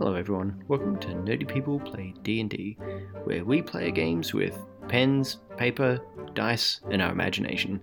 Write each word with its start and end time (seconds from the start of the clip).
Hello 0.00 0.14
everyone, 0.14 0.64
welcome 0.66 0.98
to 1.00 1.08
Nerdy 1.08 1.46
People 1.46 1.78
Play 1.78 2.14
D&D, 2.22 2.78
where 3.24 3.44
we 3.44 3.60
play 3.60 3.90
games 3.90 4.32
with 4.32 4.58
pens, 4.88 5.36
paper, 5.58 6.00
dice, 6.32 6.80
and 6.90 7.02
our 7.02 7.12
imagination. 7.12 7.78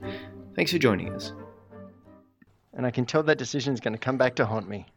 Thanks 0.55 0.71
for 0.71 0.79
joining 0.79 1.13
us. 1.13 1.33
and 2.73 2.87
I 2.87 2.91
can 2.91 3.05
tell 3.05 3.21
that 3.21 3.37
decision 3.37 3.71
is 3.75 3.79
going 3.79 3.93
to 3.93 3.99
come 3.99 4.17
back 4.17 4.33
to 4.37 4.47
haunt 4.47 4.67
me. 4.67 4.87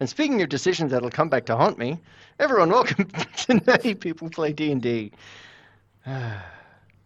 And 0.00 0.08
speaking 0.08 0.42
of 0.42 0.48
decisions 0.48 0.90
that'll 0.90 1.08
come 1.08 1.28
back 1.28 1.46
to 1.46 1.56
haunt 1.56 1.78
me, 1.78 2.00
everyone, 2.40 2.70
welcome 2.70 3.04
to 3.36 3.52
Nerdy 3.60 3.98
People 3.98 4.28
Play 4.28 4.52
D 4.52 4.72
and 4.72 4.82
D. 4.82 5.12
How 6.04 6.40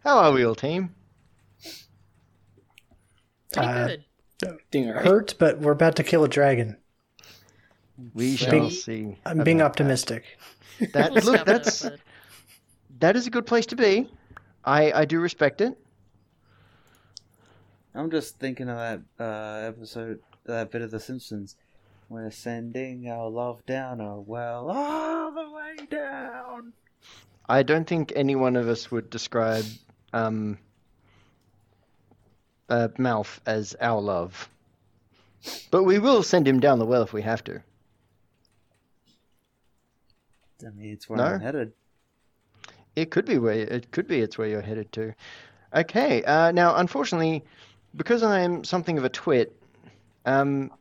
are 0.07 0.33
we 0.33 0.43
all, 0.47 0.55
team? 0.55 0.95
Pretty 3.53 3.69
Uh, 3.69 3.89
good. 3.89 4.05
Being 4.71 4.89
hurt, 4.89 5.35
but 5.39 5.59
we're 5.59 5.73
about 5.73 5.97
to 5.97 6.03
kill 6.03 6.25
a 6.25 6.29
dragon. 6.29 6.79
We 8.15 8.37
shall 8.37 8.51
being- 8.51 8.71
see. 8.71 9.17
I'm 9.27 9.43
being 9.45 9.63
optimistic. 9.63 10.25
That, 10.81 10.93
that 10.93 11.15
look, 11.15 11.23
step 11.23 11.35
it 11.35 11.41
up, 11.41 11.47
that's 11.47 11.87
that 13.01 13.17
is 13.17 13.27
a 13.27 13.31
good 13.31 13.47
place 13.47 13.67
to 13.67 13.77
be. 13.77 14.11
I 14.65 14.93
I 14.93 15.05
do 15.05 15.21
respect 15.21 15.61
it. 15.61 15.77
I'm 17.95 18.11
just 18.11 18.39
thinking 18.39 18.69
of 18.69 18.77
that 18.77 19.01
uh, 19.19 19.67
episode, 19.67 20.21
that 20.45 20.71
bit 20.71 20.83
of 20.83 20.91
The 20.91 21.01
Simpsons. 21.01 21.57
We're 22.09 22.31
sending 22.31 23.09
our 23.09 23.29
love 23.29 23.65
down 23.67 24.01
a 24.01 24.21
well 24.21 24.71
all 24.71 25.33
the 25.33 25.51
way 25.51 25.87
down. 25.91 26.73
I 27.49 27.63
don't 27.63 27.87
think 27.87 28.13
any 28.15 28.35
one 28.37 28.57
of 28.57 28.69
us 28.69 28.91
would 28.91 29.11
describe 29.11 29.65
um, 30.13 30.59
uh, 32.69 32.89
Malf 32.99 33.41
as 33.47 33.75
our 33.81 34.01
love, 34.01 34.49
but 35.71 35.83
we 35.83 35.99
will 35.99 36.23
send 36.23 36.47
him 36.47 36.61
down 36.61 36.79
the 36.79 36.87
well 36.87 37.03
if 37.03 37.13
we 37.13 37.23
have 37.23 37.43
to. 37.45 37.63
I 40.67 40.71
mean, 40.71 40.93
it's 40.93 41.09
where 41.09 41.19
No? 41.19 41.25
I'm 41.25 41.41
headed. 41.41 41.73
It 42.97 43.11
could 43.11 43.27
be 43.27 43.39
where 43.39 43.55
it 43.55 43.91
could 43.93 44.09
be. 44.09 44.21
It's 44.21 44.37
where 44.37 44.49
you're 44.49 44.61
headed 44.61 44.91
to. 44.93 45.15
Okay. 45.75 46.25
Uh, 46.25 46.51
now, 46.51 46.77
unfortunately, 46.77 47.45
because 47.95 48.23
I 48.23 48.41
am 48.41 48.65
something 48.65 48.99
of 48.99 49.05
a 49.05 49.09
twit, 49.09 49.55
um, 50.27 50.73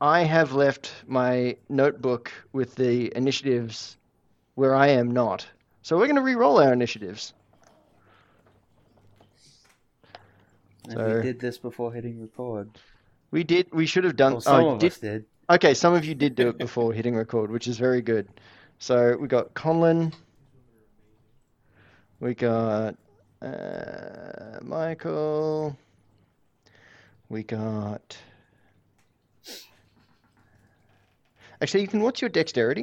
I 0.00 0.20
have 0.22 0.52
left 0.52 0.92
my 1.06 1.56
notebook 1.68 2.30
with 2.52 2.76
the 2.76 3.12
initiatives 3.16 3.96
where 4.54 4.74
I 4.74 4.88
am 4.88 5.10
not. 5.10 5.46
So 5.82 5.96
we're 5.96 6.06
going 6.06 6.16
to 6.16 6.22
re-roll 6.22 6.60
our 6.60 6.72
initiatives. 6.72 7.34
And 10.84 10.94
So- 10.94 11.16
we 11.16 11.22
did 11.22 11.40
this 11.40 11.58
before 11.58 11.92
hitting 11.92 12.20
record. 12.20 12.70
We 13.30 13.42
did. 13.42 13.72
We 13.72 13.86
should 13.86 14.04
have 14.04 14.14
done. 14.14 14.34
Well, 14.34 14.40
some 14.40 14.64
oh, 14.64 14.70
of 14.74 14.78
did, 14.78 14.92
us 14.92 14.98
did. 14.98 15.24
Okay, 15.50 15.74
some 15.74 15.92
of 15.92 16.04
you 16.04 16.14
did 16.14 16.36
do 16.36 16.50
it 16.50 16.58
before 16.58 16.92
hitting 16.92 17.16
record, 17.16 17.50
which 17.50 17.66
is 17.66 17.76
very 17.76 18.00
good. 18.00 18.28
So 18.84 19.16
we 19.16 19.28
got 19.28 19.54
Conlon. 19.54 20.12
We 22.20 22.34
got 22.34 22.94
uh, 23.40 24.58
Michael. 24.60 25.74
We 27.30 27.44
got. 27.44 28.18
Actually, 31.62 31.80
you 31.80 31.88
can. 31.88 32.02
what's 32.02 32.20
your 32.20 32.28
dexterity? 32.28 32.82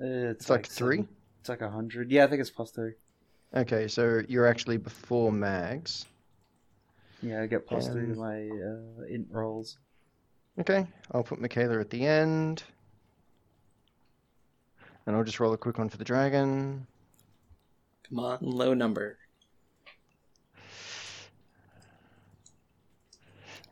Uh, 0.00 0.30
It's 0.30 0.48
like 0.48 0.66
seven- 0.66 0.76
three. 0.76 1.08
It's 1.40 1.48
like 1.48 1.60
a 1.60 1.70
hundred. 1.70 2.12
Yeah, 2.12 2.22
I 2.22 2.28
think 2.28 2.40
it's 2.40 2.50
plus 2.50 2.70
three. 2.70 2.92
Okay, 3.52 3.88
so 3.88 4.22
you're 4.28 4.46
actually 4.46 4.76
before 4.76 5.32
Mags. 5.32 6.06
Yeah, 7.20 7.42
I 7.42 7.46
get 7.48 7.66
plus 7.66 7.88
three 7.88 8.06
to 8.06 8.12
Um, 8.12 8.18
my 8.18 8.48
uh, 8.48 9.06
int 9.12 9.26
rolls. 9.28 9.76
Okay, 10.60 10.86
I'll 11.10 11.24
put 11.24 11.40
Michaela 11.40 11.80
at 11.80 11.90
the 11.90 12.06
end. 12.06 12.62
And 15.06 15.16
I'll 15.16 15.24
just 15.24 15.40
roll 15.40 15.52
a 15.52 15.58
quick 15.58 15.78
one 15.78 15.88
for 15.88 15.96
the 15.96 16.04
dragon. 16.04 16.86
Come 18.08 18.18
on, 18.20 18.38
low 18.40 18.74
number. 18.74 19.18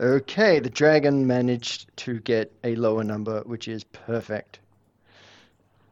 Okay, 0.00 0.60
the 0.60 0.70
dragon 0.70 1.26
managed 1.26 1.94
to 1.98 2.20
get 2.20 2.52
a 2.64 2.74
lower 2.76 3.04
number, 3.04 3.42
which 3.42 3.68
is 3.68 3.84
perfect. 3.84 4.60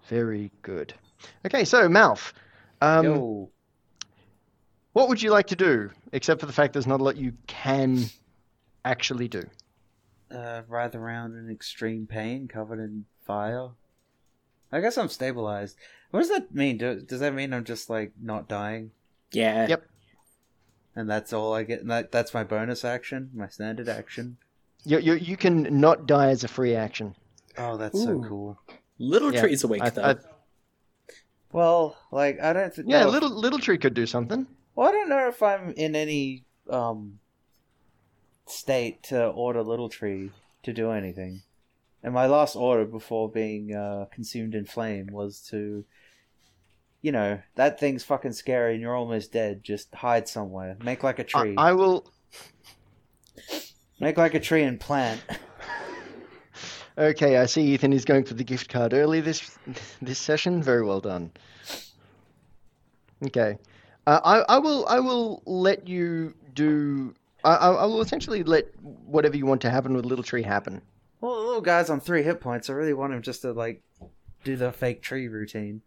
Very 0.08 0.50
good. 0.62 0.94
Okay, 1.44 1.64
so 1.64 1.88
Malf, 1.88 2.32
um, 2.80 3.48
what 4.94 5.08
would 5.10 5.20
you 5.20 5.30
like 5.30 5.48
to 5.48 5.56
do? 5.56 5.90
Except 6.12 6.40
for 6.40 6.46
the 6.46 6.52
fact 6.52 6.72
there's 6.72 6.86
not 6.86 7.00
a 7.00 7.04
lot 7.04 7.16
you 7.16 7.34
can 7.46 8.06
actually 8.84 9.28
do. 9.28 9.42
uh, 10.30 10.62
writhe 10.68 10.94
around 10.94 11.34
in 11.36 11.50
extreme 11.50 12.06
pain, 12.06 12.48
covered 12.48 12.78
in 12.80 13.04
fire. 13.26 13.68
I 14.72 14.80
guess 14.80 14.98
I'm 14.98 15.08
stabilized. 15.08 15.76
What 16.10 16.20
does 16.20 16.28
that 16.30 16.54
mean? 16.54 16.78
Do, 16.78 17.00
does 17.00 17.20
that 17.20 17.34
mean 17.34 17.52
I'm 17.54 17.64
just 17.64 17.88
like 17.90 18.12
not 18.20 18.48
dying? 18.48 18.90
Yeah. 19.32 19.66
Yep. 19.68 19.84
And 20.96 21.08
that's 21.08 21.32
all 21.32 21.54
I 21.54 21.62
get. 21.62 21.80
And 21.80 21.90
that 21.90 22.10
that's 22.12 22.34
my 22.34 22.44
bonus 22.44 22.84
action, 22.84 23.30
my 23.34 23.48
standard 23.48 23.88
action. 23.88 24.36
You, 24.84 24.98
you, 24.98 25.14
you 25.14 25.36
can 25.36 25.80
not 25.80 26.06
die 26.06 26.28
as 26.30 26.44
a 26.44 26.48
free 26.48 26.74
action. 26.74 27.14
Oh, 27.56 27.76
that's 27.76 28.00
so 28.02 28.20
cool. 28.22 28.58
Little 28.98 29.32
Yeah, 29.32 29.40
tree's 29.42 29.64
awake 29.64 29.82
I- 29.82 29.90
though. 29.90 30.02
I- 30.02 30.16
Well, 31.52 31.96
like 32.10 32.40
I 32.40 32.52
don't. 32.52 32.74
Th- 32.74 32.86
Yeah, 32.86 33.00
know 33.00 33.08
if- 33.08 33.12
little 33.14 33.30
little 33.30 33.58
tree 33.58 33.78
could 33.78 33.94
do 33.94 34.06
something. 34.06 34.46
Well, 34.74 34.88
I 34.88 34.92
don't 34.92 35.08
know 35.08 35.28
if 35.28 35.42
I'm 35.42 35.70
in 35.72 35.94
any 35.96 36.44
um 36.70 37.18
state 38.46 39.02
to 39.04 39.26
order 39.26 39.62
Little 39.62 39.88
Tree 39.88 40.30
to 40.62 40.72
do 40.72 40.90
anything. 40.90 41.42
And 42.02 42.14
my 42.14 42.26
last 42.26 42.54
order 42.56 42.84
before 42.84 43.30
being 43.30 43.74
uh, 43.74 44.06
consumed 44.12 44.54
in 44.54 44.64
flame 44.64 45.08
was 45.10 45.40
to, 45.50 45.84
you 47.02 47.12
know, 47.12 47.40
that 47.56 47.80
thing's 47.80 48.04
fucking 48.04 48.32
scary 48.32 48.74
and 48.74 48.82
you're 48.82 48.94
almost 48.94 49.32
dead. 49.32 49.64
Just 49.64 49.94
hide 49.94 50.28
somewhere. 50.28 50.76
Make 50.82 51.02
like 51.02 51.18
a 51.18 51.24
tree. 51.24 51.54
I 51.56 51.72
will. 51.72 52.10
Make 54.00 54.16
like 54.16 54.34
a 54.34 54.40
tree 54.40 54.62
and 54.62 54.78
plant. 54.78 55.20
Okay, 56.98 57.36
I 57.36 57.46
see 57.46 57.62
Ethan 57.62 57.92
is 57.92 58.04
going 58.04 58.24
for 58.24 58.34
the 58.34 58.42
gift 58.42 58.68
card 58.68 58.92
early 58.92 59.20
this 59.20 59.56
this 60.02 60.18
session. 60.18 60.60
Very 60.60 60.84
well 60.84 61.00
done. 61.00 61.30
Okay, 63.24 63.56
uh, 64.08 64.20
I 64.24 64.56
I 64.56 64.58
will 64.58 64.84
I 64.88 64.98
will 64.98 65.40
let 65.46 65.86
you 65.86 66.34
do. 66.54 67.14
I 67.44 67.54
I 67.54 67.70
I 67.70 67.84
will 67.84 68.00
essentially 68.00 68.42
let 68.42 68.64
whatever 68.82 69.36
you 69.36 69.46
want 69.46 69.60
to 69.60 69.70
happen 69.70 69.94
with 69.94 70.06
Little 70.06 70.24
Tree 70.24 70.42
happen. 70.42 70.82
Well, 71.20 71.34
the 71.34 71.46
little 71.46 71.60
guy's 71.60 71.90
on 71.90 72.00
three 72.00 72.22
hit 72.22 72.40
points. 72.40 72.70
I 72.70 72.74
really 72.74 72.92
want 72.94 73.12
him 73.12 73.22
just 73.22 73.42
to 73.42 73.52
like 73.52 73.82
do 74.44 74.56
the 74.56 74.70
fake 74.72 75.02
tree 75.02 75.28
routine. 75.28 75.82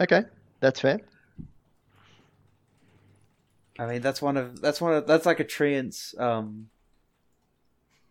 Okay, 0.00 0.22
that's 0.60 0.80
fair. 0.80 1.00
I 3.78 3.86
mean, 3.86 4.02
that's 4.02 4.20
one 4.20 4.36
of 4.36 4.60
that's 4.60 4.80
one 4.80 4.92
of 4.94 5.06
that's 5.06 5.26
like 5.26 5.40
a 5.40 5.44
treant's 5.44 6.14
um 6.18 6.68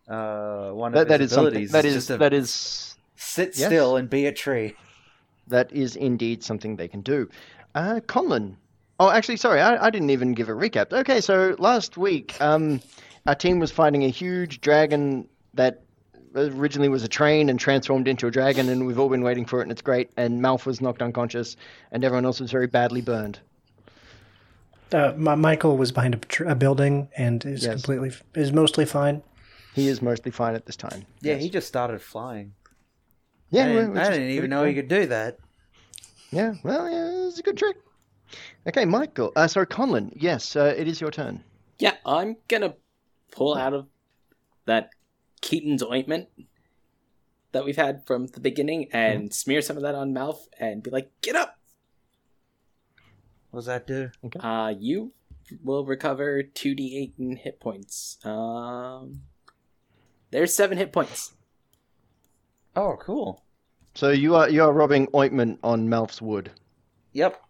uh 0.08 0.70
one 0.70 0.92
of 0.92 0.98
That, 0.98 1.08
that 1.08 1.20
his 1.20 1.32
is 1.32 1.36
abilities. 1.36 1.72
That 1.72 1.84
is 1.84 1.94
is 1.94 1.94
just 1.94 2.06
to 2.08 2.16
that 2.18 2.32
is 2.32 2.96
sit 3.16 3.56
yes. 3.56 3.66
still 3.68 3.96
and 3.96 4.08
be 4.10 4.26
a 4.26 4.32
tree. 4.32 4.74
that 5.48 5.70
is 5.72 5.96
indeed 5.96 6.42
something 6.42 6.76
they 6.76 6.88
can 6.88 7.02
do. 7.02 7.28
Uh, 7.74 8.00
Conlon. 8.06 8.56
Oh, 8.98 9.10
actually, 9.10 9.36
sorry, 9.36 9.60
I, 9.60 9.86
I 9.86 9.90
didn't 9.90 10.10
even 10.10 10.32
give 10.32 10.48
a 10.48 10.52
recap. 10.52 10.92
Okay, 10.92 11.20
so 11.20 11.54
last 11.58 11.96
week, 11.96 12.36
um, 12.40 12.80
our 13.26 13.34
team 13.34 13.58
was 13.58 13.70
fighting 13.70 14.04
a 14.04 14.08
huge 14.08 14.60
dragon 14.60 15.28
that 15.54 15.82
originally 16.34 16.88
was 16.88 17.02
a 17.04 17.08
train 17.08 17.48
and 17.48 17.58
transformed 17.58 18.08
into 18.08 18.26
a 18.26 18.30
dragon, 18.30 18.68
and 18.68 18.86
we've 18.86 18.98
all 18.98 19.08
been 19.08 19.22
waiting 19.22 19.44
for 19.44 19.60
it, 19.60 19.62
and 19.62 19.72
it's 19.72 19.82
great. 19.82 20.10
And 20.16 20.40
Malf 20.42 20.66
was 20.66 20.80
knocked 20.80 21.02
unconscious, 21.02 21.56
and 21.92 22.04
everyone 22.04 22.24
else 22.24 22.40
was 22.40 22.50
very 22.50 22.66
badly 22.66 23.00
burned. 23.00 23.38
Uh, 24.92 25.12
my, 25.16 25.34
Michael 25.36 25.76
was 25.76 25.92
behind 25.92 26.14
a, 26.14 26.18
tr- 26.18 26.44
a 26.48 26.54
building 26.54 27.08
and 27.16 27.44
is 27.44 27.64
Yes. 27.64 27.74
completely 27.74 28.10
is 28.34 28.52
mostly 28.52 28.84
fine. 28.84 29.22
He 29.74 29.86
is 29.86 30.02
mostly 30.02 30.32
fine 30.32 30.56
at 30.56 30.66
this 30.66 30.74
time. 30.76 31.06
Yeah, 31.20 31.34
Yes. 31.34 31.42
he 31.42 31.50
just 31.50 31.68
started 31.68 32.02
flying. 32.02 32.54
yeah, 33.50 33.64
I 33.64 33.68
didn't, 33.68 33.90
which 33.92 34.02
I 34.02 34.10
didn't 34.10 34.30
even 34.30 34.36
very 34.40 34.48
know 34.48 34.58
cool. 34.62 34.68
he 34.68 34.74
could 34.74 34.88
do 34.88 35.06
that. 35.06 35.38
Yeah, 36.32 36.54
well, 36.64 36.90
yeah, 36.90 37.28
it's 37.28 37.38
a 37.38 37.42
good 37.42 37.56
trick. 37.56 37.76
Okay, 38.66 38.84
Michael. 38.84 39.32
Uh, 39.36 39.46
sorry, 39.46 39.66
Conlon. 39.66 40.12
Yes, 40.16 40.56
uh, 40.56 40.74
it 40.76 40.88
is 40.88 41.00
your 41.00 41.10
turn. 41.12 41.42
Yeah, 41.78 41.94
I'm 42.04 42.36
gonna 42.48 42.74
pull 43.30 43.56
out 43.56 43.74
of 43.74 43.86
that 44.66 44.90
Keoghtom's 45.42 45.82
ointment 45.82 46.28
that 47.52 47.64
we've 47.64 47.76
had 47.76 48.06
from 48.06 48.26
the 48.26 48.40
beginning 48.40 48.88
and 48.92 49.32
smear 49.34 49.60
some 49.60 49.76
of 49.76 49.82
that 49.82 49.94
on 49.94 50.12
Malf 50.14 50.38
and 50.58 50.82
be 50.82 50.90
like, 50.90 51.10
"Get 51.22 51.34
up! 51.36 51.58
What 53.50 53.60
does 53.60 53.66
that 53.66 53.86
do? 53.86 54.10
Uh, 54.38 54.72
you 54.78 55.12
will 55.64 55.84
recover 55.84 56.42
two 56.42 56.74
d8 56.76 57.12
in 57.18 57.36
hit 57.36 57.58
points. 57.60 58.18
Um, 58.24 59.22
there's 60.30 60.54
seven 60.54 60.78
hit 60.78 60.92
points. 60.92 61.32
Oh, 62.76 62.96
cool. 63.00 63.42
So 63.96 64.10
you 64.10 64.36
are 64.36 64.48
you 64.48 64.62
are 64.62 64.72
rubbing 64.72 65.08
ointment 65.14 65.58
on 65.64 65.88
Malf's 65.88 66.22
wood. 66.22 66.52
Yep. 67.12 67.40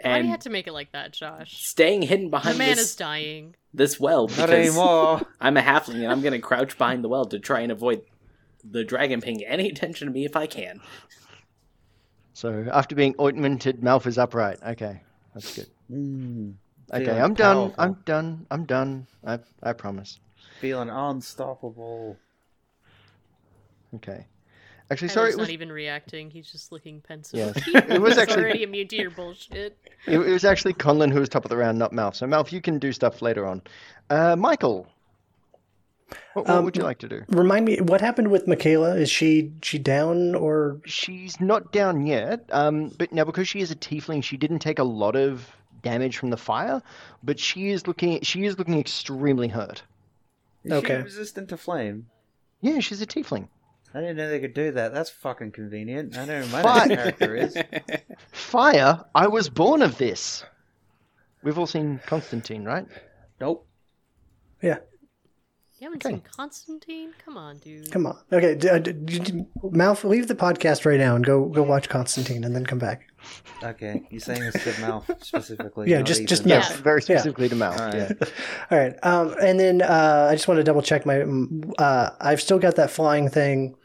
Why 0.00 0.10
do 0.12 0.14
And 0.14 0.24
you 0.26 0.30
have 0.30 0.40
to 0.40 0.50
make 0.50 0.66
it 0.66 0.72
like 0.72 0.92
that, 0.92 1.12
Josh? 1.12 1.62
staying 1.66 2.02
hidden 2.02 2.30
behind 2.30 2.54
The 2.54 2.58
man 2.58 2.76
this, 2.76 2.90
is 2.90 2.96
dying. 2.96 3.54
This 3.76 4.00
well 4.00 4.26
Not 4.26 4.48
because 4.48 4.50
anymore. 4.50 5.20
I'm 5.40 5.56
a 5.56 5.62
halfling 5.62 5.96
and 6.02 6.06
I'm 6.08 6.22
gonna 6.22 6.40
crouch 6.40 6.76
behind 6.76 7.04
the 7.04 7.08
well 7.08 7.26
to 7.26 7.38
try 7.38 7.60
and 7.60 7.70
avoid 7.70 8.02
the 8.64 8.82
dragon 8.82 9.20
paying 9.20 9.44
any 9.44 9.68
attention 9.68 10.08
to 10.08 10.12
me 10.12 10.24
if 10.24 10.34
I 10.34 10.46
can. 10.46 10.80
So 12.32 12.66
after 12.72 12.94
being 12.94 13.14
ointmented, 13.14 13.80
Malf 13.80 14.06
is 14.06 14.18
upright. 14.18 14.58
Okay, 14.66 15.02
that's 15.34 15.54
good. 15.54 15.68
Mm, 15.90 16.54
Okay, 16.92 17.18
I'm 17.20 17.34
done. 17.34 17.74
I'm 17.78 17.94
done. 18.04 18.46
I'm 18.50 18.64
done. 18.64 19.06
I 19.24 19.38
I 19.62 19.72
promise. 19.72 20.20
feeling 20.60 20.88
unstoppable. 20.90 22.16
Okay. 23.94 24.26
Actually, 24.90 25.08
Tyler's 25.08 25.14
sorry, 25.14 25.30
it 25.32 25.36
not 25.46 25.50
even 25.50 25.72
reacting. 25.72 26.30
He's 26.30 26.50
just 26.50 26.70
looking 26.70 27.00
pensive. 27.00 27.38
Yes. 27.56 27.68
It 27.74 27.90
It 27.94 28.00
was 28.00 28.18
actually- 28.18 28.42
already 28.44 28.62
immune 28.62 28.88
to 28.88 28.96
your 28.96 29.10
bullshit. 29.10 29.76
it, 30.06 30.18
it 30.18 30.18
was 30.18 30.44
actually 30.44 30.74
Conlon 30.74 31.10
who 31.12 31.18
was 31.20 31.28
top 31.28 31.44
of 31.44 31.48
the 31.48 31.56
round, 31.56 31.78
not 31.78 31.92
Malf. 31.92 32.14
So 32.14 32.26
Malf, 32.26 32.52
you 32.52 32.60
can 32.60 32.78
do 32.78 32.92
stuff 32.92 33.20
later 33.20 33.44
on. 33.46 33.62
Uh, 34.10 34.36
Michael, 34.36 34.86
what, 36.34 36.46
what 36.46 36.48
Um, 36.56 36.64
would 36.64 36.76
you 36.76 36.84
like 36.84 36.98
to 36.98 37.08
do? 37.08 37.24
Remind 37.28 37.64
me, 37.64 37.78
what 37.80 38.00
happened 38.00 38.28
with 38.30 38.46
Michaela? 38.46 38.94
Is 38.96 39.10
she 39.10 39.52
she 39.62 39.78
down 39.78 40.36
or 40.36 40.80
She's 40.86 41.40
not 41.40 41.72
down 41.72 42.06
yet, 42.06 42.48
um, 42.52 42.92
but 42.96 43.12
now 43.12 43.24
because 43.24 43.48
she 43.48 43.58
is 43.60 43.72
a 43.72 43.76
tiefling, 43.76 44.22
she 44.22 44.36
didn't 44.36 44.60
take 44.60 44.78
a 44.78 44.84
lot 44.84 45.16
of 45.16 45.50
damage 45.82 46.16
from 46.16 46.30
the 46.30 46.36
fire, 46.36 46.80
but 47.24 47.40
she 47.40 47.70
is 47.70 47.88
looking 47.88 48.20
she 48.22 48.44
is 48.44 48.56
looking 48.56 48.78
extremely 48.78 49.48
hurt. 49.48 49.82
Is 50.62 50.72
Okay. 50.72 50.96
she 50.98 51.02
resistant 51.02 51.48
to 51.48 51.56
flame? 51.56 52.06
Yeah, 52.60 52.78
she's 52.78 53.02
a 53.02 53.06
tiefling. 53.06 53.48
I 53.94 54.00
didn't 54.00 54.16
know 54.16 54.28
they 54.28 54.40
could 54.40 54.54
do 54.54 54.72
that. 54.72 54.92
That's 54.92 55.10
fucking 55.10 55.52
convenient. 55.52 56.16
I 56.18 56.24
know 56.26 56.40
who 56.42 56.52
my 56.52 56.62
Fuck. 56.62 56.88
next 56.88 57.18
character 57.18 57.34
is. 57.36 57.56
Fire! 58.32 59.04
I 59.14 59.26
was 59.28 59.48
born 59.48 59.80
of 59.82 59.96
this. 59.98 60.44
We've 61.42 61.58
all 61.58 61.66
seen 61.66 62.00
Constantine, 62.06 62.64
right? 62.64 62.86
Nope. 63.40 63.66
Yeah. 64.62 64.78
You 65.78 65.84
haven't 65.88 66.04
Okay. 66.04 66.14
seen 66.14 66.22
Constantine? 66.36 67.12
Come 67.24 67.36
on, 67.36 67.58
dude. 67.58 67.90
come 67.92 68.06
on? 68.06 68.18
Okay, 68.32 68.54
d- 68.54 68.68
uh, 68.68 68.78
d- 68.78 68.92
d- 68.92 69.18
d- 69.18 69.44
Malf, 69.62 70.04
leave 70.04 70.26
the 70.26 70.34
podcast 70.34 70.86
right 70.86 70.98
now 70.98 71.14
and 71.16 71.24
go 71.24 71.44
go 71.46 71.62
watch 71.62 71.88
Constantine 71.88 72.44
and 72.44 72.54
then 72.54 72.64
come 72.64 72.78
back. 72.78 73.06
Okay, 73.62 74.02
you're 74.10 74.20
saying 74.20 74.42
it's 74.42 74.62
to 74.64 74.80
mouth 74.82 75.10
specifically. 75.22 75.90
Yeah, 75.90 75.98
not 75.98 76.06
just- 76.06 76.26
just 76.26 76.42
Ethan. 76.42 76.58
mouth. 76.58 76.70
Yeah. 76.70 76.82
Very 76.82 77.00
Yeah. 77.00 77.04
specifically 77.18 77.48
to 77.48 77.54
mouth. 77.56 77.80
All 77.80 77.94
Yeah. 77.94 78.12
All 78.70 78.78
right, 78.78 78.94
um, 79.02 79.34
and 79.40 79.58
then 79.58 79.82
uh, 79.82 80.28
I 80.30 80.34
just 80.34 80.46
want 80.48 80.58
to 80.58 80.64
double 80.64 80.82
check 80.82 81.06
my. 81.06 81.14
mm, 81.16 81.72
Uh, 81.78 82.10
I've 82.20 82.40
still 82.42 82.58
got 82.58 82.76
that 82.76 82.90
flying 82.90 83.28
thing. 83.28 83.76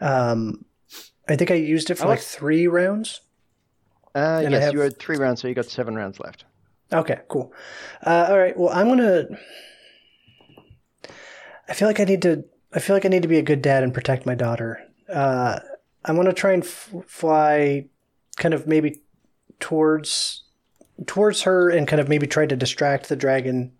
Um, 0.00 0.64
I 1.28 1.36
think 1.36 1.50
I 1.50 1.54
used 1.54 1.90
it 1.90 1.96
for 1.96 2.04
I 2.04 2.08
like 2.10 2.20
three 2.20 2.66
rounds. 2.66 3.20
Uh, 4.14 4.40
and 4.44 4.52
yes, 4.52 4.64
have... 4.64 4.74
you 4.74 4.80
had 4.80 4.98
three 4.98 5.16
rounds, 5.16 5.40
so 5.42 5.48
you 5.48 5.54
got 5.54 5.66
seven 5.66 5.94
rounds 5.94 6.20
left. 6.20 6.44
Okay, 6.92 7.18
cool. 7.28 7.52
Uh, 8.04 8.26
all 8.30 8.38
right. 8.38 8.56
Well, 8.56 8.70
I'm 8.70 8.88
gonna. 8.88 9.24
I 11.68 11.74
feel 11.74 11.88
like 11.88 12.00
I 12.00 12.04
need 12.04 12.22
to. 12.22 12.44
I 12.72 12.78
feel 12.78 12.94
like 12.94 13.04
I 13.04 13.08
need 13.08 13.22
to 13.22 13.28
be 13.28 13.38
a 13.38 13.42
good 13.42 13.62
dad 13.62 13.82
and 13.82 13.92
protect 13.94 14.26
my 14.26 14.34
daughter. 14.34 14.80
Uh, 15.12 15.58
I 16.04 16.12
want 16.12 16.28
to 16.28 16.32
try 16.34 16.52
and 16.52 16.62
f- 16.62 16.94
fly, 17.06 17.86
kind 18.36 18.54
of 18.54 18.66
maybe 18.66 19.02
towards 19.60 20.44
towards 21.06 21.42
her, 21.42 21.70
and 21.70 21.88
kind 21.88 22.00
of 22.00 22.08
maybe 22.08 22.26
try 22.26 22.46
to 22.46 22.56
distract 22.56 23.08
the 23.08 23.16
dragon. 23.16 23.72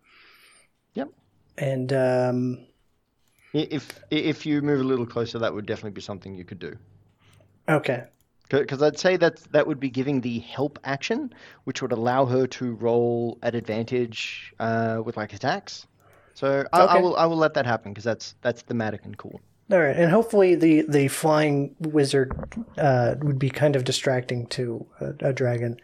Yep. 0.94 1.10
And 1.58 1.92
um, 1.92 2.66
If 3.52 4.04
if 4.08 4.46
you 4.46 4.62
move 4.62 4.80
a 4.80 4.84
little 4.84 5.04
closer, 5.04 5.40
that 5.40 5.52
would 5.52 5.66
definitely 5.66 5.90
be 5.90 6.00
something 6.00 6.36
you 6.36 6.44
could 6.44 6.60
do. 6.60 6.78
okay, 7.68 8.06
Because 8.50 8.80
I'd 8.82 8.98
say 8.98 9.16
that 9.16 9.38
that 9.52 9.66
would 9.66 9.80
be 9.80 9.90
giving 9.90 10.20
the 10.20 10.38
help 10.40 10.78
action, 10.84 11.32
which 11.64 11.82
would 11.82 11.92
allow 11.92 12.26
her 12.26 12.46
to 12.46 12.74
roll 12.74 13.38
at 13.42 13.54
advantage 13.56 14.52
uh, 14.60 15.02
with 15.04 15.16
like 15.16 15.32
attacks. 15.32 15.86
So 16.34 16.64
I, 16.72 16.82
I 16.82 16.98
will 16.98 17.16
I 17.16 17.26
will 17.26 17.36
let 17.36 17.54
that 17.54 17.66
happen 17.66 17.92
because 17.92 18.04
that's 18.04 18.34
that's 18.42 18.62
thematic 18.62 19.04
and 19.04 19.16
cool. 19.16 19.40
All 19.70 19.80
right, 19.80 19.96
and 19.96 20.10
hopefully 20.10 20.54
the 20.54 20.82
the 20.88 21.08
flying 21.08 21.74
wizard 21.80 22.32
uh, 22.78 23.16
would 23.22 23.38
be 23.38 23.50
kind 23.50 23.74
of 23.76 23.84
distracting 23.84 24.46
to 24.48 24.86
a, 25.00 25.28
a 25.28 25.32
dragon, 25.32 25.76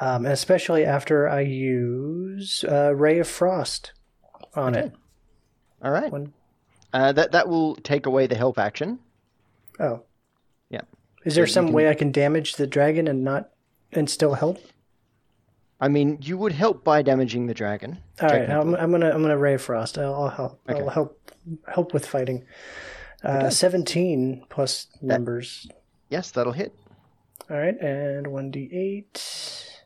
um, 0.00 0.24
especially 0.26 0.84
after 0.84 1.28
I 1.28 1.40
use 1.40 2.64
uh, 2.68 2.94
Ray 2.94 3.18
of 3.18 3.28
Frost 3.28 3.92
on 4.54 4.74
it. 4.74 4.92
All 5.82 5.90
right. 5.90 6.10
One- 6.12 6.32
Uh, 6.92 7.10
that 7.12 7.32
that 7.32 7.48
will 7.48 7.74
take 7.76 8.06
away 8.06 8.26
the 8.28 8.36
help 8.36 8.56
action. 8.58 9.00
Oh. 9.80 10.02
Yeah. 10.70 10.82
Is 11.24 11.34
there 11.34 11.44
you 11.44 11.50
some 11.52 11.66
can- 11.66 11.74
way 11.74 11.88
I 11.88 11.94
can 11.94 12.12
damage 12.12 12.54
the 12.54 12.68
dragon 12.68 13.08
and 13.08 13.24
not 13.24 13.50
and 13.92 14.08
still 14.08 14.34
help? 14.34 14.58
I 15.80 15.88
mean, 15.88 16.18
you 16.22 16.38
would 16.38 16.52
help 16.52 16.84
by 16.84 17.02
damaging 17.02 17.46
the 17.48 17.54
dragon. 17.54 17.98
All 18.22 18.28
right. 18.28 18.48
I'm, 18.48 18.76
I'm 18.76 18.92
gonna 18.92 19.10
I'm 19.10 19.22
gonna 19.22 19.36
ray 19.36 19.54
of 19.54 19.62
frost. 19.62 19.98
I'll, 19.98 20.14
I'll 20.14 20.28
help. 20.28 20.60
I'll 20.68 20.88
help 20.88 21.18
help 21.66 21.92
with 21.92 22.06
fighting. 22.06 22.44
Uh, 23.24 23.48
Seventeen 23.48 24.44
plus 24.50 24.86
numbers. 25.00 25.66
Yes, 26.10 26.30
that'll 26.32 26.52
hit. 26.52 26.74
All 27.50 27.56
right, 27.56 27.78
and 27.80 28.26
one 28.26 28.50
d 28.50 28.68
eight. 28.72 29.82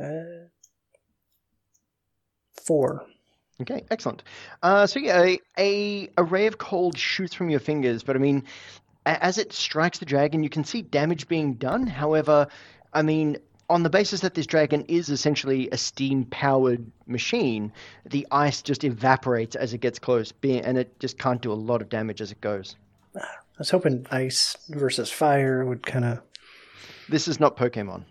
Uh, 0.00 0.46
four. 2.64 3.04
Okay, 3.60 3.84
excellent. 3.90 4.22
Uh, 4.62 4.86
so 4.86 5.00
yeah, 5.00 5.22
a, 5.22 5.38
a 5.58 6.08
of 6.46 6.58
cold 6.58 6.96
shoots 6.96 7.34
from 7.34 7.50
your 7.50 7.58
fingers, 7.58 8.04
but 8.04 8.14
I 8.14 8.20
mean, 8.20 8.44
a- 9.04 9.24
as 9.24 9.38
it 9.38 9.52
strikes 9.52 9.98
the 9.98 10.04
dragon, 10.04 10.44
you 10.44 10.48
can 10.48 10.62
see 10.62 10.82
damage 10.82 11.26
being 11.26 11.54
done. 11.54 11.86
However, 11.88 12.46
I 12.92 13.02
mean, 13.02 13.38
on 13.70 13.82
the 13.82 13.90
basis 13.90 14.20
that 14.20 14.34
this 14.34 14.46
dragon 14.46 14.84
is 14.88 15.08
essentially 15.08 15.68
a 15.70 15.76
steam-powered 15.76 16.90
machine, 17.06 17.72
the 18.06 18.26
ice 18.30 18.62
just 18.62 18.84
evaporates 18.84 19.56
as 19.56 19.74
it 19.74 19.78
gets 19.78 19.98
close, 19.98 20.32
and 20.42 20.78
it 20.78 20.98
just 21.00 21.18
can't 21.18 21.42
do 21.42 21.52
a 21.52 21.54
lot 21.54 21.82
of 21.82 21.88
damage 21.88 22.20
as 22.20 22.32
it 22.32 22.40
goes. 22.40 22.76
I 23.16 23.20
was 23.58 23.70
hoping 23.70 24.06
ice 24.10 24.56
versus 24.68 25.10
fire 25.10 25.64
would 25.64 25.84
kind 25.84 26.04
of. 26.04 26.20
This 27.08 27.28
is 27.28 27.40
not 27.40 27.56
Pokemon. 27.56 28.04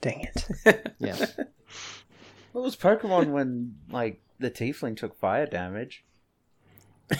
Dang 0.00 0.22
it. 0.22 0.94
Yeah. 0.98 1.26
What 2.52 2.64
was 2.64 2.76
Pokemon 2.76 3.28
when 3.30 3.76
like 3.90 4.20
the 4.38 4.50
Tiefling 4.50 4.96
took 4.96 5.18
fire 5.18 5.46
damage? 5.46 6.04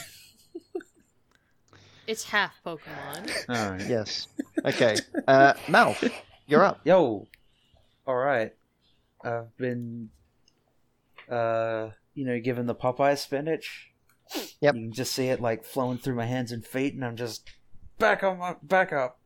It's 2.06 2.24
half 2.24 2.54
Pokemon. 2.66 3.30
All 3.48 3.70
right. 3.70 3.88
yes. 3.88 4.26
Okay. 4.64 4.96
Uh, 5.28 5.54
Mal, 5.68 5.96
you're 6.46 6.64
up. 6.64 6.80
Yo. 6.84 7.28
All 8.06 8.16
right. 8.16 8.52
I've 9.24 9.56
been, 9.56 10.10
uh, 11.30 11.90
you 12.14 12.26
know, 12.26 12.40
given 12.40 12.66
the 12.66 12.74
Popeye 12.74 13.16
spinach. 13.16 13.90
Yep. 14.60 14.74
You 14.74 14.80
can 14.82 14.92
just 14.92 15.12
see 15.12 15.28
it 15.28 15.40
like 15.40 15.64
flowing 15.64 15.98
through 15.98 16.14
my 16.14 16.26
hands 16.26 16.52
and 16.52 16.64
feet, 16.64 16.94
and 16.94 17.04
I'm 17.04 17.16
just 17.16 17.48
back 17.98 18.22
on 18.22 18.38
my 18.38 18.56
back 18.62 18.92
up, 18.92 19.20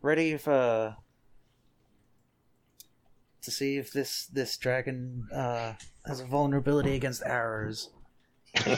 ready 0.00 0.36
for 0.36 0.96
to 3.42 3.50
see 3.50 3.76
if 3.76 3.92
this 3.92 4.26
this 4.26 4.56
dragon 4.56 5.26
uh 5.34 5.72
has 6.06 6.20
a 6.20 6.24
vulnerability 6.24 6.94
against 6.94 7.22
arrows. 7.24 7.90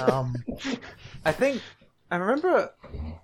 Um, 0.00 0.34
I 1.24 1.32
think 1.32 1.62
I 2.10 2.16
remember. 2.16 2.74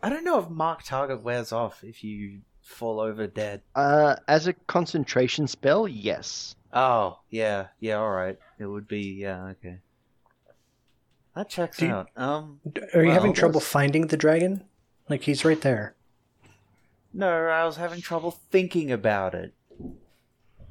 I 0.02 0.08
don't 0.08 0.24
know 0.24 0.38
if 0.38 0.48
Mark 0.48 0.84
Target 0.84 1.22
wears 1.22 1.52
off 1.52 1.84
if 1.84 2.02
you 2.02 2.40
fall 2.62 3.00
over 3.00 3.26
dead. 3.26 3.62
Uh, 3.74 4.16
as 4.28 4.46
a 4.46 4.52
concentration 4.52 5.46
spell, 5.46 5.86
yes. 5.88 6.54
Oh, 6.72 7.18
yeah, 7.30 7.66
yeah, 7.80 7.94
all 7.96 8.10
right. 8.10 8.38
It 8.58 8.66
would 8.66 8.86
be, 8.88 9.14
yeah, 9.20 9.44
okay. 9.46 9.78
That 11.34 11.48
checks 11.48 11.78
Do 11.78 11.86
you- 11.86 11.92
out. 11.92 12.08
Um, 12.16 12.60
Are 12.94 13.00
you 13.02 13.06
Well, 13.08 13.14
having 13.14 13.32
trouble 13.32 13.60
that's- 13.60 13.72
finding 13.72 14.06
the 14.08 14.16
dragon? 14.16 14.64
Like 15.08 15.22
he's 15.22 15.44
right 15.44 15.60
there. 15.60 15.94
no, 17.12 17.46
I 17.48 17.64
was 17.64 17.76
having 17.76 18.00
trouble 18.00 18.30
thinking 18.30 18.92
about 18.92 19.34
it. 19.34 19.52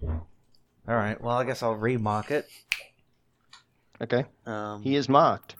All 0.02 0.96
right, 0.96 1.20
well, 1.22 1.38
I 1.38 1.44
guess 1.44 1.62
I'll 1.62 1.76
remark 1.76 2.32
it. 2.32 2.48
Okay. 4.02 4.26
Um, 4.46 4.82
He 4.82 4.96
is 4.96 5.10
marked. 5.10 5.56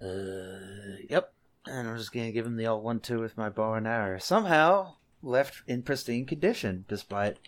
Uh, 0.00 0.96
yep. 1.08 1.32
And 1.66 1.88
I'm 1.88 1.96
just 1.96 2.12
gonna 2.12 2.32
give 2.32 2.44
him 2.46 2.56
the 2.56 2.66
old 2.66 2.82
one-two 2.82 3.20
with 3.20 3.36
my 3.36 3.48
bow 3.48 3.74
and 3.74 3.86
arrow. 3.86 4.18
Somehow 4.18 4.94
left 5.22 5.62
in 5.68 5.82
pristine 5.82 6.26
condition, 6.26 6.84
despite. 6.88 7.38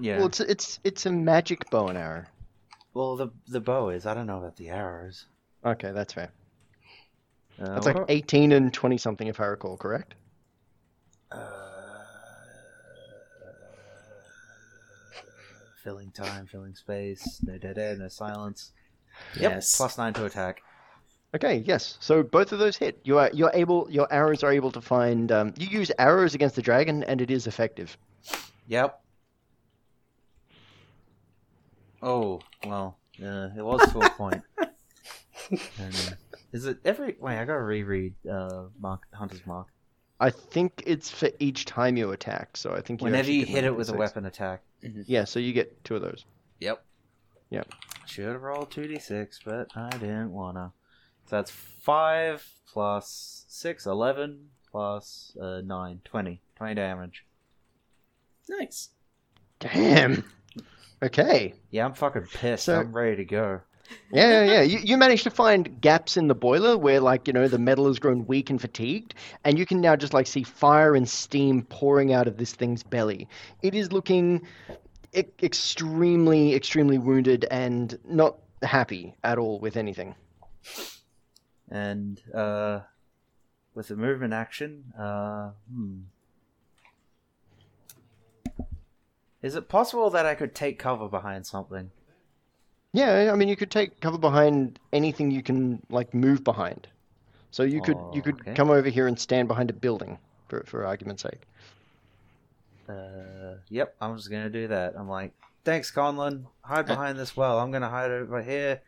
Yeah. 0.00 0.18
Well, 0.18 0.26
it's 0.26 0.40
it's 0.40 0.80
it's 0.82 1.06
a 1.06 1.12
magic 1.12 1.70
bow 1.70 1.86
and 1.88 1.96
arrow. 1.98 2.24
Well, 2.94 3.16
the 3.16 3.28
the 3.46 3.60
bow 3.60 3.90
is. 3.90 4.06
I 4.06 4.14
don't 4.14 4.26
know 4.26 4.38
about 4.38 4.56
the 4.56 4.68
arrows. 4.70 5.26
Okay, 5.64 5.92
that's 5.92 6.12
fair. 6.12 6.30
Uh, 7.60 7.74
That's 7.74 7.86
like 7.86 7.96
18 8.08 8.50
and 8.50 8.74
20 8.74 8.98
something, 8.98 9.28
if 9.28 9.38
I 9.38 9.44
recall, 9.44 9.76
correct? 9.76 10.14
Uh, 11.30 11.38
filling 15.82 16.10
time, 16.10 16.46
filling 16.46 16.74
space, 16.74 17.40
no 17.44 17.58
dead 17.58 17.78
air, 17.78 17.96
no 17.96 18.08
silence. 18.08 18.72
Yep, 19.38 19.52
Yes. 19.52 19.76
plus 19.76 19.96
nine 19.98 20.12
to 20.14 20.24
attack. 20.24 20.62
Okay, 21.34 21.64
yes. 21.66 21.96
So 22.00 22.22
both 22.22 22.52
of 22.52 22.58
those 22.60 22.76
hit. 22.76 23.00
You 23.04 23.18
are 23.18 23.30
you're 23.32 23.50
able. 23.54 23.88
Your 23.90 24.06
arrows 24.12 24.42
are 24.44 24.52
able 24.52 24.70
to 24.72 24.80
find. 24.80 25.32
Um, 25.32 25.54
you 25.58 25.66
use 25.66 25.90
arrows 25.98 26.34
against 26.34 26.54
the 26.54 26.62
dragon, 26.62 27.02
and 27.04 27.20
it 27.20 27.30
is 27.30 27.46
effective. 27.46 27.96
Yep. 28.68 29.00
Oh 32.02 32.40
well, 32.66 32.98
Uh, 33.20 33.48
it 33.56 33.62
was 33.64 33.90
to 33.92 33.98
a 34.00 34.10
point. 34.10 34.42
And 35.78 36.16
is 36.52 36.64
it 36.64 36.78
every? 36.86 37.16
Wait, 37.20 37.36
I 37.38 37.44
gotta 37.44 37.60
reread 37.60 38.14
uh, 38.26 38.64
Mark 38.80 39.02
Hunter's 39.12 39.44
Mark. 39.46 39.66
I 40.20 40.30
think 40.30 40.82
it's 40.86 41.10
for 41.10 41.28
each 41.38 41.66
time 41.66 41.98
you 41.98 42.12
attack. 42.12 42.56
So 42.56 42.72
I 42.72 42.80
think 42.80 43.02
you 43.02 43.04
Whenever 43.04 43.30
you 43.30 43.44
hit 43.44 43.64
it 43.64 43.76
with 43.76 43.90
a 43.90 43.94
weapon 43.94 44.24
attack. 44.24 44.62
Yeah, 44.80 45.24
so 45.24 45.40
you 45.40 45.52
get 45.52 45.84
two 45.84 45.96
of 45.96 46.02
those. 46.02 46.24
Yep. 46.60 46.82
Yep. 47.50 47.74
Should 48.06 48.26
have 48.32 48.42
rolled 48.42 48.70
two 48.70 48.86
d 48.86 48.98
six, 48.98 49.40
but 49.44 49.68
I 49.76 49.90
didn't 49.90 50.32
wanna. 50.32 50.72
So 51.26 51.36
that's 51.36 51.50
five 51.50 52.46
plus 52.72 53.44
six, 53.48 53.86
eleven 53.86 54.48
plus 54.70 55.36
uh, 55.40 55.60
nine, 55.64 56.00
twenty. 56.04 56.40
Twenty 56.56 56.74
damage. 56.74 57.24
Nice. 58.48 58.90
Damn. 59.60 60.24
Okay. 61.02 61.54
Yeah, 61.70 61.86
I'm 61.86 61.94
fucking 61.94 62.26
pissed. 62.32 62.64
So- 62.66 62.80
I'm 62.80 62.92
ready 62.92 63.16
to 63.16 63.24
go. 63.24 63.60
Yeah, 64.10 64.44
yeah, 64.44 64.52
yeah. 64.52 64.62
You, 64.62 64.78
you 64.78 64.96
managed 64.96 65.24
to 65.24 65.30
find 65.30 65.78
gaps 65.82 66.16
in 66.16 66.26
the 66.28 66.34
boiler 66.34 66.78
where, 66.78 67.00
like, 67.00 67.26
you 67.26 67.34
know, 67.34 67.48
the 67.48 67.58
metal 67.58 67.86
has 67.88 67.98
grown 67.98 68.26
weak 68.26 68.48
and 68.48 68.58
fatigued, 68.58 69.12
and 69.44 69.58
you 69.58 69.66
can 69.66 69.82
now 69.82 69.94
just, 69.94 70.14
like, 70.14 70.26
see 70.26 70.42
fire 70.42 70.94
and 70.94 71.06
steam 71.06 71.62
pouring 71.64 72.10
out 72.14 72.26
of 72.26 72.38
this 72.38 72.54
thing's 72.54 72.82
belly. 72.82 73.28
It 73.60 73.74
is 73.74 73.92
looking 73.92 74.46
e- 75.14 75.24
extremely, 75.42 76.54
extremely 76.54 76.96
wounded 76.96 77.44
and 77.50 77.98
not 78.08 78.38
happy 78.62 79.14
at 79.22 79.36
all 79.36 79.60
with 79.60 79.76
anything. 79.76 80.14
And 81.70 82.20
uh, 82.32 82.80
with 83.74 83.88
the 83.88 83.96
movement 83.96 84.32
action, 84.32 84.92
uh, 84.98 85.50
hmm. 85.72 86.00
Is 89.42 89.56
it 89.56 89.68
possible 89.68 90.08
that 90.08 90.24
I 90.24 90.34
could 90.34 90.54
take 90.54 90.78
cover 90.78 91.06
behind 91.06 91.46
something? 91.46 91.90
Yeah, 92.94 93.30
I 93.30 93.36
mean, 93.36 93.48
you 93.48 93.56
could 93.56 93.70
take 93.70 94.00
cover 94.00 94.16
behind 94.16 94.78
anything 94.90 95.30
you 95.30 95.42
can, 95.42 95.82
like, 95.90 96.14
move 96.14 96.42
behind. 96.42 96.88
So 97.50 97.62
you 97.62 97.82
could 97.82 97.98
you 98.12 98.20
Oh, 98.20 98.22
could 98.22 98.40
okay. 98.40 98.54
come 98.54 98.70
over 98.70 98.88
here 98.88 99.06
and 99.06 99.18
stand 99.18 99.46
behind 99.48 99.68
a 99.68 99.74
building, 99.74 100.18
for 100.48 100.64
for 100.64 100.86
argument's 100.86 101.22
sake. 101.22 101.46
Uh, 102.88 103.56
yep, 103.68 103.94
I'm 104.00 104.16
just 104.16 104.30
gonna 104.30 104.50
do 104.50 104.66
that. 104.68 104.94
I'm 104.96 105.08
like, 105.08 105.32
thanks, 105.64 105.90
Conlon. 105.92 106.46
Hide 106.62 106.86
behind 106.86 107.18
this 107.18 107.36
well. 107.36 107.58
I'm 107.58 107.70
gonna 107.70 107.90
hide 107.90 108.10
over 108.10 108.42
here. 108.42 108.80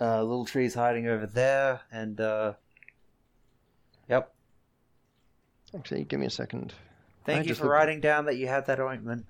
Uh, 0.00 0.22
little 0.22 0.44
tree's 0.44 0.74
hiding 0.74 1.06
over 1.06 1.26
there, 1.26 1.80
and 1.92 2.20
uh, 2.20 2.54
yep. 4.08 4.34
Actually, 5.74 6.04
give 6.04 6.18
me 6.20 6.26
a 6.26 6.30
second. 6.30 6.72
Thank 7.24 7.46
I 7.46 7.48
you 7.48 7.54
for 7.54 7.64
looked 7.64 7.72
at- 7.74 7.78
writing 7.78 8.00
down 8.00 8.24
that 8.26 8.36
you 8.36 8.46
had 8.48 8.66
that 8.66 8.80
ointment. 8.80 9.26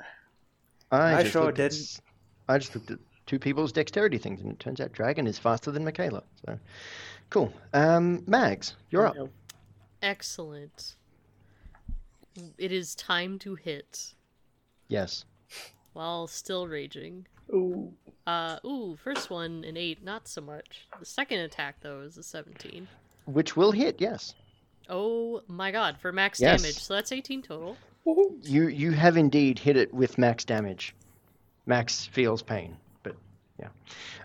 I, 0.90 1.16
I 1.16 1.24
sure 1.24 1.52
didn't. 1.52 1.72
s- 1.72 2.00
I 2.48 2.58
just 2.58 2.74
looked 2.74 2.90
at 2.90 2.98
two 3.26 3.38
people's 3.38 3.72
dexterity 3.72 4.18
things, 4.18 4.40
and 4.40 4.52
it 4.52 4.58
turns 4.60 4.80
out 4.80 4.92
Dragon 4.92 5.26
is 5.26 5.38
faster 5.38 5.70
than 5.70 5.84
Michaela. 5.84 6.22
So, 6.46 6.58
cool. 7.30 7.52
Um, 7.72 8.22
Mags, 8.26 8.74
you're 8.90 9.06
up. 9.06 9.16
Excellent. 10.02 10.96
It 12.58 12.72
is 12.72 12.94
time 12.94 13.38
to 13.40 13.54
hit 13.54 14.14
Yes. 14.88 15.24
while 15.92 16.26
still 16.26 16.66
raging. 16.68 17.26
Ooh. 17.52 17.92
Uh, 18.26 18.58
ooh, 18.64 18.96
first 19.02 19.28
one 19.30 19.64
an 19.64 19.76
8, 19.76 20.02
not 20.02 20.26
so 20.28 20.40
much. 20.40 20.86
The 20.98 21.04
second 21.04 21.40
attack, 21.40 21.76
though, 21.82 22.00
is 22.00 22.16
a 22.16 22.22
17. 22.22 22.88
Which 23.26 23.56
will 23.56 23.72
hit. 23.72 23.96
Yes. 24.00 24.34
Oh 24.88 25.42
my 25.46 25.70
god, 25.70 25.96
for 26.00 26.12
max 26.12 26.40
Yes. 26.40 26.60
damage. 26.62 26.82
So 26.82 26.94
that's 26.94 27.10
18 27.12 27.42
total. 27.42 27.76
You 28.42 28.68
you 28.68 28.90
have 28.92 29.16
indeed 29.16 29.58
hit 29.58 29.78
it 29.78 29.94
with 29.94 30.18
max 30.18 30.44
damage. 30.44 30.94
Max 31.64 32.04
feels 32.04 32.42
pain, 32.42 32.76
but 33.02 33.16
yeah. 33.58 33.68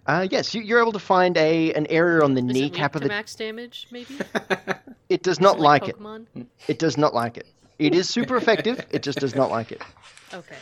Uh, 0.05 0.27
yes, 0.29 0.53
you, 0.53 0.61
you're 0.61 0.81
able 0.81 0.91
to 0.91 0.99
find 0.99 1.37
a 1.37 1.71
an 1.75 1.87
area 1.87 2.21
on 2.21 2.33
the 2.33 2.41
Is 2.41 2.49
it 2.49 2.53
kneecap 2.53 2.91
weak 2.91 2.95
of 2.95 3.01
to 3.03 3.07
the. 3.07 3.13
max 3.13 3.35
damage, 3.35 3.87
maybe? 3.91 4.17
It 5.07 5.23
does 5.23 5.37
Is 5.37 5.41
not 5.41 5.59
like 5.59 5.87
it. 5.87 5.95
It 6.67 6.77
does 6.77 6.95
not 6.97 7.15
like 7.15 7.37
it. 7.37 7.47
It 7.79 7.95
is 7.95 8.07
super 8.09 8.35
effective. 8.35 8.85
It 8.91 9.01
just 9.01 9.19
does 9.19 9.33
not 9.33 9.49
like 9.49 9.71
it. 9.71 9.81
Okay. 10.33 10.55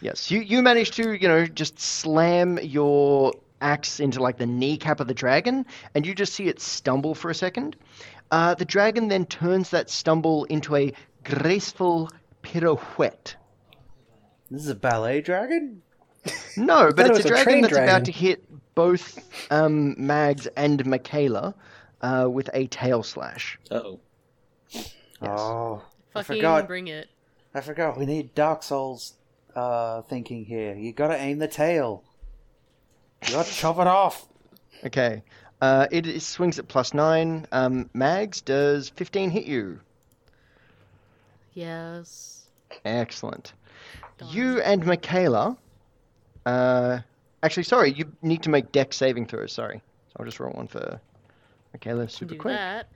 Yes, 0.00 0.30
you 0.30 0.40
you 0.40 0.62
managed 0.62 0.94
to 0.94 1.12
you 1.12 1.28
know 1.28 1.46
just 1.46 1.78
slam 1.78 2.58
your 2.62 3.32
axe 3.60 3.98
into 3.98 4.22
like 4.22 4.38
the 4.38 4.46
kneecap 4.46 5.00
of 5.00 5.08
the 5.08 5.14
dragon, 5.14 5.66
and 5.94 6.06
you 6.06 6.14
just 6.14 6.34
see 6.34 6.48
it 6.48 6.60
stumble 6.60 7.14
for 7.14 7.30
a 7.30 7.34
second. 7.34 7.76
Uh, 8.30 8.54
the 8.54 8.64
dragon 8.64 9.08
then 9.08 9.26
turns 9.26 9.70
that 9.70 9.90
stumble 9.90 10.44
into 10.44 10.76
a 10.76 10.92
graceful 11.24 12.10
pirouette. 12.42 13.34
This 14.50 14.62
is 14.62 14.68
a 14.68 14.74
ballet 14.74 15.20
dragon. 15.20 15.82
No, 16.56 16.92
but 16.94 17.06
thought 17.06 17.06
it 17.06 17.10
it's 17.10 17.24
was 17.24 17.26
a 17.26 17.34
a 17.34 17.44
dragon 17.44 17.60
that's 17.62 17.76
about 17.76 18.04
to 18.04 18.12
hit 18.12 18.44
both 18.74 19.18
um, 19.50 19.94
Mags 19.98 20.46
and 20.56 20.84
Michaela 20.86 21.54
uh, 22.02 22.28
with 22.30 22.48
a 22.54 22.66
tail 22.68 23.02
slash. 23.02 23.58
oh. 23.70 23.98
Oh, 25.20 25.82
I 26.14 26.22
Fucking 26.22 26.36
forgot. 26.36 26.68
bring 26.68 26.86
it. 26.86 27.08
I 27.52 27.60
forgot. 27.60 27.98
We 27.98 28.06
need 28.06 28.36
Dark 28.36 28.62
Souls 28.62 29.14
uh, 29.54 30.02
thinking 30.02 30.44
here. 30.44 30.74
You 30.74 30.92
gotta 30.92 31.16
aim 31.16 31.38
the 31.38 31.48
tail. 31.48 32.04
You 33.26 33.32
gotta 33.34 33.52
chop 33.52 33.78
it 33.78 33.86
off. 33.86 34.28
Okay, 34.84 35.22
uh, 35.60 35.86
it 35.90 36.06
is, 36.06 36.24
swings 36.26 36.58
at 36.58 36.68
plus 36.68 36.94
nine. 36.94 37.46
Um, 37.52 37.90
Mags 37.94 38.40
does 38.40 38.88
fifteen 38.90 39.30
hit 39.30 39.44
you? 39.44 39.80
Yes. 41.54 42.46
Excellent. 42.84 43.54
Darn. 44.18 44.32
You 44.32 44.60
and 44.60 44.84
Michaela. 44.86 45.56
Uh, 46.46 47.00
actually, 47.42 47.64
sorry, 47.64 47.92
you 47.92 48.12
need 48.22 48.42
to 48.44 48.50
make 48.50 48.70
dex 48.72 48.96
saving 48.96 49.26
throws. 49.26 49.52
Sorry, 49.52 49.82
so 50.08 50.16
I'll 50.18 50.26
just 50.26 50.38
roll 50.40 50.52
one 50.52 50.68
for 50.68 51.00
Michaela 51.72 52.02
Can 52.02 52.08
super 52.10 52.34
do 52.34 52.40
quick. 52.40 52.54
that. 52.54 52.88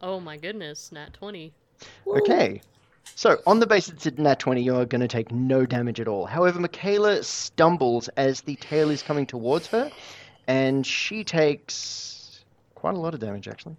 Oh 0.00 0.20
my 0.20 0.36
goodness, 0.36 0.92
nat 0.92 1.14
20. 1.14 1.52
Okay. 2.06 2.60
So, 3.14 3.38
on 3.46 3.60
the 3.60 3.66
basis 3.66 3.94
it's 3.94 4.06
a 4.06 4.10
nat 4.10 4.38
20, 4.40 4.62
you're 4.62 4.86
going 4.86 5.00
to 5.00 5.08
take 5.08 5.30
no 5.30 5.66
damage 5.66 6.00
at 6.00 6.08
all. 6.08 6.26
However, 6.26 6.58
Michaela 6.58 7.22
stumbles 7.22 8.08
as 8.16 8.40
the 8.40 8.56
tail 8.56 8.90
is 8.90 9.02
coming 9.02 9.26
towards 9.26 9.66
her, 9.68 9.90
and 10.46 10.86
she 10.86 11.24
takes 11.24 12.44
quite 12.74 12.94
a 12.94 12.98
lot 12.98 13.14
of 13.14 13.20
damage, 13.20 13.48
actually. 13.48 13.76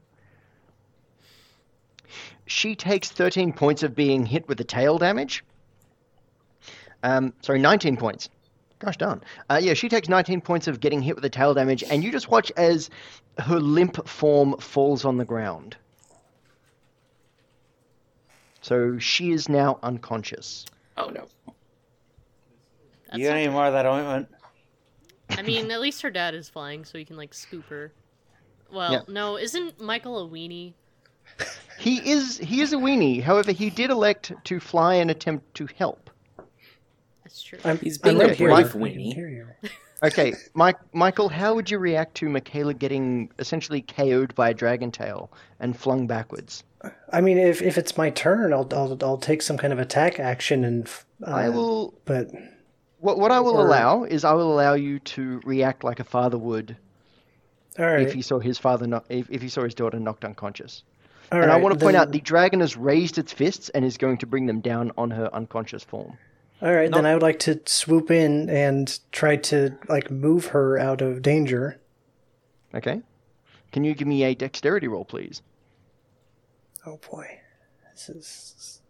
She 2.48 2.76
takes 2.76 3.10
13 3.10 3.54
points 3.54 3.84
of 3.84 3.96
being 3.96 4.26
hit 4.26 4.48
with 4.48 4.58
the 4.58 4.64
tail 4.64 4.98
damage. 4.98 5.44
Um, 7.04 7.34
sorry, 7.42 7.60
19 7.60 7.98
points. 7.98 8.30
Gosh 8.80 8.98
darn. 8.98 9.22
Uh, 9.50 9.60
yeah, 9.62 9.74
she 9.74 9.90
takes 9.90 10.10
19 10.10 10.42
points 10.42 10.68
of 10.68 10.80
getting 10.80 11.02
hit 11.02 11.16
with 11.16 11.24
the 11.24 11.30
tail 11.30 11.54
damage, 11.54 11.84
and 11.84 12.04
you 12.04 12.12
just 12.12 12.30
watch 12.30 12.52
as 12.58 12.90
her 13.40 13.60
limp 13.60 14.08
form 14.08 14.58
falls 14.58 15.06
on 15.06 15.18
the 15.18 15.26
ground. 15.26 15.78
So 18.66 18.98
she 18.98 19.30
is 19.32 19.48
now 19.48 19.78
unconscious. 19.84 20.66
Oh 20.98 21.10
no. 21.10 21.28
That's 23.06 23.20
you 23.20 23.26
got 23.26 23.34
not- 23.34 23.38
any 23.38 23.48
more 23.50 23.66
of 23.68 23.74
that 23.74 23.86
ointment? 23.86 24.28
I 25.30 25.44
mean, 25.44 25.70
at 25.70 25.82
least 25.82 26.02
her 26.02 26.10
dad 26.10 26.34
is 26.34 26.50
flying, 26.50 26.84
so 26.84 26.98
he 26.98 27.06
can, 27.06 27.16
like, 27.16 27.34
scoop 27.36 27.66
her. 27.68 27.92
Well, 28.72 28.92
Yeah. 28.92 29.02
no, 29.08 29.38
isn't 29.38 29.80
Michael 29.80 30.26
a 30.26 30.28
weenie? 30.28 30.74
He 31.78 31.98
is 32.10 32.40
he 32.40 32.62
is 32.62 32.74
a 32.74 32.78
weenie. 32.78 33.22
However, 33.22 33.52
he 33.52 33.70
did 33.70 33.92
elect 33.92 34.32
to 34.46 34.60
fly 34.60 34.96
and 34.96 35.12
attempt 35.12 35.54
to 35.56 35.68
help. 35.78 36.10
That's 37.24 37.44
true. 37.44 37.60
I'm, 37.64 37.78
He's 37.78 38.00
I'm 38.04 38.10
being 38.18 38.18
right 38.20 38.32
a 38.32 38.34
here. 38.34 38.50
brave 38.50 38.74
weenie. 38.74 39.46
Okay, 40.04 40.34
Mike, 40.54 40.78
Michael, 40.94 41.30
how 41.30 41.56
would 41.56 41.72
you 41.72 41.80
react 41.80 42.16
to 42.16 42.30
Michaela 42.30 42.74
getting 42.74 43.30
essentially 43.40 43.82
KO'd 43.82 44.36
by 44.36 44.50
a 44.50 44.54
dragon 44.54 44.92
tail 44.92 45.32
and 45.60 45.76
flung 45.78 46.06
backwards? 46.06 46.64
I 47.12 47.22
mean, 47.22 47.38
if, 47.38 47.62
if 47.62 47.78
it's 47.78 47.98
my 47.98 48.10
turn, 48.12 48.54
I'll, 48.54 48.68
I'll 48.74 48.98
I'll 49.02 49.18
take 49.18 49.42
some 49.42 49.58
kind 49.58 49.72
of 49.74 49.80
attack 49.80 50.20
action 50.20 50.64
and. 50.64 50.88
Uh, 51.26 51.32
I 51.32 51.50
will. 51.50 51.94
But 52.06 52.30
What 53.00 53.18
what 53.20 53.32
I 53.32 53.40
will 53.40 53.58
Or- 53.58 53.66
allow 53.66 54.04
is 54.04 54.24
I 54.26 54.34
will 54.34 54.54
allow 54.54 54.74
you 54.74 55.00
to 55.00 55.40
react 55.46 55.84
like 55.84 56.00
a 56.00 56.04
father 56.04 56.38
would 56.38 56.76
all 57.80 57.86
right. 57.86 58.02
if 58.02 58.14
he 58.14 58.22
saw 58.22 58.40
his 58.40 58.58
father 58.58 58.86
not 58.88 59.06
if, 59.10 59.30
if 59.32 59.42
he 59.42 59.50
saw 59.50 59.64
his 59.64 59.74
daughter 59.74 60.00
knocked 60.00 60.26
unconscious. 60.26 60.84
all 61.32 61.42
and 61.42 61.52
I 61.52 61.58
want 61.58 61.78
to 61.78 61.84
point 61.84 61.96
out 61.98 62.12
the 62.12 62.20
dragon 62.22 62.60
has 62.60 62.78
raised 62.78 63.18
its 63.18 63.32
fists 63.34 63.70
and 63.70 63.84
is 63.86 63.98
going 63.98 64.18
to 64.20 64.26
bring 64.28 64.46
them 64.46 64.60
down 64.62 64.92
on 64.98 65.10
her 65.12 65.34
unconscious 65.34 65.84
form. 65.84 66.18
All 66.62 66.74
right, 66.74 66.92
then 66.92 67.06
I 67.06 67.14
would 67.14 67.22
like 67.22 67.40
to 67.40 67.60
swoop 67.66 68.10
in 68.10 68.50
and 68.50 69.00
try 69.12 69.36
to 69.36 69.78
like 69.90 70.10
move 70.10 70.48
her 70.48 70.80
out 70.80 71.02
of 71.02 71.22
danger. 71.22 71.80
Okay. 72.74 73.02
Can 73.72 73.84
you 73.84 73.94
give 73.94 74.08
me 74.08 74.24
a 74.24 74.34
dexterity 74.34 74.88
roll, 74.88 75.06
please? 75.06 75.42
Oh 76.86 77.00
boy, 77.12 77.40
this 77.94 78.10
is 78.10 78.82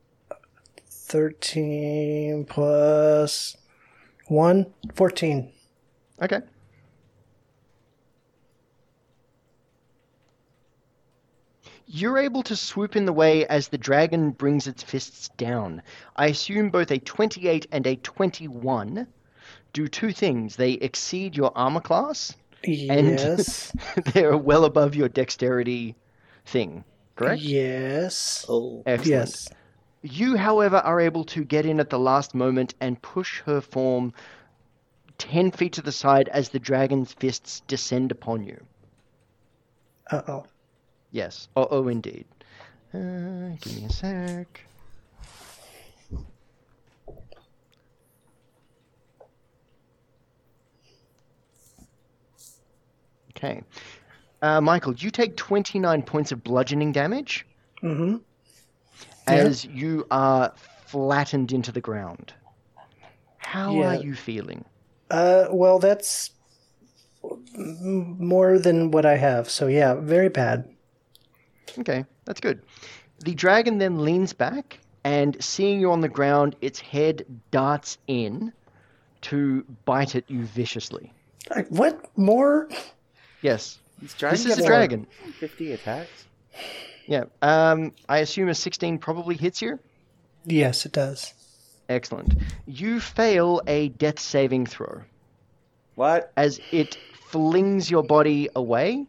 thirteen 0.88 2.46
plus 2.46 3.58
one, 4.28 4.74
14. 4.94 5.52
Okay. 6.22 6.42
You're 11.88 12.18
able 12.18 12.42
to 12.44 12.56
swoop 12.56 12.96
in 12.96 13.06
the 13.06 13.14
way 13.14 13.46
as 13.46 13.68
the 13.68 13.78
dragon 13.78 14.32
brings 14.32 14.68
its 14.68 14.82
fists 14.82 15.30
down. 15.38 15.82
I 16.16 16.28
assume 16.28 16.70
both 16.70 16.90
a 16.92 16.98
28 16.98 17.68
and 17.72 17.86
a 17.86 17.96
21 17.98 19.08
do 19.74 19.88
two 19.88 20.12
things. 20.12 20.56
They 20.56 20.74
exceed 20.74 21.36
your 21.38 21.52
armor 21.56 21.82
class. 21.82 22.36
Yes. 22.64 23.72
They're 24.14 24.38
well 24.38 24.66
above 24.66 24.96
your 24.96 25.10
dexterity 25.10 25.96
thing. 26.46 26.84
Correct? 27.16 27.42
Yes. 27.42 28.46
Oh, 28.50 28.82
Excellent. 28.86 29.08
Yes. 29.08 29.50
You, 30.02 30.38
however, 30.38 30.78
are 30.78 31.00
able 31.00 31.24
to 31.26 31.44
get 31.44 31.66
in 31.66 31.80
at 31.80 31.90
the 31.90 32.00
last 32.00 32.34
moment 32.36 32.74
and 32.80 33.02
push 33.02 33.42
her 33.42 33.62
form 33.62 34.14
10 35.18 35.52
feet 35.52 35.74
to 35.74 35.82
the 35.82 35.92
side 35.92 36.30
as 36.30 36.50
the 36.50 36.60
dragon's 36.60 37.14
fists 37.14 37.62
descend 37.68 38.12
upon 38.12 38.44
you. 38.44 38.60
Uh 40.12 40.22
oh. 40.28 40.46
Yes. 41.12 41.48
Oh, 41.56 41.68
oh 41.72 41.88
indeed. 41.88 42.26
Uh, 42.94 43.56
give 43.62 43.76
me 43.76 43.86
a 43.86 43.90
sec. 43.92 44.62
Okay. 53.32 53.62
Uh, 54.42 54.62
Michael, 54.62 54.94
you 54.94 55.10
take 55.12 55.36
29 55.36 56.02
points 56.04 56.32
of 56.32 56.44
bludgeoning 56.44 56.92
damage 56.92 57.46
Mm-hmm. 57.84 58.16
as 59.28 59.66
you 59.66 60.08
are 60.10 60.52
flattened 60.88 61.52
into 61.52 61.72
the 61.72 61.82
ground. 61.82 62.34
How 63.38 63.80
are 63.82 63.96
you 63.96 64.16
feeling? 64.16 64.66
Uh, 65.12 65.48
well, 65.52 65.78
that's 65.78 66.32
more 67.54 68.58
than 68.58 68.90
what 68.90 69.06
I 69.06 69.18
have. 69.18 69.50
So 69.52 69.68
yeah, 69.68 69.94
very 69.96 70.30
bad. 70.30 70.68
Okay, 71.80 72.06
that's 72.26 72.40
good. 72.40 72.62
The 73.24 73.34
dragon 73.34 73.78
then 73.78 74.04
leans 74.04 74.34
back 74.34 74.80
and, 75.04 75.42
seeing 75.44 75.80
you 75.80 75.92
on 75.92 76.02
the 76.02 76.10
ground, 76.10 76.56
its 76.62 76.80
head 76.80 77.26
darts 77.52 77.98
in 78.08 78.52
to 79.22 79.66
bite 79.86 80.16
at 80.16 80.30
you 80.30 80.44
viciously. 80.44 81.12
I, 81.52 81.62
what 81.70 82.06
more? 82.18 82.70
Yes, 83.42 83.80
this 84.02 84.46
is 84.46 84.58
a 84.58 84.66
dragon. 84.66 85.08
50 85.40 85.74
attacks. 85.74 86.26
Yeah. 87.08 87.26
Um, 87.42 87.94
I 88.10 88.20
assume 88.20 88.50
a 88.50 88.56
16 88.56 88.98
probably 88.98 89.36
hits 89.36 89.62
you. 89.62 89.80
Yes, 90.46 90.86
it 90.86 90.92
does. 90.92 91.34
Excellent. 91.90 92.36
You 92.66 93.00
fail 93.00 93.62
a 93.68 93.90
death 93.90 94.20
saving 94.20 94.66
throw 94.66 95.02
What? 95.96 96.32
as 96.36 96.60
it 96.72 96.98
flings 97.30 97.92
your 97.92 98.04
body 98.04 98.50
away, 98.56 99.06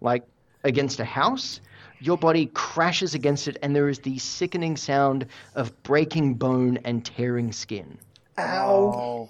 like 0.00 0.24
against 0.64 1.00
a 1.00 1.04
house. 1.04 1.60
Your 2.00 2.18
body 2.18 2.46
crashes 2.46 3.14
against 3.14 3.46
it, 3.46 3.58
and 3.62 3.76
there 3.76 3.88
is 3.88 4.00
the 4.00 4.18
sickening 4.18 4.76
sound 4.76 5.26
of 5.54 5.82
breaking 5.82 6.34
bone 6.34 6.78
and 6.84 7.04
tearing 7.04 7.52
skin. 7.52 7.98
Ow! 8.38 9.28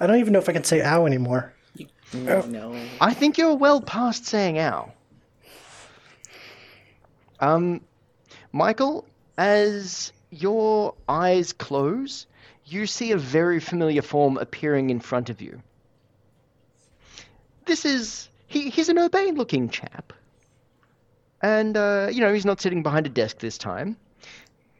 I 0.00 0.06
don't 0.06 0.18
even 0.18 0.32
know 0.32 0.38
if 0.38 0.48
I 0.48 0.52
can 0.52 0.64
say 0.64 0.82
ow 0.82 1.04
anymore. 1.04 1.52
no. 2.14 2.74
I 3.00 3.12
think 3.12 3.36
you're 3.36 3.54
well 3.54 3.82
past 3.82 4.24
saying 4.24 4.58
ow. 4.58 4.92
Um, 7.40 7.82
Michael, 8.52 9.06
as 9.36 10.12
your 10.30 10.94
eyes 11.08 11.52
close, 11.52 12.26
you 12.64 12.86
see 12.86 13.12
a 13.12 13.18
very 13.18 13.60
familiar 13.60 14.02
form 14.02 14.38
appearing 14.38 14.90
in 14.90 15.00
front 15.00 15.28
of 15.28 15.42
you. 15.42 15.62
This 17.66 17.84
is. 17.84 18.29
He, 18.50 18.68
he's 18.68 18.88
an 18.88 18.98
urbane 18.98 19.36
looking 19.36 19.70
chap. 19.70 20.12
And, 21.40 21.76
uh, 21.76 22.08
you 22.10 22.20
know, 22.20 22.34
he's 22.34 22.44
not 22.44 22.60
sitting 22.60 22.82
behind 22.82 23.06
a 23.06 23.08
desk 23.08 23.38
this 23.38 23.56
time. 23.56 23.96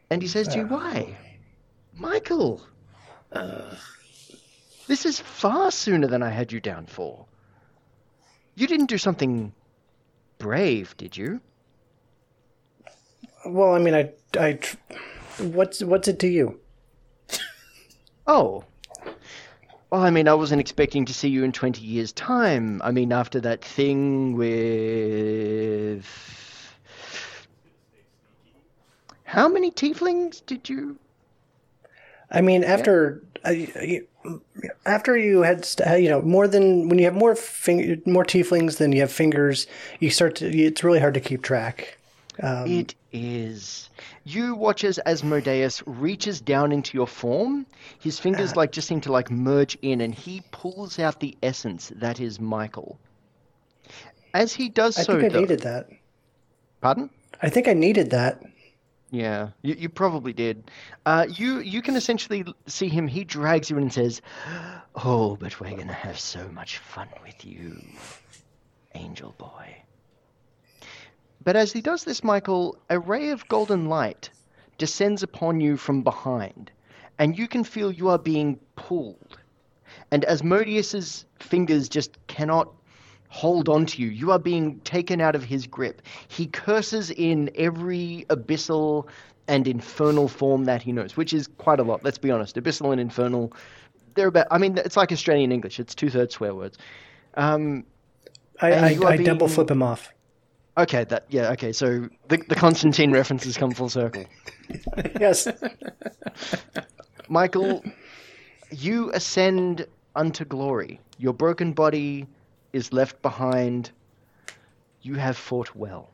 And 0.09 0.21
he 0.21 0.27
says 0.27 0.49
to 0.49 0.57
you, 0.59 0.65
Why? 0.67 1.17
Michael, 1.95 2.61
Uh, 3.31 3.73
this 4.87 5.05
is 5.05 5.21
far 5.21 5.71
sooner 5.71 6.05
than 6.05 6.21
I 6.21 6.29
had 6.29 6.51
you 6.51 6.59
down 6.59 6.85
for. 6.85 7.25
You 8.55 8.67
didn't 8.67 8.87
do 8.87 8.97
something 8.97 9.53
brave, 10.37 10.97
did 10.97 11.15
you? 11.15 11.39
Well, 13.45 13.73
I 13.73 13.79
mean, 13.79 13.95
I, 13.95 14.11
I, 14.37 14.59
what's 15.39 15.81
what's 15.81 16.09
it 16.09 16.19
to 16.19 16.27
you? 16.27 16.59
Oh. 18.27 18.65
Well, 19.91 20.01
I 20.03 20.09
mean, 20.09 20.27
I 20.29 20.33
wasn't 20.33 20.61
expecting 20.61 21.03
to 21.05 21.13
see 21.13 21.27
you 21.27 21.43
in 21.43 21.51
20 21.51 21.81
years' 21.81 22.13
time. 22.13 22.81
I 22.81 22.91
mean, 22.91 23.11
after 23.11 23.41
that 23.41 23.63
thing 23.63 24.35
with. 24.37 26.05
How 29.25 29.49
many 29.49 29.69
tieflings 29.69 30.45
did 30.45 30.69
you. 30.69 30.97
I 32.31 32.39
mean, 32.41 32.63
after 32.63 33.21
uh, 33.45 33.49
you- 33.49 34.07
after 34.85 35.17
you 35.17 35.41
had 35.41 35.67
you 35.97 36.09
know 36.09 36.21
more 36.21 36.47
than 36.47 36.87
when 36.87 36.99
you 36.99 37.05
have 37.05 37.15
more 37.15 37.35
fing- 37.35 38.01
more 38.05 38.23
tieflings 38.23 38.77
than 38.77 38.91
you 38.93 39.01
have 39.01 39.11
fingers, 39.11 39.67
you 39.99 40.09
start 40.09 40.35
to. 40.37 40.47
It's 40.47 40.83
really 40.83 40.99
hard 40.99 41.15
to 41.15 41.19
keep 41.19 41.41
track. 41.41 41.97
Um, 42.41 42.65
It 42.67 42.95
is. 43.11 43.89
You 44.23 44.55
watch 44.55 44.83
as 44.83 44.99
Asmodeus 45.05 45.83
reaches 45.85 46.41
down 46.41 46.71
into 46.71 46.97
your 46.97 47.07
form. 47.07 47.65
His 47.99 48.19
fingers 48.19 48.55
like 48.55 48.71
just 48.71 48.87
seem 48.87 49.01
to 49.01 49.11
like 49.11 49.29
merge 49.29 49.77
in, 49.81 50.01
and 50.01 50.13
he 50.15 50.41
pulls 50.51 50.97
out 50.99 51.19
the 51.19 51.37
essence 51.43 51.91
that 51.95 52.19
is 52.19 52.39
Michael. 52.39 52.99
As 54.33 54.53
he 54.53 54.69
does 54.69 54.97
I 54.97 55.03
so, 55.03 55.13
think 55.19 55.25
I 55.25 55.33
though- 55.33 55.41
needed 55.41 55.59
that. 55.61 55.89
pardon? 56.81 57.09
I 57.41 57.49
think 57.49 57.67
I 57.67 57.73
needed 57.73 58.11
that. 58.11 58.41
Yeah, 59.13 59.49
you, 59.61 59.75
you 59.77 59.89
probably 59.89 60.31
did. 60.31 60.71
Uh, 61.05 61.25
you 61.29 61.59
you 61.59 61.81
can 61.81 61.97
essentially 61.97 62.45
see 62.65 62.87
him. 62.87 63.07
He 63.09 63.25
drags 63.25 63.69
you 63.69 63.75
in 63.75 63.83
and 63.83 63.91
says, 63.93 64.21
"Oh, 64.95 65.35
but 65.35 65.59
we're 65.59 65.75
gonna 65.75 65.91
have 65.91 66.17
so 66.17 66.47
much 66.49 66.77
fun 66.77 67.09
with 67.21 67.43
you, 67.43 67.81
Angel 68.95 69.35
Boy." 69.37 69.83
But 71.43 71.55
as 71.55 71.71
he 71.71 71.81
does 71.81 72.03
this, 72.03 72.23
Michael, 72.23 72.77
a 72.89 72.99
ray 72.99 73.29
of 73.29 73.47
golden 73.47 73.87
light 73.87 74.29
descends 74.77 75.23
upon 75.23 75.59
you 75.59 75.77
from 75.77 76.03
behind, 76.03 76.71
and 77.17 77.37
you 77.37 77.47
can 77.47 77.63
feel 77.63 77.91
you 77.91 78.09
are 78.09 78.19
being 78.19 78.59
pulled. 78.75 79.37
And 80.11 80.23
as 80.25 80.41
Asmodeus's 80.41 81.25
fingers 81.39 81.89
just 81.89 82.17
cannot 82.27 82.71
hold 83.29 83.69
on 83.69 83.85
to 83.85 84.01
you. 84.01 84.09
You 84.09 84.31
are 84.31 84.39
being 84.39 84.79
taken 84.81 85.21
out 85.21 85.35
of 85.35 85.43
his 85.43 85.65
grip. 85.65 86.01
He 86.27 86.47
curses 86.47 87.09
in 87.11 87.49
every 87.55 88.25
abyssal 88.29 89.07
and 89.47 89.67
infernal 89.67 90.27
form 90.27 90.65
that 90.65 90.81
he 90.81 90.91
knows, 90.91 91.15
which 91.15 91.33
is 91.33 91.47
quite 91.47 91.79
a 91.79 91.83
lot. 91.83 92.03
Let's 92.03 92.17
be 92.17 92.29
honest. 92.29 92.57
Abyssal 92.57 92.91
and 92.91 92.99
infernal, 92.99 93.53
they're 94.15 94.27
about. 94.27 94.47
I 94.51 94.57
mean, 94.57 94.77
it's 94.77 94.97
like 94.97 95.11
Australian 95.11 95.51
English. 95.51 95.79
It's 95.79 95.95
two 95.95 96.09
thirds 96.09 96.35
swear 96.35 96.53
words. 96.53 96.77
Um, 97.35 97.85
I, 98.61 98.71
I, 98.73 99.07
I 99.07 99.17
double 99.17 99.47
flip 99.47 99.71
him 99.71 99.81
off. 99.81 100.11
Okay, 100.81 101.03
that 101.05 101.25
yeah. 101.29 101.51
Okay, 101.51 101.71
so 101.71 102.09
the 102.27 102.37
the 102.49 102.55
Constantine 102.55 103.11
references 103.11 103.57
come 103.57 103.71
full 103.71 103.89
circle. 103.89 104.25
yes. 105.19 105.47
Michael, 107.29 107.83
you 108.71 109.11
ascend 109.13 109.85
unto 110.15 110.45
glory. 110.45 110.99
Your 111.17 111.33
broken 111.33 111.73
body 111.73 112.27
is 112.73 112.91
left 112.91 113.21
behind. 113.21 113.91
You 115.01 115.15
have 115.15 115.37
fought 115.37 115.75
well. 115.75 116.09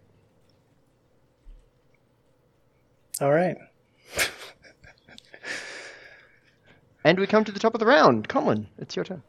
All 3.19 3.31
right. 3.31 3.57
And 7.03 7.17
we 7.17 7.25
come 7.25 7.45
to 7.45 7.53
the 7.53 7.59
top 7.59 7.73
of 7.73 7.79
the 7.79 7.85
round. 7.85 8.27
Colin, 8.27 8.67
it's 8.77 8.95
your 8.95 9.05
turn. 9.05 9.23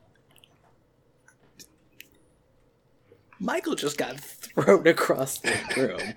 Michael 3.40 3.74
just 3.74 3.96
got 3.98 4.18
thrown 4.18 4.86
across 4.86 5.38
the 5.38 5.56
room. 5.76 6.14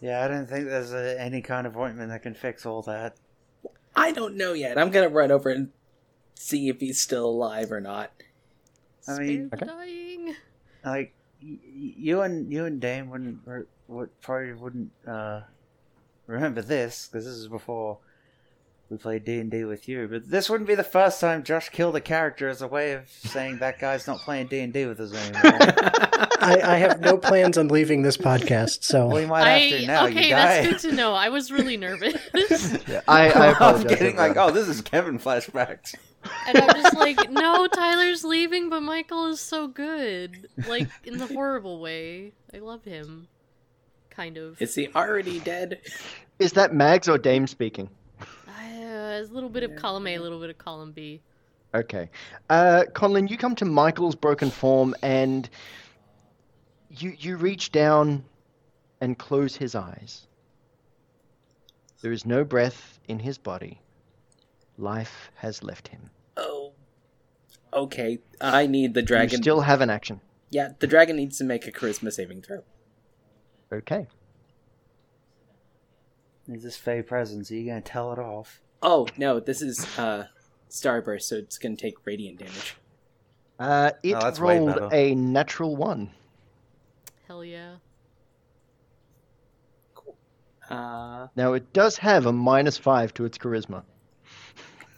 Yeah, 0.00 0.24
I 0.24 0.28
don't 0.28 0.46
think 0.46 0.66
there's 0.66 0.92
a, 0.92 1.18
any 1.20 1.40
kind 1.40 1.66
of 1.66 1.76
ointment 1.76 2.10
that 2.10 2.22
can 2.22 2.34
fix 2.34 2.66
all 2.66 2.82
that. 2.82 3.16
I 3.96 4.12
don't 4.12 4.36
know 4.36 4.52
yet. 4.52 4.76
I'm 4.76 4.90
gonna 4.90 5.08
run 5.08 5.30
over 5.30 5.48
and 5.48 5.70
see 6.34 6.68
if 6.68 6.80
he's 6.80 7.00
still 7.00 7.26
alive 7.26 7.72
or 7.72 7.80
not. 7.80 8.10
I 9.08 9.18
mean, 9.18 9.46
Spare 9.48 9.58
the 9.60 9.66
dying. 9.66 10.34
like 10.84 11.14
y- 11.42 11.58
y- 11.62 11.94
you 11.96 12.20
and 12.22 12.52
you 12.52 12.64
and 12.66 12.80
Dame 12.80 13.08
wouldn't 13.10 13.38
or 13.46 13.66
would 13.88 14.20
probably 14.20 14.52
wouldn't 14.52 14.90
uh, 15.06 15.42
remember 16.26 16.60
this 16.60 17.08
because 17.10 17.24
this 17.24 17.34
is 17.34 17.48
before 17.48 17.98
we 18.94 18.98
played 18.98 19.24
D 19.24 19.40
and 19.40 19.50
D 19.50 19.64
with 19.64 19.88
you. 19.88 20.06
But 20.06 20.30
this 20.30 20.48
wouldn't 20.48 20.68
be 20.68 20.76
the 20.76 20.84
first 20.84 21.20
time 21.20 21.42
Josh 21.42 21.68
killed 21.68 21.96
a 21.96 22.00
character 22.00 22.48
as 22.48 22.62
a 22.62 22.68
way 22.68 22.92
of 22.92 23.08
saying 23.08 23.58
that 23.58 23.80
guy's 23.80 24.06
not 24.06 24.20
playing 24.20 24.46
D 24.46 24.60
and 24.60 24.72
D 24.72 24.86
with 24.86 25.00
us 25.00 25.12
anymore. 25.12 25.58
I, 26.40 26.60
I 26.62 26.76
have 26.76 27.00
no 27.00 27.16
plans 27.16 27.58
on 27.58 27.66
leaving 27.66 28.02
this 28.02 28.16
podcast, 28.16 28.84
so 28.84 29.08
we 29.08 29.26
might 29.26 29.44
have 29.44 29.80
to 29.80 29.86
now. 29.86 30.06
okay, 30.06 30.28
you 30.28 30.34
that's 30.34 30.66
guy. 30.66 30.70
good 30.70 30.80
to 30.90 30.92
know. 30.92 31.12
I 31.12 31.28
was 31.28 31.50
really 31.50 31.76
nervous, 31.76 32.14
I, 33.08 33.30
I 33.30 33.54
I'm 33.58 33.82
getting 33.82 34.16
like, 34.16 34.36
oh, 34.36 34.52
this 34.52 34.68
is 34.68 34.80
Kevin 34.80 35.18
flashbacks. 35.18 35.96
and 36.46 36.58
I'm 36.58 36.82
just 36.82 36.96
like, 36.96 37.30
no, 37.30 37.66
Tyler's 37.66 38.22
leaving, 38.22 38.70
but 38.70 38.80
Michael 38.80 39.26
is 39.26 39.40
so 39.40 39.66
good, 39.66 40.48
like 40.68 40.88
in 41.02 41.18
the 41.18 41.26
horrible 41.26 41.80
way. 41.80 42.32
I 42.54 42.58
love 42.58 42.84
him, 42.84 43.26
kind 44.10 44.36
of. 44.36 44.62
Is 44.62 44.76
he 44.76 44.88
already 44.94 45.40
dead? 45.40 45.80
Is 46.38 46.52
that 46.52 46.72
Mags 46.72 47.08
or 47.08 47.18
Dame 47.18 47.48
speaking? 47.48 47.90
Uh, 49.14 49.20
a 49.20 49.32
little 49.32 49.48
bit 49.48 49.62
of 49.62 49.76
column 49.76 50.06
A, 50.06 50.14
a 50.16 50.20
little 50.20 50.40
bit 50.40 50.50
of 50.50 50.58
column 50.58 50.92
B. 50.92 51.20
Okay. 51.74 52.08
Uh, 52.48 52.84
Conlon, 52.92 53.28
you 53.28 53.36
come 53.36 53.54
to 53.56 53.64
Michael's 53.64 54.14
broken 54.14 54.50
form 54.50 54.94
and 55.02 55.48
you 56.90 57.14
you 57.18 57.36
reach 57.36 57.72
down 57.72 58.24
and 59.00 59.18
close 59.18 59.56
his 59.56 59.74
eyes. 59.74 60.26
There 62.00 62.12
is 62.12 62.26
no 62.26 62.44
breath 62.44 62.98
in 63.08 63.18
his 63.18 63.38
body. 63.38 63.80
Life 64.78 65.30
has 65.36 65.62
left 65.62 65.88
him. 65.88 66.10
Oh. 66.36 66.72
Okay. 67.72 68.18
I 68.40 68.66
need 68.66 68.94
the 68.94 69.00
You 69.00 69.06
dragon. 69.06 69.42
still 69.42 69.60
have 69.62 69.80
an 69.80 69.90
action. 69.90 70.20
Yeah, 70.50 70.70
the 70.78 70.86
dragon 70.86 71.16
needs 71.16 71.38
to 71.38 71.44
make 71.44 71.66
a 71.66 71.72
charisma 71.72 72.12
saving 72.12 72.42
throw. 72.42 72.62
Okay. 73.72 74.06
Is 76.46 76.62
this 76.62 76.76
Fey 76.76 77.02
presence? 77.02 77.50
Are 77.50 77.54
you 77.54 77.66
gonna 77.66 77.80
tell 77.80 78.12
it 78.12 78.18
off? 78.18 78.60
Oh 78.84 79.08
no, 79.16 79.40
this 79.40 79.62
is 79.62 79.84
uh 79.98 80.26
starburst, 80.70 81.22
so 81.22 81.36
it's 81.36 81.58
gonna 81.58 81.74
take 81.76 81.94
radiant 82.04 82.38
damage. 82.38 82.76
Uh, 83.58 83.92
it 84.02 84.14
Oh, 84.14 84.20
that's 84.20 84.38
way 84.38 84.58
rolled 84.58 84.74
better. 84.74 84.88
a 84.92 85.14
natural 85.14 85.74
one. 85.74 86.10
Hell 87.26 87.44
yeah. 87.44 87.76
Uh, 90.68 91.28
Now 91.36 91.52
it 91.52 91.72
does 91.72 91.98
have 91.98 92.26
a 92.26 92.32
minus 92.32 92.78
five 92.78 93.12
to 93.14 93.24
its 93.24 93.38
charisma. 93.38 93.82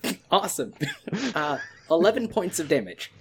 awesome. 0.30 0.74
uh, 1.34 1.58
eleven 1.90 2.28
points 2.28 2.58
of 2.60 2.68
damage. 2.68 3.12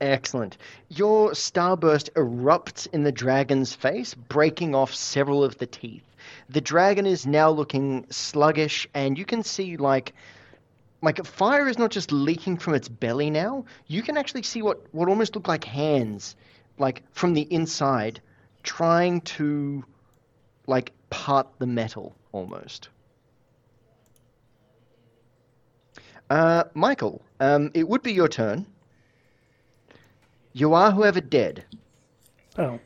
Excellent. 0.00 0.56
Your 0.88 1.32
starburst 1.32 2.10
erupts 2.12 2.86
in 2.92 3.02
the 3.02 3.12
dragon's 3.12 3.74
face, 3.74 4.14
breaking 4.14 4.74
off 4.74 4.94
several 4.94 5.44
of 5.44 5.58
the 5.58 5.66
teeth. 5.66 6.04
The 6.48 6.60
dragon 6.60 7.06
is 7.06 7.26
now 7.26 7.50
looking 7.50 8.06
sluggish, 8.10 8.88
and 8.94 9.18
you 9.18 9.24
can 9.24 9.42
see 9.42 9.76
like 9.76 10.14
like 11.02 11.24
fire 11.24 11.68
is 11.68 11.78
not 11.78 11.90
just 11.90 12.12
leaking 12.12 12.58
from 12.58 12.74
its 12.74 12.88
belly 12.88 13.30
now. 13.30 13.64
You 13.86 14.02
can 14.02 14.16
actually 14.16 14.42
see 14.42 14.62
what 14.62 14.80
what 14.92 15.08
almost 15.08 15.34
look 15.34 15.48
like 15.48 15.64
hands, 15.64 16.36
like 16.78 17.02
from 17.12 17.34
the 17.34 17.42
inside, 17.42 18.20
trying 18.62 19.20
to 19.22 19.84
like 20.66 20.92
part 21.10 21.48
the 21.58 21.66
metal 21.66 22.14
almost. 22.32 22.88
Uh, 26.28 26.64
Michael, 26.74 27.20
um, 27.40 27.72
it 27.74 27.88
would 27.88 28.02
be 28.02 28.12
your 28.12 28.28
turn. 28.28 28.64
You 30.52 30.74
are, 30.74 30.92
however, 30.92 31.20
dead. 31.20 31.64
Oh, 32.56 32.78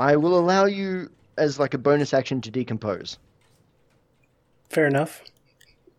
I 0.00 0.16
will 0.16 0.38
allow 0.38 0.64
you 0.64 1.10
as 1.38 1.58
like 1.58 1.74
a 1.74 1.78
bonus 1.78 2.12
action 2.14 2.40
to 2.42 2.50
decompose. 2.50 3.18
fair 4.70 4.86
enough. 4.86 5.22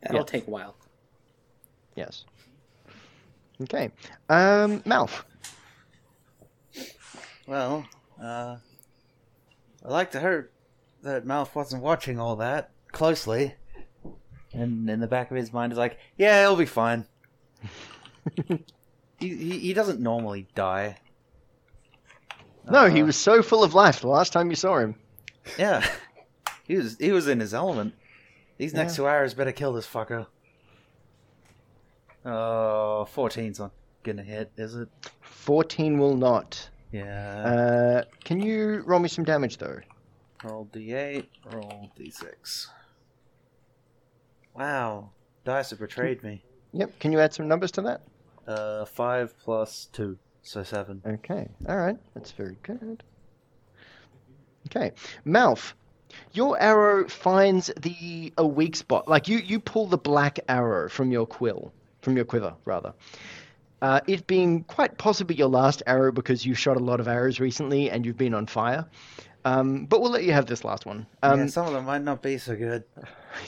That'll 0.01 0.17
Yeah. 0.17 0.23
take 0.23 0.47
a 0.47 0.49
while. 0.49 0.75
Yes. 1.95 2.25
Okay. 3.61 3.91
Um, 4.29 4.79
Malf. 4.81 5.23
Well, 7.47 7.85
uh, 8.21 8.57
I 9.85 9.87
like 9.87 10.11
to 10.11 10.19
hear 10.19 10.49
that 11.03 11.25
Malf 11.25 11.53
wasn't 11.55 11.83
watching 11.83 12.19
all 12.19 12.35
that 12.37 12.71
closely. 12.91 13.53
And 14.53 14.89
in 14.89 14.99
the 14.99 15.07
back 15.07 15.29
of 15.29 15.37
his 15.37 15.51
mind 15.53 15.71
is 15.71 15.77
like, 15.77 15.97
yeah, 16.17 16.43
it'll 16.43 16.55
be 16.55 16.65
fine. 16.65 17.05
he, 18.37 18.57
he, 19.19 19.59
he 19.59 19.73
doesn't 19.73 19.99
normally 19.99 20.47
die. 20.55 20.97
No, 22.69 22.87
he 22.89 23.01
Uh, 23.01 23.05
was 23.05 23.17
so 23.17 23.41
full 23.43 23.63
of 23.63 23.73
life 23.75 24.01
the 24.01 24.07
last 24.07 24.31
time 24.33 24.49
you 24.49 24.55
saw 24.55 24.77
him. 24.79 24.95
Yeah, 25.57 25.85
he 26.65 26.75
was 26.77 26.97
he 26.99 27.11
was 27.11 27.27
in 27.27 27.39
his 27.39 27.53
element. 27.53 27.93
These 28.57 28.73
next 28.73 28.93
Yeah. 28.93 28.97
two 28.97 29.07
hours 29.07 29.33
better 29.33 29.51
kill 29.51 29.73
this 29.73 29.87
fucker. 29.87 30.27
Oh, 32.25 33.05
14's 33.13 33.59
not 33.59 33.71
gonna 34.03 34.23
hit, 34.23 34.51
is 34.57 34.75
it? 34.75 34.87
14 35.21 35.97
will 35.97 36.15
not. 36.15 36.69
Yeah. 36.91 37.43
Uh, 37.43 38.03
can 38.23 38.41
you 38.41 38.81
roll 38.85 38.99
me 38.99 39.09
some 39.09 39.25
damage 39.25 39.57
though? 39.57 39.79
roll 40.43 40.67
d8, 40.73 41.25
roll 41.53 41.89
d6. 41.97 42.67
Wow, 44.55 45.09
dice 45.45 45.69
have 45.71 45.79
betrayed 45.79 46.21
me. 46.23 46.43
Yep. 46.73 46.99
Can 46.99 47.11
you 47.11 47.19
add 47.19 47.33
some 47.33 47.47
numbers 47.47 47.71
to 47.71 47.81
that? 47.81 48.01
Uh, 48.47 48.83
five 48.85 49.33
plus 49.39 49.87
two, 49.93 50.17
so 50.41 50.63
seven. 50.63 51.01
Okay. 51.05 51.47
All 51.67 51.77
right. 51.77 51.97
That's 52.13 52.31
very 52.31 52.57
good. 52.61 53.03
Okay. 54.75 54.91
Malf, 55.25 55.73
your 56.33 56.59
arrow 56.59 57.07
finds 57.07 57.71
the 57.79 58.33
a 58.37 58.45
weak 58.45 58.75
spot. 58.75 59.07
Like 59.07 59.27
you, 59.27 59.37
you 59.37 59.59
pull 59.59 59.87
the 59.87 59.97
black 59.97 60.39
arrow 60.49 60.89
from 60.89 61.11
your 61.11 61.25
quill, 61.25 61.71
from 62.01 62.15
your 62.15 62.25
quiver, 62.25 62.53
rather. 62.65 62.93
Uh, 63.81 63.99
it 64.07 64.25
being 64.27 64.63
quite 64.63 64.97
possibly 64.97 65.35
your 65.35 65.49
last 65.49 65.83
arrow 65.87 66.11
because 66.11 66.45
you 66.45 66.53
shot 66.53 66.77
a 66.77 66.79
lot 66.79 66.99
of 67.01 67.07
arrows 67.07 67.39
recently 67.39 67.89
and 67.91 68.05
you've 68.05 68.17
been 68.17 68.33
on 68.33 68.47
fire. 68.47 68.85
Um, 69.45 69.85
but 69.85 70.01
we'll 70.01 70.11
let 70.11 70.23
you 70.23 70.31
have 70.31 70.45
this 70.45 70.63
last 70.63 70.85
one. 70.85 71.05
Um, 71.21 71.39
yeah, 71.39 71.45
some 71.47 71.67
of 71.67 71.73
them 71.73 71.85
might 71.85 72.01
not 72.01 72.21
be 72.21 72.37
so 72.37 72.55
good. 72.55 72.83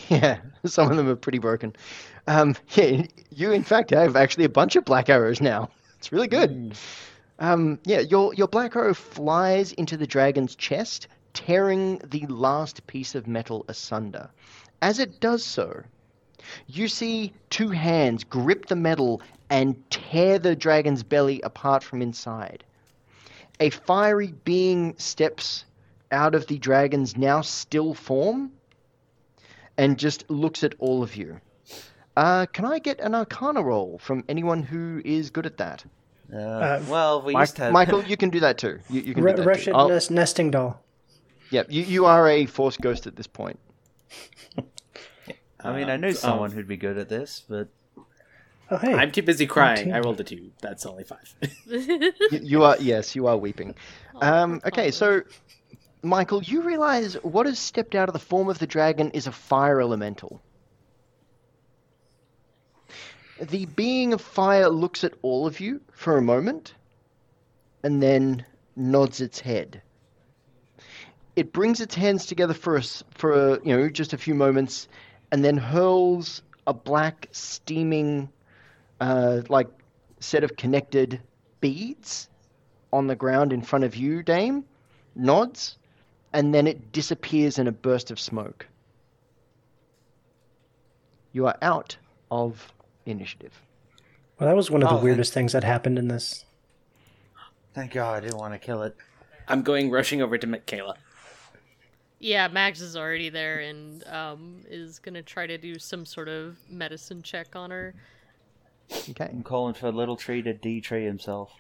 Yeah, 0.10 0.40
some 0.66 0.90
of 0.90 0.98
them 0.98 1.08
are 1.08 1.16
pretty 1.16 1.38
broken. 1.38 1.76
Um, 2.26 2.56
yeah, 2.72 3.04
you 3.30 3.52
in 3.52 3.62
fact 3.62 3.92
have 3.92 4.16
actually 4.16 4.46
a 4.46 4.50
bunch 4.50 4.76
of 4.76 4.84
black 4.84 5.10
arrows 5.10 5.40
now. 5.40 5.70
It's 6.00 6.12
really 6.12 6.28
good. 6.28 6.76
Um, 7.38 7.80
yeah, 7.86 8.00
your 8.00 8.34
your 8.34 8.48
black 8.48 8.76
arrow 8.76 8.94
flies 8.96 9.74
into 9.74 9.96
the 9.96 10.08
dragon's 10.08 10.56
chest, 10.56 11.08
tearing 11.36 12.00
the 12.10 12.26
last 12.28 12.88
piece 12.88 13.14
of 13.14 13.28
metal 13.28 13.66
asunder. 13.68 14.30
As 14.82 14.98
it 15.00 15.20
does 15.20 15.46
so, 15.46 15.84
you 16.68 16.88
see 16.88 17.34
two 17.52 17.70
hands 17.70 18.24
grip 18.24 18.66
the 18.66 18.76
metal 18.76 19.22
and 19.52 19.76
tear 19.92 20.40
the 20.40 20.56
dragon's 20.56 21.04
belly 21.04 21.42
apart 21.42 21.84
from 21.84 22.02
inside. 22.02 22.64
A 23.60 23.70
fiery 23.70 24.34
being 24.44 24.96
steps 24.98 25.66
out 26.12 26.34
of 26.34 26.48
the 26.48 26.58
dragon's 26.58 27.16
now 27.16 27.42
still 27.42 27.94
form 27.94 28.52
and 29.78 30.00
just 30.00 30.30
looks 30.30 30.64
at 30.64 30.74
all 30.80 31.04
of 31.04 31.16
you. 31.16 31.40
Uh, 32.18 32.46
can 32.48 32.66
I 32.66 32.80
get 32.80 33.00
an 33.02 33.14
Arcana 33.14 33.62
roll 33.62 34.00
from 34.02 34.24
anyone 34.30 34.64
who 34.64 35.02
is 35.04 35.30
good 35.30 35.46
at 35.46 35.58
that? 35.58 35.84
Uh, 36.34 36.82
well, 36.90 37.22
we 37.22 37.34
Mi- 37.34 37.42
used 37.42 37.58
to 37.58 37.64
have... 37.64 37.74
Michael, 37.74 38.04
you 38.04 38.18
can 38.18 38.30
do 38.30 38.40
that 38.40 38.58
too. 38.58 38.80
You, 38.90 39.02
you 39.02 39.14
can 39.14 39.24
Re- 39.24 39.34
do 39.34 39.38
that 39.38 39.46
Wretched 39.46 39.66
too. 39.66 39.76
I'll- 39.76 39.90
nest- 39.90 40.12
nesting 40.12 40.50
doll. 40.52 40.82
Yep, 41.52 41.68
you, 41.70 41.84
you 41.84 42.06
are 42.06 42.28
a 42.28 42.46
Force 42.46 42.78
Ghost 42.78 43.08
at 43.08 43.16
this 43.16 43.28
point. 43.28 43.60
I 45.60 45.74
mean, 45.74 45.90
I 45.90 45.98
knew 45.98 46.12
someone 46.14 46.52
who'd 46.52 46.68
be 46.68 46.78
good 46.78 46.98
at 46.98 47.10
this, 47.10 47.44
but 47.48 47.70
Oh 48.72 48.78
hey, 48.78 48.94
I'm 48.94 49.12
too 49.12 49.22
busy 49.22 49.46
crying. 49.46 49.78
Fourteen. 49.78 49.94
I 49.94 50.00
rolled 50.00 50.20
a 50.20 50.24
two. 50.24 50.52
That's 50.62 50.86
only 50.86 51.04
five. 51.04 51.34
You, 51.68 52.40
you 52.42 52.64
are, 52.64 52.78
yes, 52.80 53.16
you 53.16 53.28
are 53.28 53.38
weeping. 53.38 53.76
Um, 54.22 54.60
okay, 54.66 54.90
so, 54.90 55.22
Michael, 56.02 56.42
you 56.42 56.62
realize 56.64 57.14
what 57.24 57.46
has 57.46 57.60
stepped 57.60 57.94
out 57.94 58.10
of 58.10 58.14
the 58.14 58.20
form 58.20 58.50
of 58.50 58.58
the 58.58 58.66
dragon 58.66 59.12
is 59.12 59.28
a 59.28 59.32
fire 59.32 59.80
elemental. 59.82 60.42
The 63.40 63.66
being 63.66 64.14
of 64.14 64.22
fire 64.22 64.70
looks 64.70 65.04
at 65.04 65.14
all 65.22 65.46
of 65.46 65.60
you 65.60 65.82
for 65.92 66.18
a 66.18 66.22
moment 66.22 66.74
and 67.84 68.02
then 68.02 68.46
nods 68.76 69.22
its 69.22 69.40
head. 69.40 69.82
It 71.36 71.52
brings 71.52 71.82
its 71.82 71.96
hands 71.96 72.26
together 72.26 72.54
for 72.54 72.78
us 72.78 73.04
for 73.12 73.60
you 73.64 73.76
know 73.76 73.90
just 73.90 74.14
a 74.14 74.18
few 74.18 74.34
moments, 74.36 74.88
and 75.32 75.44
then 75.44 75.58
hurls 75.58 76.42
a 76.68 76.74
black 76.74 77.28
steaming, 77.32 78.30
uh, 79.02 79.42
like 79.50 79.68
set 80.20 80.44
of 80.44 80.56
connected 80.56 81.20
beads 81.62 82.30
on 82.94 83.08
the 83.08 83.16
ground 83.16 83.52
in 83.54 83.62
front 83.62 83.84
of 83.84 83.96
you, 83.96 84.24
Dame. 84.24 84.64
Nods, 85.16 85.78
and 86.34 86.54
then 86.54 86.68
it 86.68 86.92
disappears 86.92 87.60
in 87.60 87.68
a 87.68 87.72
burst 87.72 88.12
of 88.12 88.20
smoke. 88.20 88.66
You 91.34 91.48
are 91.48 91.58
out 91.62 91.98
of 92.32 92.74
initiative. 93.06 93.54
well, 94.40 94.48
that 94.50 94.56
was 94.56 94.72
one 94.72 94.82
of 94.84 94.90
the 94.90 94.96
Oh, 94.96 95.04
weirdest 95.04 95.34
things 95.34 95.52
that 95.54 95.64
happened 95.64 96.00
in 96.00 96.08
this. 96.08 96.46
thank 97.74 97.92
God 97.94 98.18
I 98.18 98.20
didn't 98.22 98.38
want 98.38 98.54
to 98.54 98.60
kill 98.60 98.84
it. 98.84 98.96
I'm 99.48 99.62
going 99.62 99.92
rushing 99.92 100.22
over 100.22 100.38
to 100.38 100.48
Michaela. 100.48 100.96
Yeah, 102.26 102.48
Mags 102.48 102.82
is 102.82 102.98
already 102.98 103.30
there 103.30 103.60
and 103.60 104.04
um, 104.08 104.64
is 104.68 104.98
gonna 104.98 105.22
try 105.22 105.46
to 105.46 105.60
do 105.60 105.78
some 105.78 106.08
sort 106.08 106.28
of 106.28 106.58
medicine 106.68 107.22
check 107.22 107.56
on 107.56 107.70
her. 107.70 107.94
Okay. 108.92 109.26
I'm 109.26 109.44
calling 109.44 109.76
for 109.76 109.92
Little 109.92 110.16
Tree 110.16 110.42
to 110.42 110.52
de-tree 110.52 111.06
himself. 111.06 111.54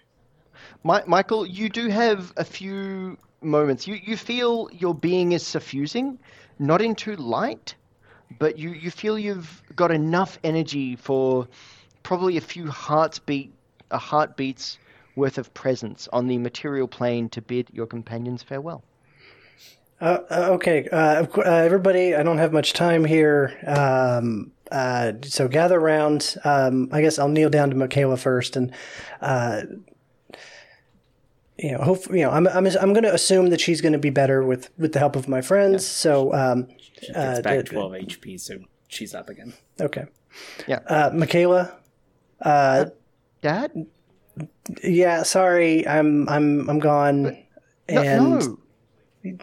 Mi- 0.83 1.05
Michael, 1.05 1.45
you 1.45 1.69
do 1.69 1.89
have 1.89 2.33
a 2.37 2.43
few 2.43 3.15
moments. 3.41 3.85
You 3.85 3.99
you 4.03 4.17
feel 4.17 4.67
your 4.73 4.95
being 4.95 5.33
is 5.33 5.45
suffusing, 5.45 6.17
not 6.57 6.81
into 6.81 7.15
light, 7.15 7.75
but 8.39 8.57
you, 8.57 8.71
you 8.71 8.89
feel 8.89 9.19
you've 9.19 9.61
got 9.75 9.91
enough 9.91 10.39
energy 10.43 10.95
for 10.95 11.47
probably 12.01 12.37
a 12.37 12.41
few 12.41 12.71
heartbeat 12.71 13.53
a 13.91 13.99
heartbeat's 13.99 14.79
worth 15.15 15.37
of 15.37 15.53
presence 15.53 16.09
on 16.11 16.25
the 16.25 16.39
material 16.39 16.87
plane 16.87 17.29
to 17.29 17.41
bid 17.43 17.69
your 17.71 17.85
companions 17.85 18.41
farewell. 18.41 18.83
Uh, 20.01 20.19
uh, 20.29 20.47
okay, 20.51 20.87
uh, 20.91 21.25
uh, 21.37 21.41
everybody, 21.41 22.13
I 22.15 22.23
don't 22.23 22.37
have 22.37 22.51
much 22.53 22.73
time 22.73 23.05
here. 23.05 23.57
Um, 23.65 24.51
Uh, 24.71 25.13
so 25.23 25.47
gather 25.47 25.79
around. 25.79 26.35
Um, 26.43 26.89
I 26.91 26.99
guess 27.01 27.19
I'll 27.19 27.29
kneel 27.29 27.51
down 27.51 27.69
to 27.69 27.75
Michaela 27.75 28.17
first, 28.17 28.55
and 28.57 28.71
uh, 29.21 29.61
you 31.59 31.71
know, 31.71 31.77
hope 31.83 32.07
you 32.09 32.21
know. 32.25 32.31
I'm 32.31 32.47
I'm 32.47 32.65
I'm 32.65 32.91
going 32.91 33.03
to 33.03 33.13
assume 33.13 33.51
that 33.51 33.61
she's 33.61 33.79
going 33.79 33.93
to 33.93 33.99
be 33.99 34.09
better 34.09 34.41
with 34.43 34.71
with 34.79 34.91
the 34.93 34.97
help 34.99 35.15
of 35.15 35.27
my 35.27 35.41
friends. 35.41 35.85
So 35.85 36.33
um, 36.33 36.67
She 36.79 37.05
gets 37.13 37.15
Uh, 37.15 37.41
back 37.43 37.57
did- 37.57 37.65
12 37.67 37.91
HP, 37.91 38.39
so 38.39 38.55
she's 38.87 39.13
up 39.13 39.29
again. 39.29 39.53
okay, 39.79 40.05
Yeah. 40.67 40.79
Uh, 40.87 41.11
Michaela. 41.13 41.77
Uh, 42.41 42.85
Dad? 43.43 43.71
yeah, 44.83 45.21
sorry, 45.23 45.87
I'm 45.87 46.27
I'm 46.27 46.67
I'm 46.69 46.79
gone. 46.79 47.21
No, 47.87 48.01
and 48.01 48.57
no. 49.23 49.37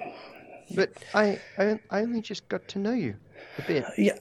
But 0.74 0.92
I, 1.14 1.40
I 1.58 1.80
I 1.90 2.00
only 2.00 2.20
just 2.20 2.48
got 2.48 2.66
to 2.68 2.78
know 2.78 2.92
you 2.92 3.16
a 3.58 3.62
bit. 3.62 3.84
Yeah, 3.98 4.18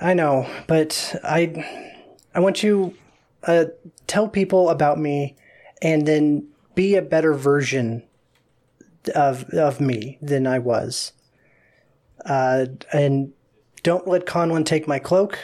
I 0.00 0.14
know, 0.14 0.48
but 0.66 1.14
I 1.24 1.64
I 2.34 2.40
want 2.40 2.62
you 2.62 2.94
uh, 3.44 3.66
tell 4.06 4.28
people 4.28 4.70
about 4.70 4.98
me, 4.98 5.36
and 5.82 6.06
then 6.06 6.48
be 6.74 6.96
a 6.96 7.02
better 7.02 7.34
version 7.34 8.02
of 9.14 9.44
of 9.50 9.80
me 9.80 10.18
than 10.20 10.46
I 10.46 10.58
was. 10.58 11.12
Uh, 12.24 12.66
and 12.92 13.32
don't 13.82 14.06
let 14.06 14.26
Conlon 14.26 14.64
take 14.64 14.86
my 14.86 14.98
cloak. 14.98 15.38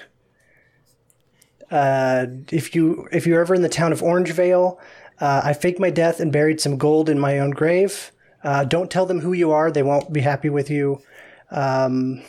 Uh, 1.71 2.27
if 2.53 2.75
you 2.75 3.09
if 3.11 3.27
you're 3.27 3.41
ever 3.41 3.55
in 3.55 3.63
the 3.63 3.69
town 3.69 3.93
of 3.93 4.01
Orangevale, 4.01 4.79
uh, 5.21 5.41
I 5.45 5.53
faked 5.53 5.81
my 5.81 5.91
death 5.91 6.21
and 6.21 6.33
buried 6.33 6.61
some 6.61 6.77
gold 6.77 7.09
in 7.09 7.19
my 7.19 7.39
own 7.39 7.51
grave. 7.51 8.13
Uh, 8.47 8.63
don't 8.65 8.93
tell 8.93 9.07
them 9.07 9.19
who 9.19 9.33
you 9.33 9.51
are; 9.51 9.73
they 9.73 9.83
won't 9.83 10.13
be 10.13 10.21
happy 10.21 10.49
with 10.49 10.71
you. 10.71 11.03
Um, 11.51 12.23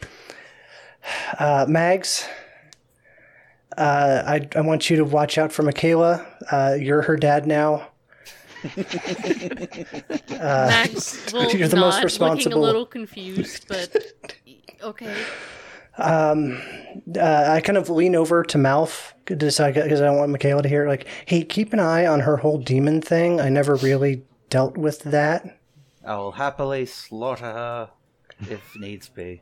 uh, 1.38 1.66
Mags, 1.68 2.26
uh, 3.76 4.22
I, 4.26 4.48
I 4.56 4.62
want 4.62 4.88
you 4.88 4.96
to 4.96 5.04
watch 5.04 5.36
out 5.36 5.52
for 5.52 5.62
Michaela. 5.62 6.26
Uh, 6.50 6.76
you're 6.80 7.02
her 7.02 7.16
dad 7.16 7.46
now. 7.46 7.88
Will 8.62 8.74
you're 11.54 11.68
the 11.68 11.76
most 11.76 11.94
looking 11.94 12.04
responsible. 12.04 12.58
a 12.58 12.64
little 12.64 12.86
confused, 12.86 13.66
but 13.68 13.96
okay. 14.82 15.14
Uh, 15.98 16.56
I 17.18 17.60
kind 17.60 17.76
of 17.76 17.90
lean 17.90 18.16
over 18.16 18.42
to 18.44 18.56
Malf 18.56 19.12
because 19.26 19.60
I, 19.60 19.72
uh, 19.72 19.84
I 19.84 19.88
don't 19.88 20.16
want 20.16 20.30
Michaela 20.30 20.62
to 20.62 20.68
hear. 20.68 20.88
Like, 20.88 21.06
hey, 21.26 21.42
keep 21.42 21.74
an 21.74 21.80
eye 21.80 22.06
on 22.06 22.20
her 22.20 22.38
whole 22.38 22.56
demon 22.56 23.02
thing. 23.02 23.40
I 23.40 23.50
never 23.50 23.76
really 23.76 24.22
dealt 24.50 24.76
with 24.76 25.00
that. 25.04 25.58
I 26.04 26.16
will 26.16 26.32
happily 26.32 26.84
slaughter 26.86 27.44
her 27.44 27.90
if 28.48 28.76
needs 28.76 29.08
be. 29.08 29.40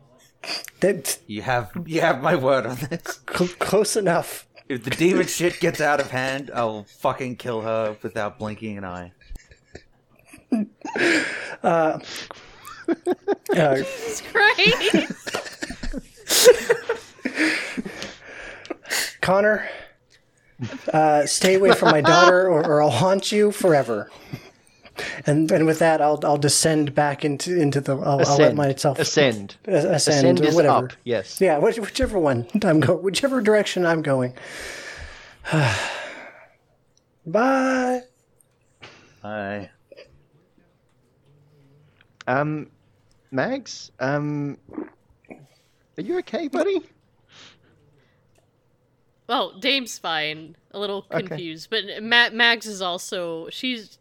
That 0.81 1.19
You 1.27 1.43
have 1.43 1.73
you 1.87 2.01
have 2.01 2.23
my 2.23 2.37
word 2.37 2.65
on 2.67 2.77
this. 2.77 3.21
cl- 3.29 3.51
close 3.59 3.97
enough. 3.97 4.47
If 4.69 4.85
the 4.85 4.91
demon 4.91 5.27
shit 5.27 5.59
gets 5.61 5.81
out 5.81 5.99
of 5.99 6.11
hand, 6.11 6.51
I'll 6.55 6.85
fucking 6.85 7.37
kill 7.37 7.63
her 7.63 7.97
without 8.03 8.39
blinking 8.39 8.79
an 8.79 8.85
eye. 8.85 9.13
Uh, 11.63 11.99
Jesus 13.55 14.23
Christ. 14.33 15.13
Connor, 19.21 19.69
uh, 20.93 21.27
stay 21.27 21.55
away 21.55 21.73
from 21.73 21.91
my 21.91 22.01
daughter, 22.01 22.49
or, 22.49 22.65
or 22.65 22.83
I'll 22.83 22.91
haunt 22.91 23.31
you 23.33 23.51
forever. 23.53 24.11
And 25.27 25.51
and 25.53 25.67
with 25.67 25.79
that, 25.79 26.01
I'll 26.01 26.19
I'll 26.25 26.39
descend 26.39 26.95
back 26.95 27.25
into 27.25 27.57
into 27.59 27.81
the. 27.81 27.97
I'll, 27.97 28.03
I'll 28.03 28.17
let 28.17 28.29
Ascend. 28.53 28.57
myself 28.57 28.99
Ascend. 28.99 29.57
ascend, 29.67 29.95
Ascend 29.95 30.41
or 30.41 30.45
is 30.45 30.55
whatever. 30.55 30.87
up. 30.87 30.93
Yes. 31.05 31.41
Yeah, 31.41 31.59
which, 31.59 31.79
whichever 31.79 32.19
one 32.19 32.47
I'm 32.65 32.81
go, 32.81 32.97
whichever 32.97 33.41
direction 33.41 33.87
I'm 33.87 34.03
going. 34.03 34.35
Bye. 37.27 38.03
Bye. 39.23 39.71
Um, 42.27 42.71
Mags. 43.31 43.91
Um, 44.01 44.59
are 45.97 46.03
you 46.03 46.19
okay, 46.21 46.49
buddy? 46.49 46.81
Well, 49.29 49.59
Dame's 49.59 49.99
fine. 49.99 50.57
A 50.71 50.79
little 50.79 51.07
Okay. 51.13 51.27
confused, 51.27 51.69
but 51.71 51.85
Ma- 52.03 52.31
Mags 52.31 52.67
is 52.67 52.81
also 52.83 53.49
she's. 53.51 53.98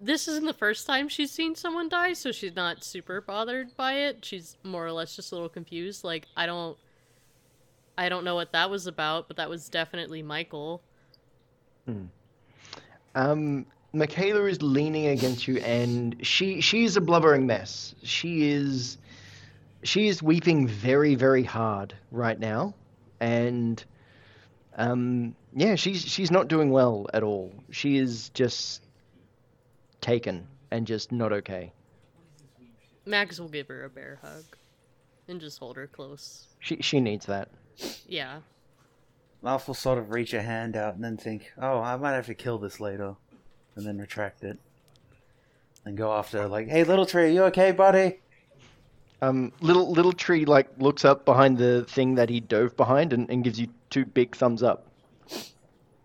This 0.00 0.28
isn't 0.28 0.46
the 0.46 0.54
first 0.54 0.86
time 0.86 1.08
she's 1.08 1.30
seen 1.30 1.54
someone 1.54 1.88
die, 1.88 2.14
so 2.14 2.32
she's 2.32 2.56
not 2.56 2.82
super 2.82 3.20
bothered 3.20 3.76
by 3.76 3.94
it. 3.94 4.24
She's 4.24 4.56
more 4.62 4.86
or 4.86 4.92
less 4.92 5.14
just 5.14 5.30
a 5.32 5.34
little 5.34 5.50
confused. 5.50 6.04
Like 6.04 6.26
I 6.36 6.46
don't, 6.46 6.78
I 7.98 8.08
don't 8.08 8.24
know 8.24 8.34
what 8.34 8.52
that 8.52 8.70
was 8.70 8.86
about, 8.86 9.28
but 9.28 9.36
that 9.36 9.50
was 9.50 9.68
definitely 9.68 10.22
Michael. 10.22 10.82
Um, 13.14 13.66
Michaela 13.92 14.44
is 14.46 14.62
leaning 14.62 15.08
against 15.08 15.48
you, 15.48 15.58
and 15.58 16.16
she 16.24 16.60
she 16.60 16.84
is 16.84 16.96
a 16.96 17.00
blubbering 17.00 17.46
mess. 17.46 17.94
She 18.02 18.50
is 18.50 18.98
she 19.82 20.08
is 20.08 20.22
weeping 20.22 20.66
very 20.66 21.14
very 21.14 21.42
hard 21.42 21.94
right 22.10 22.38
now, 22.38 22.74
and 23.20 23.84
um, 24.76 25.34
yeah, 25.54 25.74
she's 25.74 26.02
she's 26.02 26.30
not 26.30 26.48
doing 26.48 26.70
well 26.70 27.08
at 27.12 27.22
all. 27.22 27.52
She 27.70 27.96
is 27.96 28.30
just 28.30 28.82
taken 30.00 30.46
and 30.70 30.86
just 30.86 31.12
not 31.12 31.32
okay. 31.32 31.72
Mags 33.06 33.40
will 33.40 33.48
give 33.48 33.68
her 33.68 33.84
a 33.84 33.90
bear 33.90 34.18
hug, 34.22 34.44
and 35.28 35.40
just 35.40 35.58
hold 35.58 35.76
her 35.76 35.86
close. 35.86 36.46
She 36.58 36.76
she 36.80 37.00
needs 37.00 37.26
that. 37.26 37.48
Yeah. 38.06 38.40
Malf 39.42 39.66
will 39.66 39.74
sort 39.74 39.98
of 39.98 40.10
reach 40.10 40.34
a 40.34 40.42
hand 40.42 40.76
out 40.76 40.94
and 40.94 41.02
then 41.02 41.16
think, 41.16 41.52
"Oh, 41.60 41.80
I 41.80 41.96
might 41.96 42.12
have 42.12 42.26
to 42.26 42.34
kill 42.34 42.58
this 42.58 42.78
later," 42.78 43.16
and 43.74 43.86
then 43.86 43.98
retract 43.98 44.44
it, 44.44 44.58
and 45.84 45.96
go 45.96 46.12
after 46.12 46.46
like, 46.46 46.68
"Hey, 46.68 46.84
little 46.84 47.06
tree, 47.06 47.34
you 47.34 47.44
okay, 47.44 47.72
buddy?" 47.72 48.20
Um, 49.22 49.52
little 49.60 49.90
little 49.90 50.12
tree 50.12 50.44
like 50.44 50.68
looks 50.78 51.04
up 51.04 51.24
behind 51.24 51.58
the 51.58 51.84
thing 51.84 52.14
that 52.14 52.28
he 52.28 52.40
dove 52.40 52.76
behind 52.76 53.12
and, 53.12 53.30
and 53.30 53.44
gives 53.44 53.58
you 53.58 53.68
two 53.88 54.04
big 54.04 54.36
thumbs 54.36 54.62
up. 54.62 54.86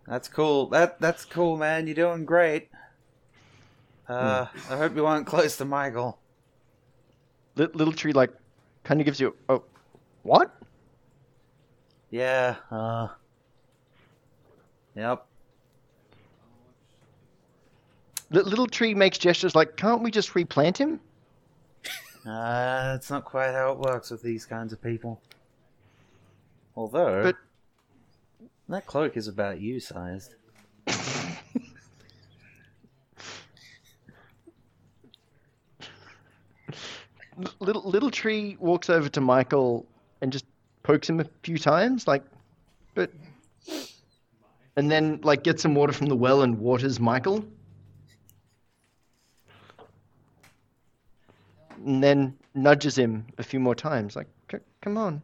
That's 0.06 0.28
cool. 0.28 0.66
That 0.68 1.00
that's 1.00 1.24
cool, 1.24 1.56
man. 1.56 1.86
You're 1.86 1.94
doing 1.94 2.24
great. 2.24 2.68
Uh, 4.08 4.46
I 4.70 4.76
hope 4.76 4.94
you 4.94 5.02
weren't 5.04 5.26
close 5.26 5.56
to 5.56 5.64
Michael. 5.64 6.18
Li- 7.56 7.68
little 7.74 7.92
tree 7.92 8.12
like 8.12 8.30
kind 8.84 9.00
of 9.00 9.04
gives 9.04 9.18
you 9.18 9.34
oh 9.48 9.64
what? 10.22 10.54
Yeah. 12.10 12.56
Uh. 12.70 13.08
Yep. 14.94 15.26
Li- 18.30 18.42
little 18.42 18.66
tree 18.66 18.94
makes 18.94 19.18
gestures 19.18 19.54
like 19.54 19.76
can't 19.76 20.02
we 20.02 20.10
just 20.10 20.34
replant 20.34 20.78
him? 20.78 21.00
Uh, 22.24 22.92
that's 22.92 23.10
not 23.10 23.24
quite 23.24 23.52
how 23.52 23.72
it 23.72 23.78
works 23.78 24.10
with 24.10 24.22
these 24.22 24.44
kinds 24.44 24.72
of 24.72 24.82
people. 24.82 25.20
Although, 26.76 27.22
But- 27.22 27.36
that 28.68 28.86
cloak 28.86 29.16
is 29.16 29.28
about 29.28 29.60
you 29.60 29.78
sized. 29.80 30.34
little 37.60 37.82
little 37.82 38.10
tree 38.10 38.56
walks 38.60 38.90
over 38.90 39.08
to 39.08 39.20
Michael 39.20 39.86
and 40.20 40.32
just 40.32 40.46
pokes 40.82 41.08
him 41.08 41.20
a 41.20 41.26
few 41.42 41.58
times, 41.58 42.06
like, 42.06 42.22
but, 42.94 43.10
and 44.76 44.90
then 44.90 45.20
like 45.22 45.42
gets 45.42 45.62
some 45.62 45.74
water 45.74 45.92
from 45.92 46.06
the 46.06 46.16
well 46.16 46.42
and 46.42 46.58
waters 46.58 46.98
Michael, 47.00 47.44
and 51.84 52.02
then 52.02 52.36
nudges 52.54 52.96
him 52.96 53.26
a 53.38 53.42
few 53.42 53.60
more 53.60 53.74
times, 53.74 54.16
like, 54.16 54.28
"C- 54.50 54.58
come 54.80 54.96
on. 54.96 55.22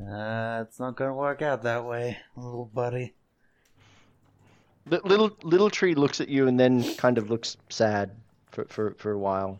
Uh, 0.00 0.62
it's 0.66 0.78
not 0.78 0.94
gonna 0.94 1.14
work 1.14 1.42
out 1.42 1.62
that 1.62 1.84
way, 1.84 2.16
little 2.36 2.66
buddy. 2.66 3.14
Little 4.86 5.36
little 5.42 5.68
tree 5.68 5.94
looks 5.94 6.20
at 6.20 6.28
you 6.28 6.46
and 6.46 6.58
then 6.58 6.82
kind 6.96 7.18
of 7.18 7.28
looks 7.28 7.56
sad 7.68 8.12
for 8.50 8.64
for, 8.66 8.94
for 8.94 9.10
a 9.12 9.18
while. 9.18 9.58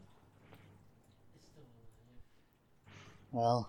Well, 3.32 3.68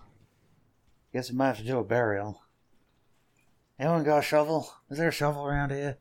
guess 1.12 1.30
we 1.30 1.36
might 1.36 1.48
have 1.48 1.58
to 1.58 1.64
do 1.64 1.78
a 1.78 1.84
burial. 1.84 2.42
Anyone 3.78 4.04
got 4.04 4.18
a 4.18 4.22
shovel? 4.22 4.70
Is 4.90 4.98
there 4.98 5.08
a 5.08 5.12
shovel 5.12 5.46
around 5.46 5.70
here? 5.70 5.96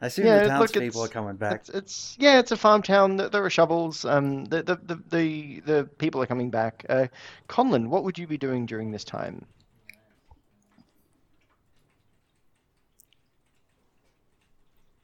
I 0.00 0.06
assume 0.06 0.26
Yeah, 0.26 0.38
the 0.38 0.42
look, 0.44 0.50
townspeople 0.72 0.86
it's- 1.04 1.10
are 1.10 1.12
coming 1.12 1.36
back. 1.36 1.60
It's, 1.60 1.68
it's 1.70 2.16
yeah, 2.18 2.38
it's 2.40 2.50
a 2.50 2.56
farm 2.56 2.82
town. 2.82 3.16
There, 3.16 3.28
there 3.28 3.44
are 3.44 3.50
shovels. 3.50 4.04
Um, 4.04 4.44
the 4.46 4.62
the, 4.62 4.76
the 4.76 4.96
the 5.10 5.60
the 5.60 5.84
people 5.98 6.20
are 6.22 6.26
coming 6.26 6.50
back. 6.50 6.84
Uh, 6.88 7.06
Conlon, 7.48 7.88
what 7.88 8.02
would 8.04 8.18
you 8.18 8.26
be 8.26 8.36
doing 8.36 8.66
during 8.66 8.90
this 8.90 9.04
time? 9.04 9.46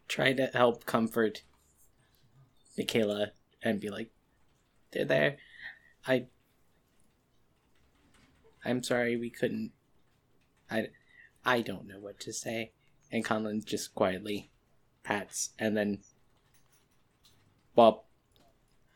Try 0.08 0.32
to 0.32 0.46
help 0.54 0.86
comfort 0.86 1.42
Michaela 2.76 3.32
and 3.62 3.80
be 3.80 3.90
like, 3.90 4.10
they're 4.92 5.04
there. 5.04 5.36
I 6.06 6.26
I'm 8.64 8.82
sorry 8.82 9.16
we 9.16 9.30
couldn't. 9.30 9.72
I, 10.70 10.88
I 11.44 11.60
don't 11.60 11.86
know 11.86 11.98
what 12.00 12.20
to 12.20 12.32
say. 12.32 12.72
And 13.10 13.24
Conlon 13.24 13.64
just 13.64 13.94
quietly 13.94 14.50
pats, 15.02 15.50
and 15.58 15.74
then 15.74 16.00
while 17.74 18.04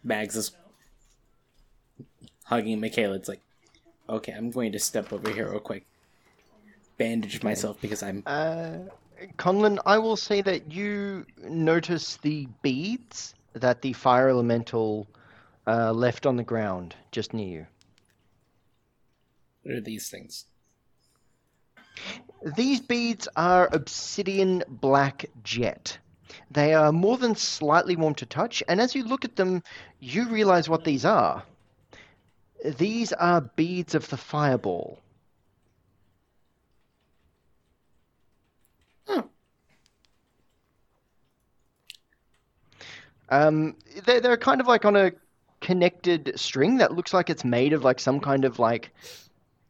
Mags 0.05 0.37
is 0.37 0.51
hugging 2.45 2.79
Michaela, 2.81 3.15
it's 3.15 3.29
like, 3.29 3.41
okay, 4.09 4.33
I'm 4.33 4.51
going 4.51 4.73
to 4.73 4.79
step 4.79 5.13
over 5.13 5.31
here 5.31 5.51
real 5.51 5.61
quick, 5.61 5.87
bandage 6.99 7.43
myself 7.43 7.81
because 7.81 8.03
I'm 8.03 8.23
Uh, 8.27 8.81
Conlon, 9.39 9.79
I 9.87 9.97
will 9.99 10.17
say 10.17 10.43
that 10.43 10.71
you 10.71 11.25
notice 11.39 12.19
the 12.19 12.49
beads 12.61 13.35
that 13.55 13.81
the 13.81 13.95
fire 13.95 14.29
elemental 14.29 15.07
uh, 15.67 15.93
left 15.93 16.27
on 16.27 16.37
the 16.37 16.43
ground 16.43 16.97
just 17.13 17.33
near 17.33 17.61
you. 17.61 17.67
What 19.63 19.75
are 19.75 19.81
these 19.81 20.09
things? 20.09 20.47
These 22.57 22.81
beads 22.81 23.29
are 23.37 23.69
obsidian 23.73 24.65
black 24.69 25.27
jet. 25.45 25.99
They 26.51 26.75
are 26.75 26.93
more 26.93 27.19
than 27.19 27.37
slightly 27.37 27.95
warm 27.95 28.15
to 28.17 28.27
touch, 28.27 28.63
and 28.67 28.81
as 28.81 28.95
you 28.95 29.05
look 29.05 29.25
at 29.25 29.37
them, 29.37 29.63
you 30.01 30.29
realize 30.29 30.69
what 30.69 30.85
these 30.85 31.05
are. 31.05 31.45
These 32.65 33.13
are 33.13 33.41
beads 33.41 33.95
of 33.95 34.09
the 34.09 34.17
fireball. 34.17 34.99
Um, 43.33 43.77
they're, 44.05 44.21
they're 44.21 44.37
kind 44.37 44.61
of 44.61 44.67
like 44.67 44.85
on 44.85 44.95
a 44.95 45.13
connected 45.63 46.33
string 46.37 46.77
that 46.77 46.93
looks 46.93 47.15
like 47.15 47.31
it's 47.31 47.47
made 47.47 47.73
of 47.73 47.83
like 47.83 47.99
some 47.99 48.21
kind 48.21 48.45
of 48.45 48.59
like 48.59 48.93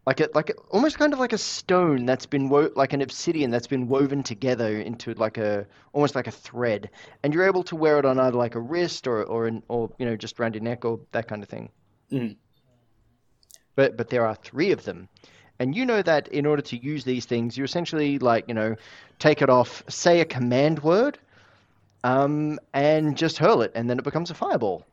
like 0.06 0.20
a 0.20 0.28
like 0.34 0.50
a, 0.50 0.54
almost 0.70 0.98
kind 0.98 1.12
of 1.12 1.18
like 1.20 1.32
a 1.32 1.38
stone 1.38 2.06
that's 2.06 2.26
been 2.26 2.48
wo- 2.48 2.72
like 2.74 2.92
an 2.92 3.02
obsidian 3.02 3.50
that's 3.50 3.68
been 3.68 3.86
woven 3.88 4.22
together 4.22 4.80
into 4.80 5.14
like 5.14 5.38
a 5.38 5.66
almost 5.92 6.14
like 6.14 6.26
a 6.26 6.32
thread. 6.32 6.90
And 7.22 7.32
you're 7.32 7.46
able 7.46 7.62
to 7.64 7.76
wear 7.76 7.98
it 7.98 8.04
on 8.04 8.18
either 8.18 8.36
like 8.36 8.54
a 8.56 8.60
wrist 8.60 9.06
or 9.06 9.22
or 9.24 9.46
an, 9.46 9.62
or 9.68 9.90
you 9.98 10.06
know 10.06 10.16
just 10.16 10.40
around 10.40 10.54
your 10.54 10.64
neck 10.64 10.84
or 10.84 11.00
that 11.12 11.28
kind 11.28 11.42
of 11.42 11.48
thing. 11.48 11.70
Mhm. 12.10 12.36
but 13.74 13.96
but 13.96 14.08
there 14.10 14.26
are 14.26 14.34
three 14.34 14.72
of 14.72 14.84
them. 14.84 15.08
And 15.58 15.76
you 15.76 15.86
know 15.86 16.02
that 16.02 16.26
in 16.28 16.46
order 16.46 16.62
to 16.62 16.76
use 16.76 17.04
these 17.04 17.24
things 17.24 17.56
you 17.56 17.62
essentially 17.64 18.18
like 18.18 18.46
you 18.48 18.54
know 18.54 18.74
take 19.20 19.40
it 19.42 19.48
off 19.50 19.84
say 19.88 20.20
a 20.20 20.24
command 20.24 20.82
word 20.82 21.18
um 22.02 22.58
and 22.74 23.16
just 23.16 23.38
hurl 23.38 23.62
it 23.62 23.70
and 23.76 23.88
then 23.88 23.98
it 23.98 24.04
becomes 24.04 24.30
a 24.30 24.34
fireball. 24.34 24.84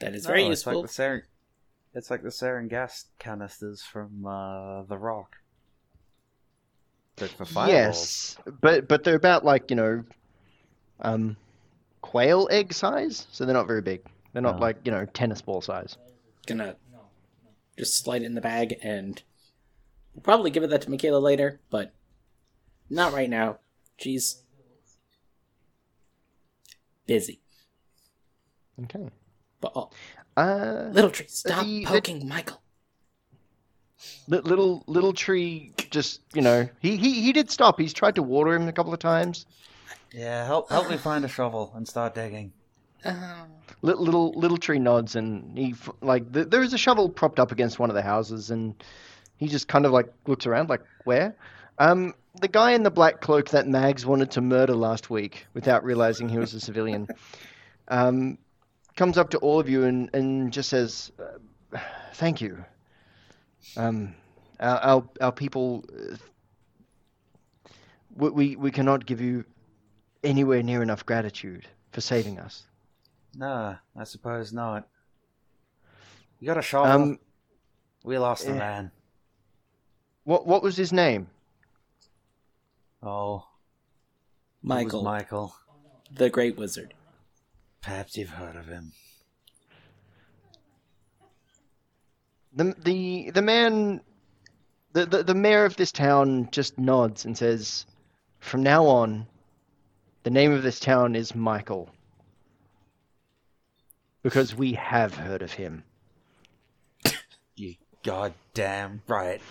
That 0.00 0.14
is 0.14 0.24
very 0.26 0.44
Oh, 0.44 0.50
it's 0.50 0.60
useful. 0.60 0.82
Like 0.82 0.90
the 0.90 1.02
sarin, 1.02 1.22
it's 1.94 2.10
like 2.10 2.22
the 2.22 2.28
sarin 2.28 2.68
gas 2.68 3.06
canisters 3.18 3.82
from 3.82 4.26
uh, 4.26 4.82
The 4.84 4.96
Rock. 4.98 5.36
For 7.16 7.44
fireballs. 7.44 7.68
Yes, 7.68 8.36
but 8.60 8.86
but 8.86 9.02
they're 9.02 9.16
about 9.16 9.44
like 9.44 9.70
you 9.70 9.76
know, 9.76 10.04
um, 11.00 11.36
quail 12.00 12.46
egg 12.50 12.72
size, 12.72 13.26
so 13.32 13.44
they're 13.44 13.54
not 13.54 13.66
very 13.66 13.82
big. 13.82 14.02
They're 14.32 14.42
not 14.42 14.56
Oh. 14.56 14.60
like 14.60 14.76
you 14.84 14.92
know 14.92 15.04
tennis 15.04 15.42
ball 15.42 15.60
size. 15.60 15.96
Gonna 16.46 16.76
just 17.76 18.04
slide 18.04 18.22
it 18.22 18.26
in 18.26 18.34
the 18.34 18.40
bag 18.40 18.78
and 18.82 19.20
we'll 20.14 20.22
probably 20.22 20.50
give 20.50 20.62
it 20.62 20.70
that 20.70 20.82
to 20.82 20.90
Michaela 20.90 21.18
later, 21.18 21.60
but 21.70 21.92
not 22.88 23.12
right 23.12 23.28
now. 23.28 23.58
She's 23.96 24.42
busy. 27.06 27.40
Okay. 28.84 29.08
But 29.60 29.72
oh, 29.74 29.90
Uh, 30.38 30.88
little 30.92 31.10
tree, 31.10 31.26
stop 31.28 31.64
the- 31.64 31.80
the- 31.80 31.84
poking 31.86 32.28
Michael. 32.28 32.60
little 34.28 34.84
little 34.86 35.12
tree, 35.12 35.72
just 35.90 36.20
you 36.34 36.42
know, 36.42 36.68
he, 36.80 36.96
he 36.96 37.20
he 37.22 37.32
did 37.32 37.50
stop. 37.50 37.80
He's 37.80 37.92
tried 37.92 38.14
to 38.16 38.22
water 38.22 38.54
him 38.54 38.68
a 38.68 38.72
couple 38.72 38.92
of 38.92 39.00
times. 39.00 39.46
Yeah, 40.12 40.46
help 40.46 40.70
help 40.70 40.88
me 40.88 40.96
find 40.96 41.24
a 41.24 41.28
shovel 41.28 41.72
and 41.74 41.86
start 41.88 42.14
digging. 42.14 42.52
Li- 43.04 43.94
Little 43.94 44.32
little 44.32 44.56
tree 44.56 44.78
nods, 44.78 45.16
and 45.16 45.56
he 45.58 45.74
like 46.00 46.32
th- 46.32 46.48
there 46.48 46.62
is 46.62 46.72
a 46.72 46.78
shovel 46.78 47.08
propped 47.08 47.38
up 47.40 47.52
against 47.52 47.78
one 47.78 47.90
of 47.90 47.94
the 47.96 48.02
houses, 48.02 48.50
and 48.50 48.74
he 49.38 49.48
just 49.48 49.66
kind 49.68 49.86
of 49.86 49.92
like 49.92 50.12
looks 50.26 50.46
around, 50.46 50.68
like 50.68 50.82
where? 51.04 51.34
Um, 51.78 52.14
the 52.40 52.48
guy 52.48 52.72
in 52.72 52.82
the 52.82 52.90
black 52.90 53.20
cloak 53.20 53.50
that 53.50 53.66
Mags 53.68 54.04
wanted 54.06 54.30
to 54.32 54.40
murder 54.40 54.74
last 54.74 55.10
week 55.10 55.46
without 55.54 55.84
realizing 55.84 56.28
he 56.28 56.38
was 56.38 56.54
a 56.54 56.60
civilian, 56.60 57.06
um, 57.88 58.38
comes 58.98 59.16
up 59.16 59.30
to 59.30 59.38
all 59.38 59.60
of 59.60 59.68
you 59.68 59.84
and 59.84 60.10
and 60.12 60.52
just 60.52 60.68
says, 60.68 61.12
uh, 61.18 61.78
"Thank 62.14 62.40
you." 62.40 62.64
Um, 63.76 64.14
our 64.60 64.78
our, 64.78 65.08
our 65.20 65.32
people, 65.32 65.84
uh, 65.88 66.16
we, 68.16 68.30
we 68.30 68.56
we 68.56 68.70
cannot 68.70 69.06
give 69.06 69.20
you 69.20 69.44
anywhere 70.24 70.62
near 70.62 70.82
enough 70.82 71.06
gratitude 71.06 71.66
for 71.92 72.00
saving 72.00 72.38
us. 72.38 72.64
No, 73.36 73.76
I 73.96 74.04
suppose 74.04 74.52
not. 74.52 74.88
You 76.40 76.46
got 76.46 76.58
a 76.58 76.62
shovel? 76.62 76.90
Um, 76.92 77.18
we 78.04 78.18
lost 78.18 78.46
a 78.46 78.50
yeah. 78.50 78.58
man. 78.58 78.90
what 80.24 80.46
what 80.46 80.62
was 80.62 80.76
his 80.76 80.92
name? 80.92 81.28
Oh, 83.00 83.46
Michael, 84.60 85.04
Michael. 85.04 85.54
the 86.10 86.28
Great 86.28 86.56
Wizard. 86.56 86.94
Perhaps 87.82 88.16
you've 88.16 88.30
heard 88.30 88.56
of 88.56 88.66
him. 88.66 88.92
The 92.52 92.74
the 92.82 93.30
the 93.30 93.42
man, 93.42 94.00
the, 94.92 95.06
the 95.06 95.22
the 95.22 95.34
mayor 95.34 95.64
of 95.64 95.76
this 95.76 95.92
town 95.92 96.48
just 96.50 96.78
nods 96.78 97.24
and 97.24 97.36
says, 97.36 97.86
"From 98.40 98.62
now 98.62 98.86
on, 98.86 99.26
the 100.24 100.30
name 100.30 100.52
of 100.52 100.62
this 100.62 100.80
town 100.80 101.14
is 101.14 101.34
Michael, 101.34 101.90
because 104.22 104.54
we 104.54 104.72
have 104.72 105.14
heard 105.14 105.42
of 105.42 105.52
him." 105.52 105.84
You 107.54 107.74
goddamn 108.04 109.02
right. 109.08 109.42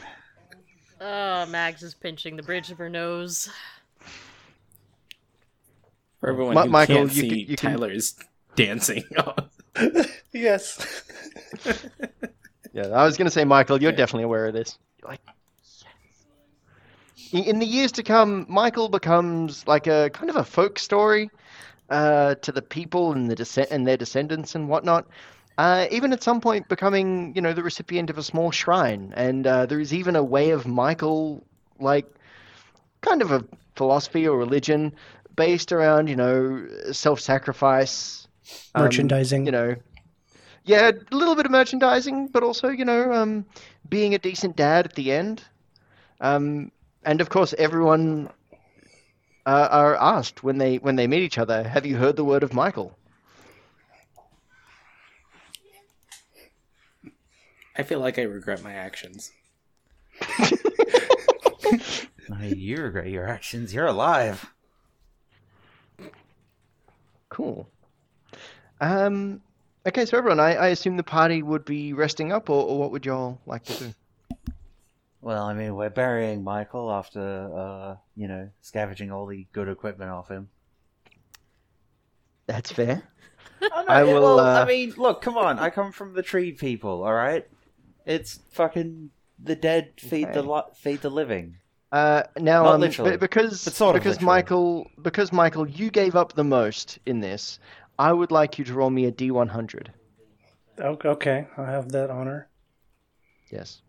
Oh, 1.01 1.45
Mags 1.47 1.83
is 1.83 1.93
pinching 1.93 2.37
the 2.37 2.43
bridge 2.43 2.71
of 2.71 2.77
her 2.77 2.89
nose. 2.89 3.49
For 6.19 6.29
everyone 6.29 6.55
Mi- 6.55 6.61
who 6.63 6.69
Michael, 6.69 6.95
can't 6.95 7.13
you 7.13 7.21
see, 7.21 7.29
can- 7.29 7.39
you 7.39 7.57
can- 7.57 7.71
Tyler 7.71 7.91
is 7.91 8.15
dancing. 8.55 9.03
yes. 10.33 11.03
Yeah, 12.73 12.87
I 12.87 13.05
was 13.05 13.17
going 13.17 13.25
to 13.25 13.31
say, 13.31 13.43
Michael, 13.43 13.81
you're 13.81 13.91
definitely 13.91 14.23
aware 14.23 14.47
of 14.47 14.53
this. 14.53 14.77
You're 15.01 15.11
like, 15.11 15.21
yes. 15.27 15.83
In- 17.31 17.43
In 17.43 17.59
the 17.59 17.65
years 17.65 17.91
to 17.93 18.03
come, 18.03 18.45
Michael 18.49 18.89
becomes 18.89 19.65
like 19.67 19.87
a 19.87 20.09
kind 20.11 20.29
of 20.29 20.35
a 20.35 20.43
folk 20.43 20.79
story 20.79 21.29
uh, 21.89 22.35
to 22.35 22.51
the 22.51 22.61
people 22.61 23.11
and 23.13 23.29
the 23.29 23.35
descent 23.35 23.69
and 23.71 23.85
their 23.87 23.97
descendants 23.97 24.55
and 24.55 24.67
whatnot. 24.69 25.05
Uh, 25.57 25.87
even 25.89 26.13
at 26.13 26.21
some 26.21 26.39
point, 26.39 26.67
becoming 26.69 27.33
you 27.35 27.41
know 27.41 27.51
the 27.53 27.63
recipient 27.63 28.11
of 28.11 28.17
a 28.19 28.23
small 28.23 28.51
shrine, 28.51 29.11
and 29.17 29.47
uh, 29.47 29.65
there 29.65 29.79
is 29.79 29.91
even 29.91 30.15
a 30.15 30.21
way 30.23 30.51
of 30.51 30.67
Michael, 30.67 31.43
like 31.79 32.05
kind 33.01 33.23
of 33.23 33.31
a 33.31 33.43
philosophy 33.75 34.27
or 34.27 34.37
religion 34.37 34.93
based 35.37 35.71
around 35.71 36.07
you 36.09 36.17
know 36.17 36.67
self-sacrifice, 36.91 38.27
um, 38.75 38.83
Merchandising. 38.83 39.45
you 39.45 39.53
know, 39.53 39.77
yeah, 40.67 40.91
a 40.91 41.15
little 41.15 41.35
bit 41.35 41.45
of 41.45 41.51
merchandising, 41.51 42.27
but 42.27 42.43
also, 42.43 42.67
you 42.67 42.83
know, 42.83 43.13
um, 43.13 43.45
being 43.87 44.13
a 44.13 44.17
decent 44.17 44.57
dad 44.57 44.85
at 44.85 44.95
the 44.95 45.13
end. 45.13 45.41
Um, 46.19 46.73
and 47.05 47.21
of 47.21 47.29
course, 47.29 47.53
everyone 47.57 48.29
uh, 49.45 49.69
are 49.71 49.95
asked 49.95 50.43
when 50.43 50.57
they 50.57 50.75
when 50.77 50.97
they 50.97 51.07
meet 51.07 51.21
each 51.21 51.37
other, 51.37 51.63
"Have 51.63 51.85
you 51.85 51.95
heard 51.95 52.17
the 52.17 52.25
word 52.25 52.43
of 52.43 52.53
Michael?" 52.53 52.97
I 57.77 57.83
feel 57.83 57.99
like 57.99 58.19
I 58.19 58.23
regret 58.23 58.61
my 58.61 58.73
actions. 58.73 59.31
I 62.29 62.41
mean, 62.41 62.57
you 62.57 62.81
regret 62.81 63.07
your 63.07 63.27
actions. 63.27 63.73
You're 63.73 63.85
alive. 63.85 64.51
Cool. 67.29 67.67
Um, 68.79 69.41
okay, 69.85 70.05
so 70.05 70.17
everyone, 70.17 70.39
I, 70.39 70.55
I 70.55 70.67
assume 70.67 70.97
the 70.97 71.03
party 71.03 71.41
would 71.41 71.65
be 71.65 71.93
resting 71.93 72.31
up, 72.31 72.49
or, 72.49 72.63
or 72.63 72.79
what 72.79 72.91
would 72.91 73.05
y'all 73.05 73.39
like 73.45 73.65
to 73.65 73.73
do? 73.73 73.93
Well, 75.21 75.43
I 75.43 75.53
mean, 75.53 75.75
we're 75.75 75.89
burying 75.89 76.43
Michael 76.43 76.91
after, 76.91 77.51
uh, 77.53 77.95
you 78.15 78.27
know, 78.27 78.49
scavenging 78.61 79.11
all 79.11 79.25
the 79.25 79.47
good 79.51 79.67
equipment 79.67 80.11
off 80.11 80.29
him. 80.29 80.47
That's 82.45 82.71
fair. 82.71 83.03
Oh, 83.61 83.67
no, 83.71 83.85
I 83.87 84.03
will, 84.03 84.21
Well, 84.21 84.39
uh, 84.39 84.61
I 84.61 84.65
mean, 84.65 84.93
look, 84.97 85.21
come 85.21 85.37
on. 85.37 85.59
I 85.59 85.69
come 85.69 85.91
from 85.91 86.13
the 86.13 86.21
tree 86.21 86.51
people. 86.51 87.03
All 87.03 87.13
right. 87.13 87.45
It's 88.05 88.39
fucking 88.51 89.09
the 89.43 89.55
dead 89.55 89.93
feed 89.97 90.31
the 90.33 90.43
li- 90.43 90.71
feed 90.75 91.01
the 91.01 91.09
living. 91.09 91.57
Uh, 91.91 92.23
now, 92.37 92.63
Not 92.63 92.75
um, 92.75 92.81
literally, 92.81 93.11
be- 93.11 93.17
because 93.17 93.63
but 93.63 93.73
sort 93.73 93.93
because 93.93 94.15
literally. 94.17 94.25
Michael 94.25 94.91
because 95.01 95.31
Michael, 95.31 95.67
you 95.69 95.89
gave 95.89 96.15
up 96.15 96.33
the 96.33 96.43
most 96.43 96.99
in 97.05 97.21
this. 97.21 97.59
I 97.97 98.11
would 98.11 98.29
like 98.31 98.59
you 98.59 98.65
to 98.65 98.73
roll 98.73 98.89
me 98.89 99.05
a 99.05 99.11
D 99.11 99.31
one 99.31 99.47
hundred. 99.47 99.93
Okay, 100.79 101.47
I'll 101.57 101.65
have 101.65 101.89
that 101.93 102.09
honor. 102.09 102.49
Yes. 103.49 103.81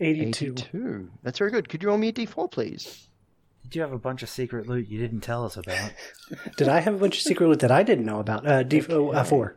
82. 0.00 0.52
82. 0.52 1.10
That's 1.22 1.38
very 1.38 1.50
good. 1.52 1.68
Could 1.68 1.82
you 1.82 1.88
roll 1.88 1.98
me 1.98 2.08
a 2.08 2.12
d4, 2.12 2.50
please? 2.50 3.08
Did 3.62 3.76
you 3.76 3.82
have 3.82 3.92
a 3.92 3.98
bunch 3.98 4.22
of 4.22 4.28
secret 4.28 4.66
loot 4.68 4.88
you 4.88 4.98
didn't 4.98 5.20
tell 5.20 5.44
us 5.44 5.56
about? 5.56 5.92
Did 6.56 6.68
I 6.68 6.80
have 6.80 6.94
a 6.94 6.98
bunch 6.98 7.16
of 7.18 7.22
secret 7.22 7.46
loot 7.46 7.60
that 7.60 7.70
I 7.70 7.82
didn't 7.84 8.04
know 8.04 8.18
about? 8.18 8.46
Uh, 8.46 8.62
D- 8.64 8.82
oh, 8.90 9.10
uh, 9.10 9.22
four. 9.24 9.56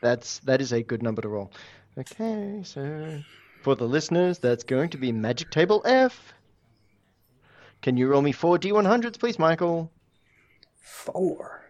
That's 0.00 0.38
that 0.40 0.60
is 0.60 0.72
a 0.72 0.82
good 0.82 1.02
number 1.02 1.20
to 1.22 1.28
roll. 1.28 1.52
Okay, 1.98 2.60
so 2.64 3.20
for 3.62 3.74
the 3.74 3.84
listeners, 3.86 4.38
that's 4.38 4.64
going 4.64 4.90
to 4.90 4.98
be 4.98 5.12
Magic 5.12 5.50
Table 5.50 5.82
F. 5.84 6.34
Can 7.80 7.96
you 7.96 8.08
roll 8.08 8.22
me 8.22 8.32
four 8.32 8.58
d100s, 8.58 9.18
please, 9.18 9.38
Michael? 9.38 9.90
Four. 10.80 11.64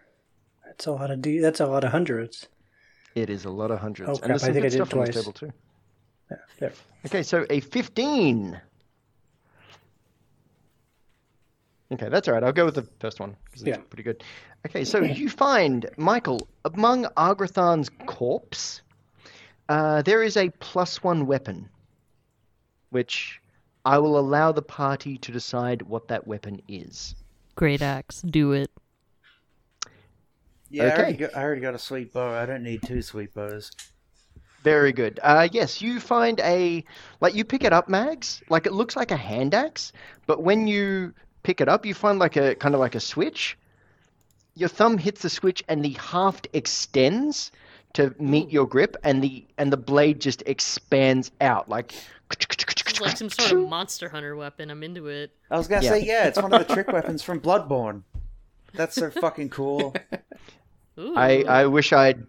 That's 0.65 0.85
a 0.87 0.91
lot 0.91 1.11
of 1.11 1.21
D. 1.21 1.39
That's 1.39 1.59
a 1.59 1.67
lot 1.67 1.83
of 1.83 1.91
hundreds. 1.91 2.47
It 3.15 3.29
is 3.29 3.45
a 3.45 3.49
lot 3.49 3.69
of 3.71 3.79
hundreds. 3.79 4.09
Oh, 4.09 4.13
and 4.13 4.19
crap, 4.21 4.29
there's 4.29 4.41
some 4.41 4.49
I 4.49 4.53
think 4.53 4.63
good 4.63 4.67
I 4.67 4.69
did 4.69 4.85
stuff 4.87 4.93
on 4.93 5.05
this 5.05 5.13
twice. 5.13 5.23
table 5.23 5.33
too. 5.33 5.51
Yeah, 6.31 6.37
there. 6.59 6.73
Okay, 7.05 7.23
so 7.23 7.45
a 7.49 7.59
15. 7.59 8.59
Okay, 11.91 12.09
that's 12.09 12.27
all 12.27 12.33
right. 12.33 12.43
I'll 12.43 12.51
go 12.53 12.65
with 12.65 12.75
the 12.75 12.87
first 12.99 13.19
one 13.19 13.35
because 13.45 13.61
it's 13.61 13.77
Yeah. 13.77 13.83
pretty 13.89 14.03
good. 14.03 14.23
Okay, 14.65 14.83
so 14.83 14.99
you 15.03 15.29
find, 15.29 15.87
Michael, 15.97 16.47
among 16.65 17.05
Argrathan's 17.17 17.89
corpse, 18.07 18.81
uh, 19.69 20.01
there 20.01 20.23
is 20.23 20.35
a 20.37 20.49
plus 20.59 21.03
one 21.03 21.27
weapon, 21.27 21.69
which 22.93 23.41
I 23.85 23.97
will 23.97 24.17
allow 24.17 24.51
the 24.51 24.61
party 24.61 25.17
to 25.17 25.31
decide 25.31 25.81
what 25.81 26.07
that 26.07 26.25
weapon 26.27 26.61
is. 26.67 27.15
Great 27.55 27.81
axe. 27.81 28.21
Do 28.21 28.53
it. 28.53 28.71
Yeah, 30.69 30.83
I, 30.83 30.91
already 30.91 31.01
Okay. 31.13 31.17
got, 31.17 31.35
I 31.35 31.43
already 31.43 31.61
got 31.61 31.75
a 31.75 31.79
sweet 31.79 32.13
bow. 32.13 32.29
I 32.33 32.45
don't 32.45 32.63
need 32.63 32.81
two 32.83 33.01
sweet 33.01 33.33
bows. 33.33 33.71
Very 34.63 34.93
good. 34.93 35.19
Uh, 35.21 35.47
yes, 35.51 35.81
you 35.81 35.99
find 35.99 36.39
a 36.39 36.83
like 37.19 37.35
you 37.35 37.43
pick 37.43 37.63
it 37.63 37.73
up, 37.73 37.89
Mags. 37.89 38.41
Like 38.49 38.65
it 38.65 38.73
looks 38.73 38.95
like 38.95 39.11
a 39.11 39.17
hand 39.17 39.53
axe, 39.53 39.91
but 40.25 40.41
when 40.41 40.67
you 40.67 41.13
pick 41.43 41.59
it 41.59 41.67
up, 41.67 41.85
you 41.85 41.93
find 41.93 42.17
like 42.17 42.37
a 42.37 42.55
kind 42.55 42.73
of 42.73 42.79
like 42.79 42.95
a 42.95 42.99
switch. 43.01 43.57
Your 44.55 44.69
thumb 44.69 44.97
hits 44.97 45.21
the 45.23 45.29
switch, 45.29 45.63
and 45.67 45.83
the 45.83 45.91
haft 45.91 46.47
extends 46.53 47.51
to 47.93 48.15
meet 48.19 48.51
your 48.51 48.65
grip, 48.65 48.95
and 49.03 49.21
the 49.21 49.45
and 49.57 49.71
the 49.71 49.77
blade 49.77 50.21
just 50.21 50.43
expands 50.45 51.31
out 51.41 51.67
like. 51.67 51.93
It's 52.93 53.01
like 53.01 53.17
some 53.17 53.29
sort 53.29 53.51
of 53.51 53.67
monster 53.69 54.07
hunter 54.07 54.35
weapon. 54.35 54.69
I'm 54.69 54.83
into 54.83 55.07
it. 55.07 55.31
I 55.49 55.57
was 55.57 55.67
gonna 55.67 55.81
Yeah. 55.83 55.89
say, 55.89 56.03
yeah, 56.03 56.27
it's 56.27 56.39
one 56.39 56.53
of 56.53 56.67
the 56.67 56.73
trick 56.73 56.89
weapons 56.89 57.23
from 57.23 57.39
Bloodborne. 57.39 58.03
That's 58.75 58.93
so 58.95 59.09
fucking 59.09 59.49
cool. 59.49 59.95
Ooh. 60.99 61.15
I, 61.15 61.43
I 61.47 61.65
wish 61.65 61.91
I'd 61.91 62.23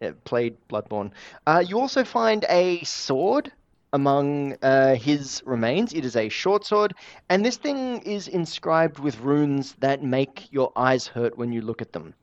uh, 0.00 0.12
played 0.24 0.56
Bloodborne. 0.68 1.10
Uh, 1.46 1.62
you 1.66 1.78
also 1.78 2.04
find 2.04 2.46
a 2.48 2.82
sword 2.84 3.52
among 3.92 4.56
uh, 4.62 4.94
his 4.94 5.42
remains. 5.44 5.92
It 5.92 6.06
is 6.06 6.16
a 6.16 6.30
short 6.30 6.64
sword, 6.64 6.94
and 7.28 7.44
this 7.44 7.58
thing 7.58 8.00
is 8.00 8.28
inscribed 8.28 8.98
with 8.98 9.20
runes 9.20 9.74
that 9.80 10.02
make 10.02 10.50
your 10.50 10.72
eyes 10.74 11.06
hurt 11.06 11.36
when 11.36 11.52
you 11.52 11.60
look 11.60 11.82
at 11.82 11.92
them. 11.92 12.14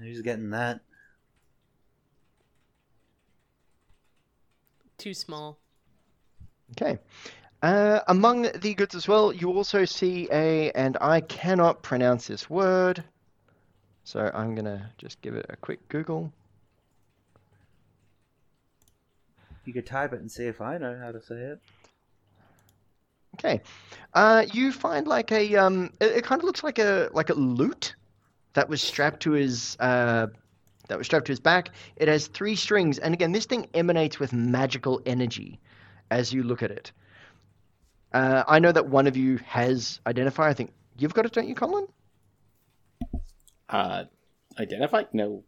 Who's 0.00 0.22
getting 0.22 0.50
that? 0.50 0.80
Too 5.02 5.14
small. 5.14 5.58
Okay. 6.70 6.96
Uh, 7.60 7.98
among 8.06 8.42
the 8.42 8.72
goods 8.74 8.94
as 8.94 9.08
well, 9.08 9.32
you 9.32 9.50
also 9.50 9.84
see 9.84 10.28
a, 10.30 10.70
and 10.76 10.96
I 11.00 11.22
cannot 11.22 11.82
pronounce 11.82 12.28
this 12.28 12.48
word, 12.48 13.02
so 14.04 14.30
I'm 14.32 14.54
gonna 14.54 14.92
just 14.98 15.20
give 15.20 15.34
it 15.34 15.46
a 15.48 15.56
quick 15.56 15.88
Google. 15.88 16.32
You 19.64 19.72
could 19.72 19.86
type 19.86 20.12
it 20.12 20.20
and 20.20 20.30
see 20.30 20.44
if 20.44 20.60
I 20.60 20.78
know 20.78 20.96
how 20.96 21.10
to 21.10 21.20
say 21.20 21.34
it. 21.34 21.60
Okay. 23.34 23.60
Uh, 24.14 24.44
you 24.52 24.70
find 24.70 25.08
like 25.08 25.32
a 25.32 25.56
um, 25.56 25.92
it, 26.00 26.18
it 26.18 26.24
kind 26.24 26.40
of 26.40 26.44
looks 26.44 26.62
like 26.62 26.78
a 26.78 27.10
like 27.12 27.30
a 27.30 27.34
lute 27.34 27.96
that 28.52 28.68
was 28.68 28.80
strapped 28.80 29.18
to 29.22 29.32
his 29.32 29.76
uh, 29.80 30.28
that 30.88 30.98
was 30.98 31.06
strapped 31.06 31.26
to 31.26 31.32
his 31.32 31.40
back. 31.40 31.70
It 31.96 32.08
has 32.08 32.26
three 32.26 32.56
strings, 32.56 32.98
and 32.98 33.14
again, 33.14 33.32
this 33.32 33.46
thing 33.46 33.68
emanates 33.74 34.18
with 34.18 34.32
magical 34.32 35.00
energy 35.06 35.60
as 36.10 36.32
you 36.32 36.42
look 36.42 36.62
at 36.62 36.70
it. 36.70 36.92
Uh, 38.12 38.44
I 38.46 38.58
know 38.58 38.72
that 38.72 38.88
one 38.88 39.06
of 39.06 39.16
you 39.16 39.38
has 39.46 40.00
identifier. 40.06 40.44
I 40.44 40.52
think 40.54 40.72
you've 40.98 41.14
got 41.14 41.24
it, 41.24 41.32
don't 41.32 41.48
you, 41.48 41.54
Colin? 41.54 41.86
Uh, 43.68 44.04
identified? 44.58 45.06
No. 45.14 45.44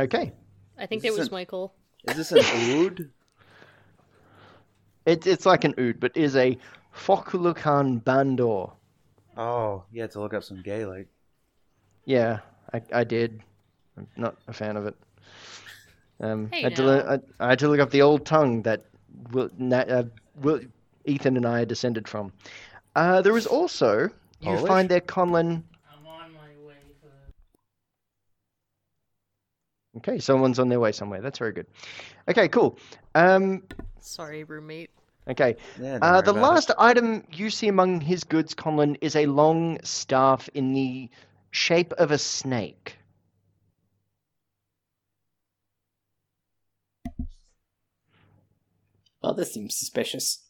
Okay. 0.00 0.32
I 0.78 0.86
think 0.86 1.04
Is 1.04 1.14
it 1.14 1.18
was 1.18 1.28
an- 1.28 1.32
Michael. 1.34 1.74
Is 2.08 2.16
this 2.16 2.32
an 2.32 2.38
oud? 2.44 3.10
It's 5.06 5.26
it's 5.26 5.46
like 5.46 5.62
an 5.64 5.74
oud, 5.78 6.00
but 6.00 6.16
is 6.16 6.34
a 6.34 6.58
Fochlucan 6.94 8.02
Bandore. 8.02 8.72
Oh, 9.36 9.84
you 9.92 10.00
had 10.00 10.10
to 10.12 10.20
look 10.20 10.34
up 10.34 10.42
some 10.42 10.62
Gaelic. 10.62 11.06
Yeah, 12.04 12.40
I, 12.72 12.82
I 12.92 13.04
did. 13.04 13.42
I'm 13.96 14.06
not 14.16 14.36
a 14.48 14.52
fan 14.52 14.76
of 14.76 14.86
it. 14.86 14.96
Um, 16.20 16.50
Hey 16.52 16.60
I, 16.60 16.62
had 16.64 16.76
to 16.76 16.82
now. 16.82 16.98
I, 17.40 17.46
I 17.46 17.48
had 17.50 17.58
to 17.60 17.68
look 17.68 17.80
up 17.80 17.90
the 17.90 18.02
old 18.02 18.24
tongue 18.26 18.62
that 18.62 18.84
Will, 19.32 19.50
na, 19.58 19.78
uh, 19.78 20.04
Will, 20.40 20.60
Ethan 21.04 21.36
and 21.36 21.46
I 21.46 21.62
are 21.62 21.66
descended 21.66 22.08
from. 22.08 22.32
Uh, 22.94 23.20
there 23.22 23.36
is 23.36 23.46
also, 23.46 24.04
you 24.40 24.56
Polish? 24.56 24.66
find 24.66 24.88
there, 24.88 25.00
Conlon. 25.00 25.62
I'm 25.92 26.06
on 26.06 26.32
my 26.32 26.66
way. 26.66 26.74
Okay, 29.98 30.18
someone's 30.18 30.58
on 30.58 30.68
their 30.68 30.80
way 30.80 30.92
somewhere. 30.92 31.20
That's 31.22 31.38
very 31.38 31.52
good. 31.52 31.66
Okay, 32.28 32.48
cool. 32.48 32.78
Um, 33.14 33.62
Sorry, 34.00 34.44
roommate. 34.44 34.90
okay, 35.28 35.56
Yeah, 35.80 35.98
Uh, 36.02 36.20
the 36.20 36.30
about 36.30 36.36
it. 36.38 36.42
last 36.42 36.70
item 36.78 37.24
you 37.32 37.50
see 37.50 37.68
among 37.68 38.00
his 38.00 38.24
goods, 38.24 38.54
Conlon, 38.54 38.96
is 39.00 39.16
a 39.16 39.26
long 39.26 39.78
staff 39.84 40.48
in 40.54 40.72
the 40.74 41.08
shape 41.50 41.92
of 41.94 42.10
a 42.10 42.18
snake. 42.18 42.95
Well, 49.26 49.34
this 49.34 49.52
seems 49.52 49.76
suspicious. 49.76 50.44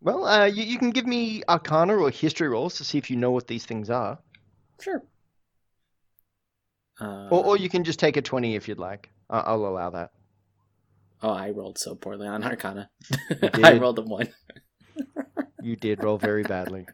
Well, 0.00 0.24
uh, 0.26 0.46
you, 0.46 0.62
you 0.64 0.78
can 0.78 0.92
give 0.92 1.06
me 1.06 1.42
Arcana 1.46 1.94
or 1.94 2.08
History 2.08 2.48
rolls 2.48 2.76
to 2.76 2.84
see 2.84 2.96
if 2.96 3.10
you 3.10 3.18
know 3.18 3.30
what 3.30 3.46
these 3.46 3.66
things 3.66 3.90
are. 3.90 4.18
Sure. 4.80 5.04
Uh, 6.98 7.28
Or, 7.30 7.44
or 7.44 7.56
you 7.58 7.68
can 7.68 7.84
just 7.84 7.98
take 7.98 8.16
a 8.16 8.22
20 8.22 8.54
if 8.54 8.66
you'd 8.66 8.78
like. 8.78 9.10
I 9.28 9.40
I'll 9.40 9.66
allow 9.66 9.90
that. 9.90 10.12
Oh, 11.22 11.32
I 11.32 11.50
rolled 11.50 11.76
so 11.76 11.94
poorly 11.96 12.26
on 12.26 12.42
Arcana. 12.42 12.88
I 13.62 13.76
rolled 13.76 13.98
a 13.98 14.02
one. 14.02 14.30
You 15.62 15.76
did 15.76 16.02
roll 16.02 16.16
very 16.16 16.42
badly. 16.54 16.86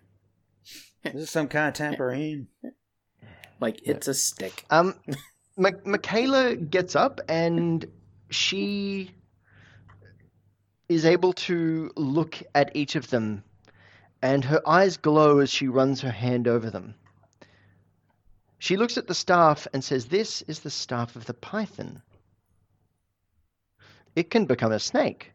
This 1.04 1.14
is 1.14 1.30
some 1.30 1.46
kind 1.46 1.68
of 1.68 1.74
tambourine. 1.74 2.48
Like 3.60 3.78
it's 3.84 4.08
a 4.08 4.14
stick. 4.14 4.64
Um, 4.68 4.96
Ma- 5.56 5.70
Michaela 5.84 6.56
gets 6.56 6.96
up 6.96 7.20
and 7.28 7.86
she 8.30 9.10
is 10.88 11.04
able 11.04 11.32
to 11.32 11.90
look 11.96 12.42
at 12.54 12.74
each 12.74 12.96
of 12.96 13.10
them, 13.10 13.44
and 14.22 14.44
her 14.44 14.60
eyes 14.66 14.96
glow 14.96 15.38
as 15.38 15.50
she 15.50 15.68
runs 15.68 16.00
her 16.00 16.10
hand 16.10 16.48
over 16.48 16.70
them. 16.70 16.94
She 18.58 18.76
looks 18.76 18.98
at 18.98 19.06
the 19.06 19.14
staff 19.14 19.66
and 19.72 19.82
says, 19.82 20.06
This 20.06 20.42
is 20.42 20.60
the 20.60 20.70
staff 20.70 21.16
of 21.16 21.26
the 21.26 21.34
python. 21.34 22.02
It 24.14 24.30
can 24.30 24.44
become 24.44 24.72
a 24.72 24.78
snake. 24.78 25.32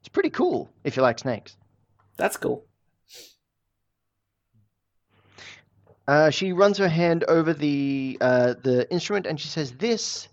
It's 0.00 0.08
pretty 0.08 0.30
cool 0.30 0.70
if 0.84 0.96
you 0.96 1.02
like 1.02 1.18
snakes. 1.18 1.56
That's 2.16 2.36
cool. 2.36 2.64
Uh, 6.06 6.30
she 6.30 6.52
runs 6.52 6.78
her 6.78 6.88
hand 6.88 7.24
over 7.24 7.52
the 7.52 8.16
uh, 8.20 8.54
the 8.62 8.90
instrument 8.90 9.26
and 9.26 9.38
she 9.38 9.48
says, 9.48 9.72
"This 9.72 10.28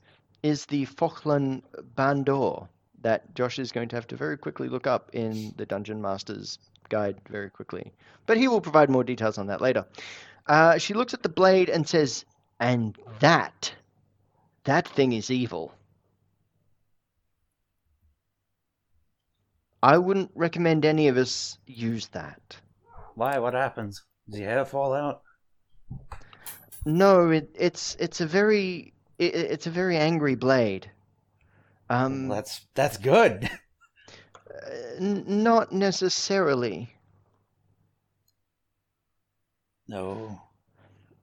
is 0.45 0.67
the 0.67 0.85
Fochlucan 0.85 1.63
Bandore 1.97 2.67
that 3.01 3.33
Josh 3.33 3.57
is 3.57 3.71
going 3.71 3.89
to 3.89 3.95
have 3.95 4.07
to 4.07 4.15
very 4.15 4.37
quickly 4.37 4.69
look 4.69 4.85
up 4.85 5.09
in 5.13 5.53
the 5.57 5.65
Dungeon 5.65 6.01
Master's 6.01 6.59
Guide 6.89 7.19
very 7.29 7.49
quickly, 7.49 7.91
but 8.27 8.37
he 8.37 8.47
will 8.47 8.61
provide 8.61 8.91
more 8.91 9.03
details 9.03 9.39
on 9.39 9.47
that 9.47 9.59
later." 9.59 9.85
Uh, 10.45 10.77
she 10.77 10.93
looks 10.93 11.15
at 11.15 11.23
the 11.23 11.29
blade 11.29 11.69
and 11.69 11.89
says, 11.89 12.25
"And 12.59 12.95
that, 13.19 13.73
that 14.65 14.87
thing 14.87 15.13
is 15.13 15.31
evil. 15.31 15.73
I 19.81 19.97
wouldn't 19.97 20.31
recommend 20.35 20.85
any 20.85 21.07
of 21.07 21.17
us 21.17 21.57
use 21.65 22.07
that." 22.09 22.57
Why? 23.15 23.39
What 23.39 23.55
happens? 23.55 24.03
Does 24.29 24.39
your 24.39 24.49
hair 24.49 24.65
fall 24.65 24.93
out? 24.93 25.21
No, 26.85 27.31
it, 27.31 27.49
it's 27.55 27.95
it's 27.99 28.21
a 28.21 28.27
very 28.27 28.94
it, 29.17 29.35
it's 29.35 29.67
a 29.67 29.71
very 29.71 29.97
angry 29.97 30.35
blade. 30.35 30.89
Um, 31.89 32.27
Well, 32.27 32.37
that's 32.37 32.65
that's 32.73 32.97
good. 32.97 33.49
uh, 34.49 34.69
n- 34.99 35.23
not 35.43 35.71
necessarily. 35.71 36.91
No. 39.87 40.41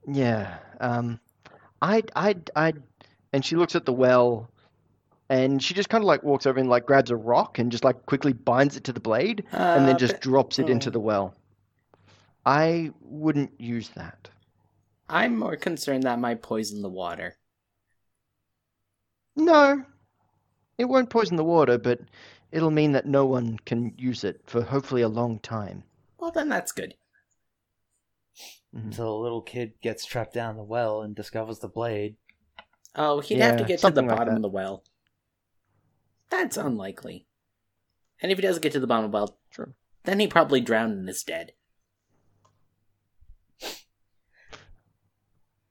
Yeah. 0.07 0.57
Um, 0.79 1.19
I, 1.81 2.03
I, 2.15 2.35
I, 2.55 2.73
and 3.33 3.43
she 3.43 3.55
looks 3.55 3.75
at 3.75 3.85
the 3.85 3.93
well, 3.93 4.49
and 5.29 5.61
she 5.61 5.73
just 5.73 5.89
kind 5.89 6.01
of 6.03 6.07
like 6.07 6.23
walks 6.23 6.45
over 6.45 6.59
and 6.59 6.69
like 6.69 6.85
grabs 6.85 7.11
a 7.11 7.15
rock 7.15 7.59
and 7.59 7.71
just 7.71 7.83
like 7.83 8.05
quickly 8.05 8.33
binds 8.33 8.77
it 8.77 8.85
to 8.85 8.93
the 8.93 8.99
blade, 8.99 9.43
and 9.51 9.85
then 9.87 9.95
Uh, 9.95 9.99
just 9.99 10.13
but- 10.13 10.21
drops 10.21 10.59
it 10.59 10.69
into 10.69 10.89
oh. 10.89 10.91
the 10.91 10.99
well. 10.99 11.35
I 12.45 12.91
wouldn't 13.01 13.59
use 13.59 13.89
that. 13.95 14.29
I'm 15.09 15.37
more 15.37 15.55
concerned 15.55 16.03
that 16.03 16.19
might 16.19 16.41
poison 16.41 16.81
the 16.81 16.89
water. 16.89 17.35
No, 19.35 19.83
it 20.77 20.85
won't 20.85 21.09
poison 21.09 21.37
the 21.37 21.43
water, 21.43 21.77
but 21.77 21.99
it'll 22.51 22.71
mean 22.71 22.91
that 22.91 23.05
no 23.05 23.25
one 23.25 23.57
can 23.65 23.93
use 23.97 24.23
it 24.23 24.41
for 24.45 24.61
hopefully 24.61 25.01
a 25.01 25.07
long 25.09 25.39
time. 25.39 25.83
Well, 26.19 26.31
then 26.31 26.49
that's 26.49 26.71
good. 26.71 26.95
Until 28.73 29.15
a 29.15 29.21
little 29.21 29.41
kid 29.41 29.73
gets 29.81 30.05
trapped 30.05 30.33
down 30.33 30.57
the 30.57 30.63
well 30.63 31.01
and 31.01 31.15
discovers 31.15 31.59
the 31.59 31.67
blade. 31.67 32.15
Oh, 32.95 33.19
he'd 33.19 33.39
have 33.39 33.57
to 33.57 33.63
get 33.65 33.67
to 33.67 33.73
the 33.75 33.77
something 33.79 34.07
like 34.07 34.17
bottom 34.17 34.33
that. 34.33 34.37
of 34.37 34.41
the 34.43 34.49
well. 34.49 34.83
That's 36.29 36.57
unlikely. 36.57 37.27
And 38.21 38.31
if 38.31 38.37
he 38.37 38.41
doesn't 38.41 38.63
get 38.63 38.71
to 38.73 38.79
the 38.79 38.87
bottom 38.87 39.05
of 39.05 39.11
the 39.11 39.15
well, 39.17 39.37
Sure. 39.51 39.73
then 40.05 40.19
he 40.19 40.27
probably 40.27 40.61
drowned 40.61 40.93
and 40.93 41.09
is 41.09 41.23
dead. 41.23 41.53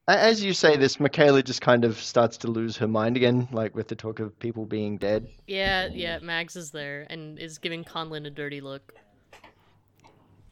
As 0.08 0.42
you 0.42 0.52
say 0.52 0.76
this, 0.76 0.98
Michaela 0.98 1.44
just 1.44 1.60
kind 1.60 1.84
of 1.84 1.96
starts 1.96 2.36
to 2.38 2.48
lose 2.48 2.76
her 2.78 2.88
mind 2.88 3.16
again, 3.16 3.46
like 3.52 3.76
with 3.76 3.86
the 3.86 3.94
talk 3.94 4.18
of 4.18 4.36
people 4.40 4.66
being 4.66 4.98
dead. 4.98 5.28
Yeah, 5.46 5.88
yeah, 5.92 6.18
Mags 6.18 6.56
is 6.56 6.72
there 6.72 7.06
and 7.08 7.38
is 7.38 7.58
giving 7.58 7.84
Conlon 7.84 8.26
a 8.26 8.30
dirty 8.30 8.60
look. 8.60 8.94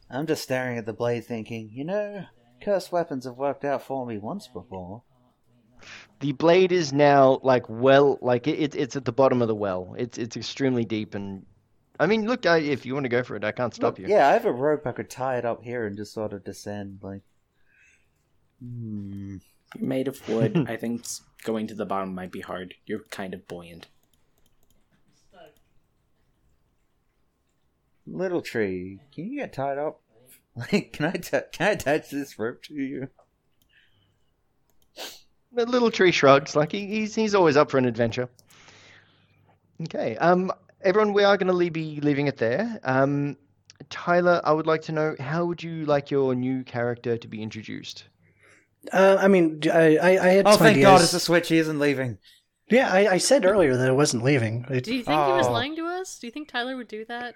I'm 0.09 0.25
just 0.25 0.43
staring 0.43 0.77
at 0.77 0.85
the 0.85 0.93
blade 0.93 1.25
thinking, 1.25 1.69
you 1.73 1.83
know, 1.83 2.25
cursed 2.61 2.93
weapons 2.93 3.25
have 3.25 3.35
worked 3.35 3.65
out 3.65 3.83
for 3.83 4.05
me 4.05 4.17
once 4.17 4.47
before. 4.47 5.03
The 6.21 6.31
blade 6.31 6.71
is 6.71 6.93
now 6.93 7.41
like 7.43 7.65
well, 7.67 8.19
like 8.21 8.47
it, 8.47 8.57
it, 8.57 8.75
it's 8.75 8.95
at 8.95 9.03
the 9.03 9.11
bottom 9.11 9.41
of 9.41 9.49
the 9.49 9.55
well. 9.55 9.95
It's 9.97 10.17
it's 10.17 10.37
extremely 10.37 10.85
deep, 10.85 11.13
and 11.13 11.45
I 11.99 12.05
mean, 12.05 12.25
look, 12.25 12.45
I, 12.45 12.59
if 12.59 12.85
you 12.85 12.93
want 12.93 13.03
to 13.03 13.09
go 13.09 13.23
for 13.23 13.35
it, 13.35 13.43
I 13.43 13.51
can't 13.51 13.73
stop 13.73 13.99
you. 13.99 14.07
Yeah, 14.07 14.29
I 14.29 14.33
have 14.33 14.45
a 14.45 14.51
rope 14.51 14.87
I 14.87 14.93
could 14.93 15.09
tie 15.09 15.37
it 15.37 15.45
up 15.45 15.61
here 15.63 15.85
and 15.85 15.97
just 15.97 16.13
sort 16.13 16.31
of 16.31 16.45
descend, 16.45 16.99
like. 17.01 17.23
Hmm. 18.61 19.37
You're 19.75 19.87
made 19.87 20.07
of 20.07 20.27
wood. 20.27 20.65
I 20.69 20.75
think 20.75 21.05
going 21.43 21.67
to 21.67 21.73
the 21.75 21.85
bottom 21.85 22.13
might 22.13 22.31
be 22.31 22.41
hard. 22.41 22.75
You're 22.85 23.03
kind 23.09 23.33
of 23.33 23.47
buoyant. 23.47 23.87
Little 28.07 28.41
tree, 28.41 28.99
can 29.13 29.25
you 29.25 29.39
get 29.39 29.53
tied 29.53 29.77
up? 29.77 30.01
Like, 30.53 30.91
can 30.91 31.05
I 31.05 31.11
can 31.11 31.67
I 31.67 31.71
attach 31.71 32.09
this 32.09 32.37
rope 32.37 32.61
to 32.63 32.73
you? 32.73 33.07
The 35.53 35.65
little 35.65 35.89
tree 35.89 36.11
shrugs, 36.11 36.57
like 36.57 36.73
he, 36.73 36.87
he's 36.87 37.15
he's 37.15 37.33
always 37.33 37.55
up 37.55 37.71
for 37.71 37.77
an 37.77 37.85
adventure. 37.85 38.27
Okay, 39.83 40.17
um, 40.17 40.51
everyone, 40.81 41.13
we 41.13 41.23
are 41.23 41.37
going 41.37 41.47
to 41.47 41.71
be 41.71 42.01
leaving 42.01 42.27
it 42.27 42.35
there. 42.35 42.81
Um, 42.83 43.37
Tyler, 43.89 44.41
I 44.43 44.51
would 44.51 44.67
like 44.67 44.81
to 44.83 44.91
know 44.91 45.15
how 45.21 45.45
would 45.45 45.63
you 45.63 45.85
like 45.85 46.11
your 46.11 46.35
new 46.35 46.65
character 46.65 47.17
to 47.17 47.27
be 47.29 47.41
introduced? 47.41 48.09
Uh, 48.91 49.17
I 49.19 49.27
mean, 49.27 49.61
I, 49.71 49.97
I, 49.97 50.09
I 50.09 50.27
had 50.29 50.47
Oh, 50.47 50.51
some 50.51 50.59
thank 50.59 50.77
ideas. 50.77 50.83
God, 50.85 51.01
it's 51.01 51.13
a 51.13 51.19
switch. 51.19 51.49
He 51.49 51.57
isn't 51.57 51.79
leaving. 51.79 52.17
Yeah, 52.69 52.91
I, 52.91 53.13
I 53.13 53.17
said 53.17 53.45
earlier 53.45 53.75
that 53.77 53.87
I 53.87 53.91
wasn't 53.91 54.23
leaving. 54.23 54.65
It- 54.69 54.85
Do 54.85 54.95
you 54.95 55.03
think 55.03 55.19
he 55.19 55.31
was 55.33 55.47
Oh. 55.47 55.51
lying 55.51 55.75
to 55.75 55.85
us? 55.85 56.17
Do 56.19 56.27
you 56.27 56.31
think 56.31 56.47
Tyler 56.47 56.75
would 56.77 56.87
do 56.87 57.05
that? 57.05 57.35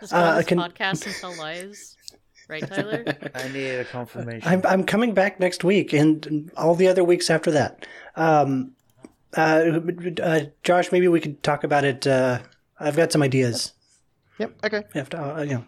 Just 0.00 0.12
Uh, 0.14 0.16
on 0.18 0.24
I 0.38 0.42
can- 0.42 0.58
podcast 0.58 1.06
and 1.06 1.14
tell 1.16 1.36
lies? 1.36 1.96
Right, 2.48 2.66
Tyler? 2.66 3.04
I 3.34 3.48
need 3.48 3.70
a 3.70 3.84
confirmation. 3.84 4.46
I'm 4.46 4.62
I'm 4.66 4.84
coming 4.84 5.12
back 5.14 5.40
next 5.40 5.64
week 5.64 5.92
and 5.94 6.50
all 6.56 6.74
the 6.74 6.88
other 6.88 7.02
weeks 7.02 7.30
after 7.30 7.50
that. 7.52 7.86
Um, 8.16 8.72
uh, 9.36 9.80
uh, 10.22 10.40
Josh, 10.62 10.92
maybe 10.92 11.08
we 11.08 11.20
could 11.20 11.42
talk 11.42 11.64
about 11.64 11.84
it. 11.84 12.06
Uh, 12.06 12.40
I've 12.78 12.96
got 12.96 13.12
some 13.12 13.22
ideas. 13.22 13.72
Yep. 14.38 14.52
Okay. 14.64 14.82
You 14.94 14.98
have 14.98 15.08
to, 15.10 15.36
uh, 15.38 15.42
you 15.42 15.54
know. 15.54 15.64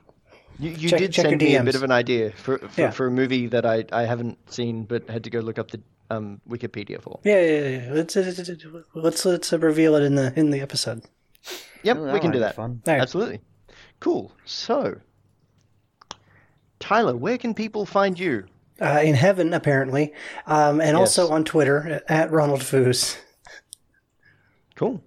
You, 0.59 0.71
you 0.71 0.89
Check- 0.89 0.99
did 0.99 1.13
check 1.13 1.27
send 1.27 1.41
your 1.43 1.51
me 1.51 1.57
a 1.57 1.63
bit 1.65 1.75
of 1.75 1.83
an 1.83 1.91
idea 1.93 2.33
for 2.33 2.59
for, 2.59 2.81
Yeah. 2.81 2.91
for 2.91 3.07
a 3.07 3.11
movie 3.11 3.47
that 3.49 3.67
I, 3.67 3.85
I 3.93 4.03
haven't 4.05 4.39
seen 4.51 4.85
but 4.85 5.09
had 5.11 5.25
to 5.25 5.31
go 5.31 5.41
look 5.41 5.59
up 5.59 5.71
the 5.71 5.81
um, 6.11 6.41
Wikipedia 6.49 7.03
for. 7.03 7.21
Yeah, 7.25 7.41
yeah, 7.43 7.69
yeah. 7.69 7.93
Let's 7.93 8.17
let's 8.17 8.51
let's, 8.95 9.25
let's 9.27 9.53
uh, 9.53 9.59
reveal 9.59 9.95
it 9.97 10.03
in 10.03 10.15
the 10.15 10.33
in 10.39 10.51
the 10.51 10.61
episode. 10.61 11.03
Yep, 11.83 11.97
Oh, 11.99 12.13
we 12.13 12.21
can 12.21 12.31
do 12.31 12.39
that. 12.41 12.57
Fun. 12.57 12.81
All 12.87 12.93
right. 12.95 13.01
Absolutely. 13.03 13.41
Cool. 14.01 14.33
So, 14.45 15.01
Tyler, 16.81 17.17
where 17.17 17.39
can 17.39 17.55
people 17.55 17.87
find 17.87 18.19
you? 18.19 18.47
Uh, 18.81 19.01
in 19.03 19.15
heaven, 19.15 19.55
apparently, 19.55 20.13
um, 20.47 20.81
and 20.83 20.97
also 20.99 21.31
on 21.31 21.45
Twitter 21.45 22.03
at 22.09 22.31
Ronald 22.31 22.61
Foos. 22.61 23.17
Cool. 24.75 25.03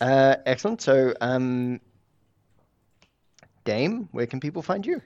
Uh, 0.00 0.34
excellent. 0.46 0.82
So, 0.82 1.14
um, 1.20 1.80
Dame, 3.66 4.08
where 4.12 4.26
can 4.26 4.40
people 4.40 4.62
find 4.62 4.86
you? 4.86 5.02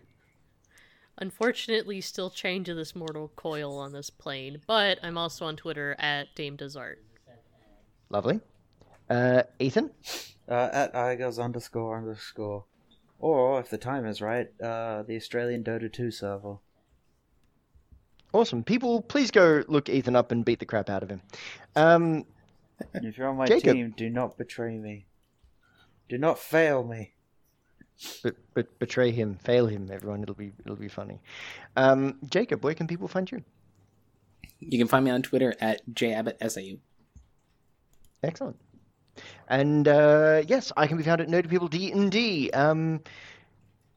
Unfortunately, 1.19 2.01
still 2.01 2.31
chained 2.31 2.67
to 2.67 2.75
this 2.75 2.95
mortal 2.95 3.33
coil 3.35 3.77
on 3.77 3.93
this 3.93 4.09
plane, 4.11 4.61
but 4.67 4.99
I'm 5.03 5.19
also 5.19 5.45
on 5.47 5.57
Twitter 5.57 5.97
at 5.99 6.35
Dame 6.37 6.57
Desart. 6.57 6.97
Lovely. 8.09 8.41
Uh, 9.09 9.43
Ethan? 9.59 9.91
Uh, 10.49 10.69
at 10.73 10.95
Igos 10.95 11.43
underscore 11.43 11.99
underscore. 11.99 12.65
Or, 13.19 13.61
if 13.61 13.69
the 13.69 13.79
time 13.79 14.07
is 14.07 14.23
right, 14.23 14.49
uh, 14.63 15.03
the 15.03 15.17
Australian 15.17 15.63
Dota 15.65 15.93
2 15.93 16.11
server. 16.11 16.57
Awesome. 18.33 18.63
People, 18.63 19.03
please 19.03 19.31
go 19.31 19.65
look 19.69 19.89
Ethan 19.89 20.17
up 20.17 20.33
and 20.33 20.45
beat 20.45 20.59
the 20.59 20.65
crap 20.65 20.89
out 20.89 21.03
of 21.03 21.11
him. 21.11 21.21
Um, 21.77 22.25
if 22.95 23.19
you're 23.19 23.29
on 23.29 23.37
my 23.37 23.47
Jacob. 23.47 23.75
team, 23.75 23.95
do 23.97 24.09
not 24.09 24.39
betray 24.39 24.79
me. 24.79 25.07
Do 26.09 26.17
not 26.17 26.39
fail 26.39 26.83
me. 26.85 27.15
But, 28.23 28.37
but 28.55 28.79
betray 28.79 29.11
him, 29.11 29.37
fail 29.37 29.67
him, 29.67 29.91
everyone. 29.93 30.23
It'll 30.23 30.35
be 30.35 30.53
it'll 30.65 30.77
be 30.77 30.89
funny. 30.89 31.21
Um, 31.77 32.19
Jacob, 32.29 32.65
where 32.65 32.75
can 32.75 32.87
people 32.87 33.09
find 33.09 33.31
you? 33.31 33.43
You 34.61 34.79
can 34.79 34.89
find 34.89 35.05
me 35.05 35.11
on 35.11 35.23
Twitter 35.23 35.55
at 35.61 35.83
jabbottsau. 35.95 36.79
Excellent. 38.23 38.57
And 39.49 39.89
uh, 39.89 40.43
yes, 40.47 40.73
I 40.77 40.87
can 40.87 40.97
be 40.97 41.03
found 41.03 41.21
at 41.21 41.29
Nerdy 41.29 41.49
People 41.49 41.69
D 41.69 41.91
and 41.93 42.11
D. 42.11 42.51
Um, 42.51 43.01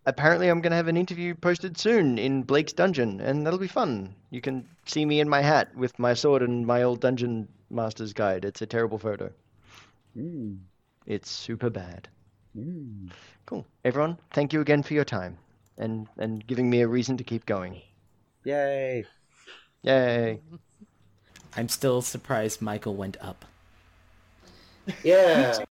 apparently, 0.06 0.50
I'm 0.50 0.62
going 0.62 0.72
to 0.72 0.78
have 0.78 0.88
an 0.88 0.98
interview 0.98 1.36
posted 1.36 1.78
soon 1.78 2.18
in 2.18 2.44
Blake's 2.44 2.74
dungeon, 2.74 3.22
and 3.22 3.46
that'll 3.46 3.60
be 3.60 3.68
fun. 3.68 4.16
You 4.32 4.42
can 4.42 4.68
see 4.86 5.06
me 5.06 5.20
in 5.20 5.30
my 5.30 5.42
hat 5.42 5.76
with 5.76 5.98
my 6.00 6.14
sword 6.14 6.42
and 6.42 6.66
my 6.66 6.84
old 6.84 7.02
dungeon 7.02 7.48
master's 7.70 8.14
guide. 8.14 8.46
It's 8.46 8.62
a 8.62 8.66
terrible 8.66 8.98
photo. 8.98 9.32
Mm. 10.18 10.60
It's 11.06 11.30
super 11.30 11.70
bad. 11.70 12.08
Mm. 12.58 13.10
Cool. 13.46 13.66
Everyone, 13.84 14.18
thank 14.32 14.54
you 14.54 14.62
again 14.62 14.84
for 14.84 14.94
your 14.94 15.06
time 15.06 15.38
and 15.78 16.08
and 16.18 16.46
giving 16.46 16.70
me 16.70 16.82
a 16.82 16.88
reason 16.88 17.18
to 17.18 17.24
keep 17.24 17.46
going. 17.46 17.82
Yay. 18.44 19.06
Yay! 19.82 20.40
I'm 21.58 21.68
still 21.70 22.02
surprised 22.02 22.62
Michael 22.62 22.96
went 22.96 23.18
up. 23.22 23.46
Yeah. 25.04 25.60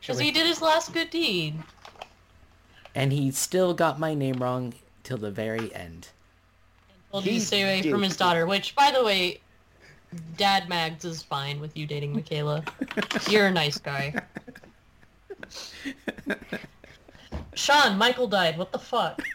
Because 0.00 0.18
he 0.18 0.30
did 0.32 0.46
his 0.46 0.60
last 0.62 0.92
good 0.92 1.10
deed. 1.10 1.54
And 2.94 3.12
he 3.12 3.30
still 3.30 3.72
got 3.74 4.00
my 4.00 4.14
name 4.14 4.42
wrong 4.42 4.72
till 5.04 5.18
the 5.18 5.30
very 5.30 5.72
end. 5.74 6.08
Told 7.12 7.22
He 7.24 7.34
you 7.34 7.38
to 7.40 7.46
stay 7.46 7.62
away 7.62 7.82
did. 7.82 7.92
from 7.92 8.02
his 8.02 8.16
daughter, 8.16 8.46
which, 8.46 8.74
by 8.74 8.90
the 8.90 9.04
way, 9.04 9.40
Dad 10.36 10.68
Mags 10.68 11.04
is 11.04 11.22
fine 11.22 11.60
with 11.60 11.76
you 11.76 11.86
dating 11.86 12.14
Michaela. 12.14 12.64
You're 13.30 13.46
a 13.46 13.52
nice 13.52 13.78
guy. 13.78 14.14
Sean, 17.54 17.98
Michael 17.98 18.26
died. 18.28 18.56
What 18.58 18.72
the 18.72 18.78
fuck? 18.78 19.20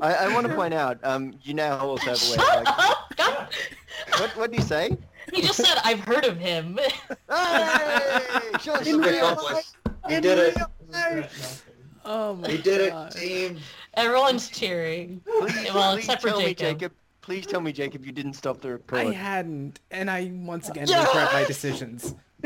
I, 0.00 0.14
I 0.14 0.34
want 0.34 0.46
to 0.48 0.54
point 0.54 0.74
out, 0.74 0.98
um, 1.04 1.34
you 1.42 1.54
now 1.54 1.78
also 1.78 2.06
have 2.10 2.22
a 2.22 2.30
way. 2.30 2.36
Shut 2.36 2.64
Like, 2.64 2.78
up! 2.90 3.12
God, 3.16 3.48
what 4.18 4.30
what 4.36 4.50
do 4.50 4.56
you 4.56 4.62
say? 4.62 4.96
he 5.32 5.42
just 5.42 5.58
said, 5.64 5.78
I've 5.84 6.00
heard 6.00 6.24
of 6.24 6.36
him. 6.38 6.78
Hey! 7.30 8.52
Sean, 8.60 8.78
Mission 8.78 9.04
accomplished. 9.04 9.76
You 10.08 10.20
did 10.20 10.38
it. 10.38 10.56
Oh 12.04 12.34
my 12.34 12.48
You 12.48 12.58
did 12.58 12.80
it, 12.92 13.10
team. 13.12 13.58
Everyone's 13.94 14.48
cheering. 14.48 15.20
Please, 15.24 15.72
Well, 15.72 15.92
please 15.92 15.98
except 16.04 16.22
for 16.22 16.28
tell 16.28 16.38
me, 16.38 16.46
Jacob. 16.54 16.80
Jacob. 16.80 16.92
Please 17.22 17.46
tell 17.46 17.60
me, 17.60 17.72
Jacob, 17.72 18.04
you 18.04 18.12
didn't 18.12 18.34
stop 18.34 18.60
the 18.60 18.68
replay. 18.68 19.06
I 19.06 19.12
hadn't, 19.12 19.78
and 19.92 20.10
I 20.10 20.30
once 20.34 20.68
again 20.68 20.88
regret 20.88 21.32
my 21.32 21.44
decisions. 21.44 22.14